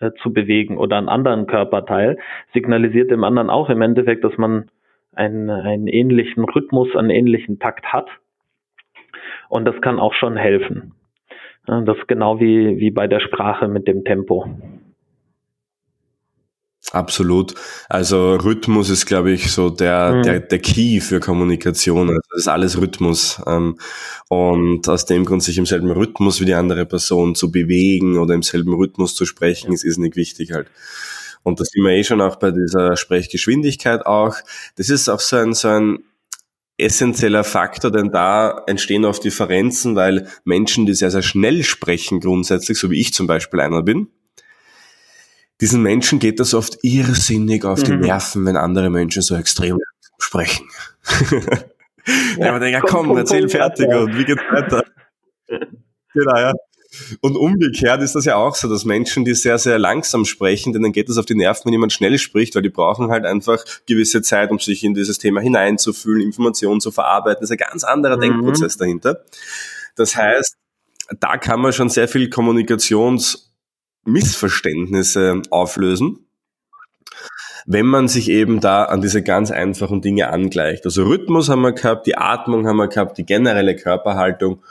äh, 0.00 0.12
zu 0.22 0.32
bewegen 0.32 0.78
oder 0.78 0.96
einen 0.96 1.08
anderen 1.08 1.46
Körperteil, 1.46 2.18
signalisiert 2.52 3.10
dem 3.10 3.24
anderen 3.24 3.50
auch 3.50 3.68
im 3.70 3.82
Endeffekt, 3.82 4.24
dass 4.24 4.36
man 4.38 4.70
einen, 5.14 5.50
einen 5.50 5.88
ähnlichen 5.88 6.44
Rhythmus, 6.44 6.94
einen 6.94 7.10
ähnlichen 7.10 7.58
Takt 7.58 7.92
hat. 7.92 8.08
Und 9.48 9.64
das 9.64 9.80
kann 9.80 9.98
auch 9.98 10.14
schon 10.14 10.36
helfen. 10.36 10.94
Das 11.66 11.98
ist 11.98 12.08
genau 12.08 12.40
wie, 12.40 12.78
wie 12.78 12.90
bei 12.90 13.06
der 13.06 13.20
Sprache 13.20 13.68
mit 13.68 13.88
dem 13.88 14.04
Tempo. 14.04 14.46
Absolut. 16.92 17.54
Also 17.90 18.36
Rhythmus 18.36 18.88
ist, 18.88 19.04
glaube 19.04 19.30
ich, 19.30 19.52
so 19.52 19.68
der, 19.68 20.12
mhm. 20.12 20.22
der, 20.22 20.40
der 20.40 20.58
Key 20.58 21.00
für 21.00 21.20
Kommunikation. 21.20 22.08
Also 22.08 22.20
das 22.30 22.40
ist 22.40 22.48
alles 22.48 22.80
Rhythmus. 22.80 23.42
Ähm, 23.46 23.78
und 24.28 24.88
aus 24.88 25.04
dem 25.04 25.26
Grund, 25.26 25.42
sich 25.42 25.58
im 25.58 25.66
selben 25.66 25.90
Rhythmus 25.90 26.40
wie 26.40 26.46
die 26.46 26.54
andere 26.54 26.86
Person 26.86 27.34
zu 27.34 27.50
bewegen 27.50 28.16
oder 28.16 28.34
im 28.34 28.42
selben 28.42 28.72
Rhythmus 28.72 29.14
zu 29.14 29.26
sprechen, 29.26 29.72
ist, 29.72 29.84
ist 29.84 29.98
nicht 29.98 30.16
wichtig 30.16 30.52
halt. 30.52 30.70
Und 31.42 31.60
das 31.60 31.68
sehen 31.68 31.84
wir 31.84 31.92
eh 31.92 32.04
schon 32.04 32.22
auch 32.22 32.36
bei 32.36 32.50
dieser 32.50 32.96
Sprechgeschwindigkeit 32.96 34.06
auch. 34.06 34.36
Das 34.76 34.88
ist 34.88 35.08
auch 35.10 35.20
so 35.20 35.36
ein, 35.36 35.52
so 35.52 35.68
ein 35.68 35.98
essentieller 36.78 37.44
Faktor, 37.44 37.90
denn 37.90 38.10
da 38.10 38.62
entstehen 38.66 39.04
oft 39.04 39.24
Differenzen, 39.24 39.94
weil 39.94 40.28
Menschen, 40.44 40.86
die 40.86 40.94
sehr, 40.94 41.10
sehr 41.10 41.22
schnell 41.22 41.64
sprechen 41.64 42.20
grundsätzlich, 42.20 42.78
so 42.78 42.90
wie 42.90 43.00
ich 43.00 43.12
zum 43.12 43.26
Beispiel 43.26 43.60
einer 43.60 43.82
bin, 43.82 44.08
diesen 45.60 45.82
Menschen 45.82 46.18
geht 46.18 46.40
das 46.40 46.54
oft 46.54 46.78
irrsinnig 46.82 47.64
auf 47.64 47.82
die 47.82 47.92
mhm. 47.92 48.00
Nerven, 48.00 48.46
wenn 48.46 48.56
andere 48.56 48.90
Menschen 48.90 49.22
so 49.22 49.34
extrem 49.34 49.78
sprechen. 50.18 50.68
ja, 51.30 52.46
ja, 52.46 52.52
man 52.52 52.60
denkt, 52.60 52.74
ja 52.74 52.80
komm, 52.80 53.08
komm 53.08 53.18
erzähl 53.18 53.40
komm, 53.42 53.50
fertig 53.50 53.88
ja. 53.88 53.98
und 53.98 54.16
wie 54.16 54.24
geht's 54.24 54.42
weiter? 54.50 54.84
genau, 55.48 56.36
ja. 56.36 56.52
Und 57.20 57.36
umgekehrt 57.36 58.02
ist 58.02 58.14
das 58.14 58.24
ja 58.24 58.36
auch 58.36 58.54
so, 58.54 58.68
dass 58.68 58.84
Menschen, 58.84 59.24
die 59.24 59.34
sehr, 59.34 59.58
sehr 59.58 59.78
langsam 59.78 60.24
sprechen, 60.24 60.72
denen 60.72 60.92
geht 60.92 61.08
das 61.08 61.18
auf 61.18 61.26
die 61.26 61.34
Nerven, 61.34 61.66
wenn 61.66 61.72
jemand 61.72 61.92
schnell 61.92 62.18
spricht, 62.18 62.54
weil 62.54 62.62
die 62.62 62.70
brauchen 62.70 63.10
halt 63.10 63.26
einfach 63.26 63.62
gewisse 63.86 64.22
Zeit, 64.22 64.50
um 64.50 64.58
sich 64.58 64.82
in 64.84 64.94
dieses 64.94 65.18
Thema 65.18 65.40
hineinzufühlen, 65.40 66.22
Informationen 66.22 66.80
zu 66.80 66.90
verarbeiten. 66.90 67.40
Das 67.40 67.50
ist 67.50 67.60
ein 67.60 67.70
ganz 67.70 67.84
anderer 67.84 68.16
mhm. 68.16 68.22
Denkprozess 68.22 68.78
dahinter. 68.78 69.22
Das 69.96 70.16
heißt, 70.16 70.56
da 71.20 71.36
kann 71.36 71.60
man 71.60 71.72
schon 71.72 71.90
sehr 71.90 72.08
viel 72.08 72.28
Kommunikations- 72.28 73.47
Missverständnisse 74.08 75.42
auflösen, 75.50 76.26
wenn 77.66 77.86
man 77.86 78.08
sich 78.08 78.30
eben 78.30 78.60
da 78.60 78.84
an 78.84 79.00
diese 79.00 79.22
ganz 79.22 79.50
einfachen 79.50 80.00
Dinge 80.00 80.30
angleicht. 80.30 80.84
Also 80.84 81.04
Rhythmus 81.04 81.48
haben 81.48 81.62
wir 81.62 81.72
gehabt, 81.72 82.06
die 82.06 82.16
Atmung 82.16 82.66
haben 82.66 82.78
wir 82.78 82.88
gehabt, 82.88 83.18
die 83.18 83.26
generelle 83.26 83.76
Körperhaltung 83.76 84.62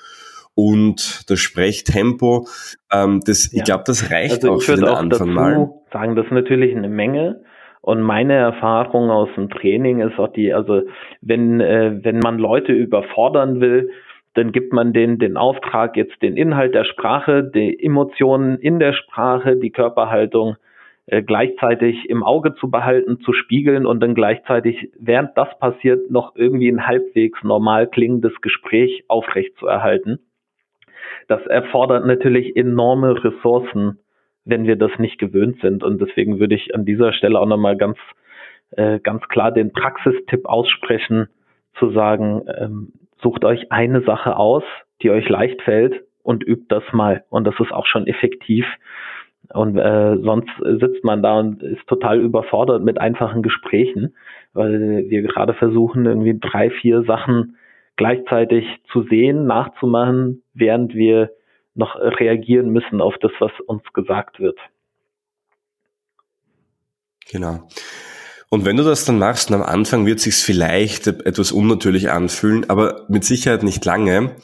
und 0.55 1.29
das 1.29 1.39
Sprechtempo. 1.39 2.47
Ähm, 2.91 3.21
das, 3.23 3.51
ja. 3.51 3.59
Ich 3.59 3.63
glaube, 3.65 3.83
das 3.85 4.11
reicht 4.11 4.43
also 4.43 4.53
auch 4.53 4.61
für 4.61 4.75
den 4.75 4.85
auch 4.85 4.97
Anfang 4.97 5.29
mal. 5.29 5.69
Sagen, 5.93 6.15
das 6.15 6.25
ist 6.25 6.31
natürlich 6.31 6.75
eine 6.75 6.89
Menge. 6.89 7.41
Und 7.81 8.01
meine 8.01 8.33
Erfahrung 8.33 9.11
aus 9.11 9.29
dem 9.37 9.49
Training 9.49 10.01
ist 10.01 10.17
auch 10.17 10.33
die, 10.33 10.53
also 10.53 10.81
wenn, 11.21 11.61
äh, 11.61 11.99
wenn 12.03 12.19
man 12.19 12.39
Leute 12.39 12.73
überfordern 12.73 13.61
will, 13.61 13.91
dann 14.37 14.51
gibt 14.51 14.71
man 14.71 14.93
denen 14.93 15.17
den 15.17 15.35
Auftrag, 15.35 15.97
jetzt 15.97 16.21
den 16.21 16.37
Inhalt 16.37 16.75
der 16.75 16.83
Sprache, 16.83 17.43
die 17.43 17.83
Emotionen 17.83 18.59
in 18.59 18.77
der 18.77 18.93
Sprache, 18.93 19.55
die 19.55 19.71
Körperhaltung 19.71 20.57
äh, 21.07 21.23
gleichzeitig 21.23 22.07
im 22.07 22.21
Auge 22.21 22.53
zu 22.53 22.69
behalten, 22.69 23.19
zu 23.21 23.33
spiegeln 23.33 23.87
und 23.87 23.99
dann 23.99 24.13
gleichzeitig, 24.13 24.91
während 24.99 25.35
das 25.35 25.47
passiert, 25.57 26.11
noch 26.11 26.35
irgendwie 26.35 26.69
ein 26.69 26.85
halbwegs 26.85 27.43
normal 27.43 27.87
klingendes 27.87 28.39
Gespräch 28.41 29.05
aufrecht 29.07 29.57
zu 29.57 29.65
erhalten. 29.65 30.19
Das 31.27 31.43
erfordert 31.47 32.05
natürlich 32.05 32.55
enorme 32.55 33.23
Ressourcen, 33.23 33.97
wenn 34.45 34.67
wir 34.67 34.75
das 34.75 34.91
nicht 34.99 35.17
gewöhnt 35.17 35.59
sind. 35.61 35.83
Und 35.83 35.99
deswegen 35.99 36.39
würde 36.39 36.53
ich 36.53 36.75
an 36.75 36.85
dieser 36.85 37.11
Stelle 37.11 37.39
auch 37.39 37.47
nochmal 37.47 37.75
ganz, 37.75 37.97
äh, 38.69 38.99
ganz 38.99 39.27
klar 39.29 39.51
den 39.51 39.71
Praxistipp 39.71 40.45
aussprechen, 40.45 41.27
zu 41.79 41.89
sagen, 41.89 42.43
ähm, 42.55 42.93
sucht 43.21 43.45
euch 43.45 43.71
eine 43.71 44.01
Sache 44.01 44.35
aus, 44.35 44.63
die 45.01 45.09
euch 45.09 45.27
leicht 45.29 45.61
fällt 45.61 46.03
und 46.23 46.45
übt 46.45 46.65
das 46.69 46.83
mal. 46.91 47.23
Und 47.29 47.45
das 47.45 47.55
ist 47.59 47.71
auch 47.71 47.85
schon 47.85 48.07
effektiv. 48.07 48.65
Und 49.53 49.77
äh, 49.77 50.17
sonst 50.21 50.49
sitzt 50.59 51.03
man 51.03 51.23
da 51.23 51.39
und 51.39 51.63
ist 51.63 51.87
total 51.87 52.19
überfordert 52.19 52.83
mit 52.83 52.99
einfachen 52.99 53.43
Gesprächen, 53.43 54.13
weil 54.53 55.05
wir 55.07 55.21
gerade 55.21 55.53
versuchen, 55.53 56.05
irgendwie 56.05 56.37
drei, 56.37 56.69
vier 56.69 57.03
Sachen 57.03 57.55
gleichzeitig 57.95 58.65
zu 58.91 59.03
sehen, 59.03 59.47
nachzumachen, 59.47 60.43
während 60.53 60.93
wir 60.95 61.31
noch 61.75 61.95
reagieren 61.95 62.69
müssen 62.69 63.01
auf 63.01 63.17
das, 63.19 63.31
was 63.39 63.51
uns 63.65 63.83
gesagt 63.93 64.39
wird. 64.39 64.59
Genau. 67.31 67.67
Und 68.49 68.63
wenn 68.63 68.77
du 68.77 68.83
das 68.83 69.03
dann 69.03 69.19
machst, 69.19 69.49
und 69.49 69.55
am 69.55 69.63
Anfang 69.63 70.05
wird 70.05 70.21
sich's 70.21 70.41
vielleicht 70.41 71.07
etwas 71.07 71.51
unnatürlich 71.51 72.11
anfühlen, 72.11 72.69
aber 72.69 73.05
mit 73.09 73.25
Sicherheit 73.25 73.63
nicht 73.63 73.83
lange, 73.83 74.35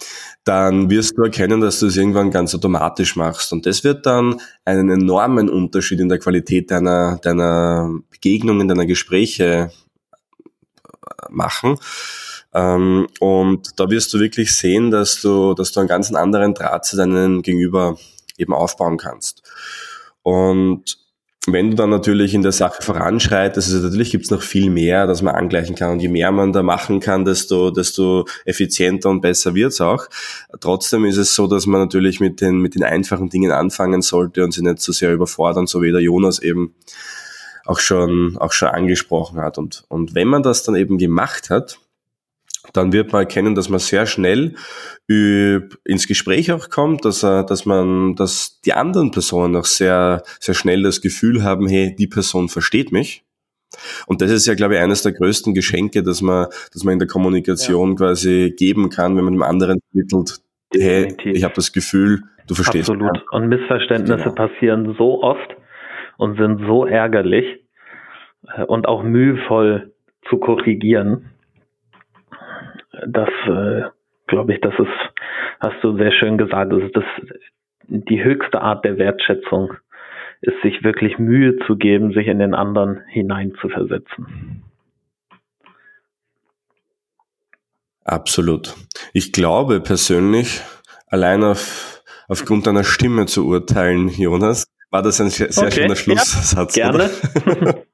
dann 0.44 0.90
wirst 0.90 1.18
du 1.18 1.24
erkennen, 1.24 1.62
dass 1.62 1.80
du 1.80 1.88
es 1.88 1.96
irgendwann 1.96 2.30
ganz 2.30 2.54
automatisch 2.54 3.16
machst. 3.16 3.54
Und 3.54 3.66
das 3.66 3.86
wird 3.86 4.06
dann 4.06 4.42
einen 4.66 4.90
enormen 4.90 5.50
Unterschied 5.50 6.02
in 6.02 6.10
der 6.10 6.20
Qualität 6.20 6.70
deiner, 6.70 7.18
deiner 7.22 7.90
Begegnungen, 8.10 8.68
deiner 8.68 8.86
Gespräche 8.86 9.72
machen. 11.30 11.78
Ähm, 12.54 13.08
und 13.22 13.80
da 13.80 13.90
wirst 13.90 14.14
du 14.14 14.20
wirklich 14.20 14.56
sehen, 14.56 14.92
dass 14.92 15.22
du, 15.22 15.54
dass 15.54 15.72
du 15.72 15.80
einen 15.80 15.90
ganz 15.90 16.12
anderen 16.14 16.54
Draht 16.54 16.86
zu 16.86 16.98
deinem 16.98 17.42
Gegenüber 17.42 17.98
eben 18.38 18.54
aufbauen 18.54 18.98
kannst. 18.98 19.44
Und 20.24 21.03
wenn 21.48 21.72
du 21.72 21.76
dann 21.76 21.90
natürlich 21.90 22.34
in 22.34 22.42
der 22.42 22.54
Sache 22.54 22.82
voranschreitest, 22.82 23.74
also 23.74 23.86
natürlich 23.86 24.12
gibt's 24.12 24.32
noch 24.32 24.42
viel 24.42 24.70
mehr, 24.70 25.08
dass 25.08 25.22
man 25.22 25.36
angleichen 25.36 25.76
kann. 25.76 25.92
Und 25.92 26.00
je 26.00 26.08
mehr 26.08 26.32
man 26.32 26.54
da 26.54 26.64
machen 26.64 27.02
kann, 27.02 27.26
desto, 27.26 27.70
desto 27.70 28.26
effizienter 28.46 29.10
und 29.10 29.20
besser 29.20 29.54
wird's 29.54 29.82
auch. 29.82 30.08
Trotzdem 30.62 31.04
ist 31.04 31.18
es 31.18 31.36
so, 31.36 31.48
dass 31.48 31.66
man 31.66 31.82
natürlich 31.82 32.22
mit 32.22 32.40
den, 32.40 32.60
mit 32.60 32.76
den 32.76 32.84
einfachen 32.84 33.30
Dingen 33.30 33.52
anfangen 33.52 34.02
sollte 34.02 34.44
und 34.44 34.54
sie 34.54 34.64
nicht 34.64 34.80
so 34.80 34.94
sehr 34.94 35.12
überfordern, 35.12 35.68
so 35.68 35.82
wie 35.82 35.92
der 35.92 36.02
Jonas 36.02 36.40
eben 36.40 36.76
auch 37.66 37.80
schon, 37.80 38.38
auch 38.38 38.54
schon 38.54 38.70
angesprochen 38.70 39.42
hat. 39.42 39.58
Und, 39.58 39.84
und 39.90 40.16
wenn 40.16 40.30
man 40.30 40.44
das 40.44 40.64
dann 40.64 40.76
eben 40.76 40.98
gemacht 40.98 41.50
hat, 41.50 41.80
dann 42.72 42.94
wird 42.94 43.12
man 43.12 43.22
erkennen, 43.22 43.56
dass 43.56 43.70
man 43.70 43.80
sehr 43.80 44.06
schnell 44.06 44.56
ins 45.08 46.08
Gespräch 46.08 46.52
auch 46.54 46.70
kommt, 46.70 47.04
dass, 47.04 47.20
dass 47.22 47.66
man, 47.66 48.16
dass 48.16 48.62
die 48.62 48.74
anderen 48.74 49.12
Personen 49.12 49.56
auch 49.58 49.66
sehr, 49.66 50.24
sehr 50.40 50.56
schnell 50.56 50.84
das 50.84 51.02
Gefühl 51.02 51.44
haben, 51.44 51.68
hey, 51.68 51.94
die 51.96 52.08
Person 52.08 52.48
versteht 52.48 52.92
mich. 52.92 53.24
Und 54.08 54.22
das 54.22 54.32
ist 54.32 54.46
ja, 54.46 54.54
glaube 54.54 54.76
ich, 54.76 54.82
eines 54.82 55.02
der 55.02 55.12
größten 55.12 55.54
Geschenke, 55.54 56.04
dass 56.04 56.22
man, 56.22 56.48
dass 56.72 56.84
man 56.84 56.94
in 56.94 57.00
der 57.00 57.08
Kommunikation 57.08 57.92
ja. 57.92 57.96
quasi 57.96 58.54
geben 58.58 58.90
kann, 58.90 59.18
wenn 59.18 59.26
man 59.26 59.34
dem 59.34 59.44
anderen 59.44 59.80
vermittelt, 59.92 60.40
hey, 60.74 61.16
ich 61.26 61.44
habe 61.44 61.56
das 61.56 61.74
Gefühl, 61.74 62.24
du 62.48 62.56
verstehst 62.56 62.90
Absolut. 62.90 63.14
Mich. 63.14 63.32
Und 63.32 63.48
Missverständnisse 63.48 64.24
genau. 64.24 64.36
passieren 64.36 64.96
so 64.98 65.22
oft 65.22 65.56
und 66.18 66.38
sind 66.38 66.62
so 66.66 66.86
ärgerlich 66.86 67.46
äh, 68.56 68.64
und 68.64 68.88
auch 68.88 69.04
mühevoll 69.04 69.92
zu 70.30 70.38
korrigieren 70.38 71.33
das 73.08 73.30
äh, 73.48 73.84
glaube 74.28 74.54
ich, 74.54 74.62
das 74.62 74.74
ist, 74.78 74.88
hast 75.60 75.84
du 75.84 75.98
sehr 75.98 76.12
schön 76.12 76.38
gesagt, 76.38 76.72
das 76.72 76.84
ist 76.84 76.96
das 76.96 77.06
die 77.88 78.24
höchste 78.24 78.62
Art 78.62 78.86
der 78.86 78.98
Wertschätzung 78.98 79.74
ist 80.42 80.62
sich 80.62 80.84
wirklich 80.84 81.18
Mühe 81.20 81.58
zu 81.66 81.78
geben, 81.78 82.12
sich 82.14 82.28
in 82.28 82.40
den 82.40 82.54
anderen 82.54 83.02
hineinzuversetzen. 83.08 84.64
Absolut. 88.04 88.76
Ich 89.14 89.32
glaube 89.32 89.80
persönlich, 89.80 90.62
allein 91.08 91.44
auf, 91.44 92.04
aufgrund 92.28 92.68
deiner 92.68 92.84
Stimme 92.84 93.26
zu 93.26 93.48
urteilen, 93.48 94.10
Jonas, 94.10 94.66
war 94.92 95.02
das 95.02 95.22
ein 95.22 95.30
sehr, 95.30 95.52
sehr 95.52 95.68
okay. 95.68 95.82
schöner 95.82 95.96
Schlusssatz. 95.96 96.76
Ja, 96.76 96.92
gerne. 96.92 97.10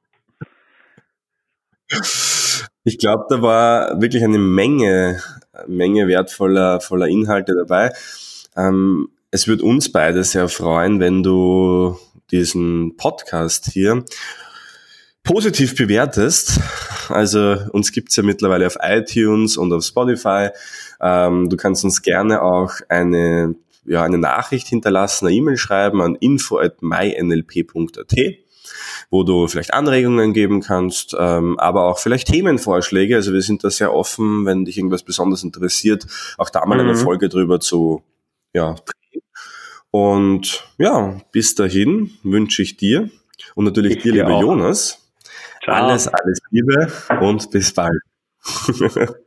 ich 2.84 2.98
glaube, 2.98 3.26
da 3.28 3.42
war 3.42 4.00
wirklich 4.00 4.24
eine 4.24 4.38
Menge, 4.38 5.20
Menge 5.66 6.08
wertvoller 6.08 6.80
voller 6.80 7.08
Inhalte 7.08 7.54
dabei. 7.54 7.92
Ähm, 8.56 9.08
es 9.30 9.46
wird 9.46 9.62
uns 9.62 9.92
beide 9.92 10.24
sehr 10.24 10.48
freuen, 10.48 10.98
wenn 10.98 11.22
du 11.22 11.96
diesen 12.30 12.96
Podcast 12.96 13.70
hier 13.72 14.04
positiv 15.22 15.76
bewertest. 15.76 16.60
Also 17.08 17.56
uns 17.72 17.92
gibt's 17.92 18.16
ja 18.16 18.22
mittlerweile 18.22 18.66
auf 18.66 18.78
iTunes 18.80 19.56
und 19.56 19.72
auf 19.72 19.84
Spotify. 19.84 20.48
Ähm, 21.00 21.48
du 21.48 21.56
kannst 21.56 21.84
uns 21.84 22.02
gerne 22.02 22.42
auch 22.42 22.72
eine, 22.88 23.54
ja, 23.84 24.02
eine 24.02 24.18
Nachricht 24.18 24.68
hinterlassen, 24.68 25.26
eine 25.26 25.36
E-Mail 25.36 25.56
schreiben 25.56 26.00
an 26.00 26.14
info.mynlp.at 26.14 28.14
wo 29.08 29.22
du 29.22 29.48
vielleicht 29.48 29.72
Anregungen 29.72 30.32
geben 30.32 30.60
kannst, 30.60 31.16
ähm, 31.18 31.58
aber 31.58 31.84
auch 31.84 31.98
vielleicht 31.98 32.28
Themenvorschläge. 32.28 33.16
Also 33.16 33.32
wir 33.32 33.42
sind 33.42 33.64
da 33.64 33.70
sehr 33.70 33.94
offen, 33.94 34.44
wenn 34.44 34.64
dich 34.64 34.76
irgendwas 34.76 35.02
besonders 35.02 35.42
interessiert, 35.42 36.06
auch 36.38 36.50
da 36.50 36.66
mal 36.66 36.82
mhm. 36.82 36.90
eine 36.90 36.96
Folge 36.96 37.28
drüber 37.28 37.60
zu 37.60 38.02
ja, 38.52 38.74
und 39.90 40.68
ja, 40.78 41.20
bis 41.32 41.54
dahin 41.54 42.10
wünsche 42.22 42.62
ich 42.62 42.76
dir 42.76 43.10
und 43.54 43.64
natürlich 43.64 43.96
ich 43.96 44.02
dir, 44.02 44.12
lieber 44.12 44.34
auch. 44.34 44.42
Jonas, 44.42 45.10
Ciao. 45.62 45.76
alles, 45.76 46.06
alles 46.08 46.38
Liebe 46.50 46.92
und 47.20 47.50
bis 47.50 47.72
bald. 47.72 48.00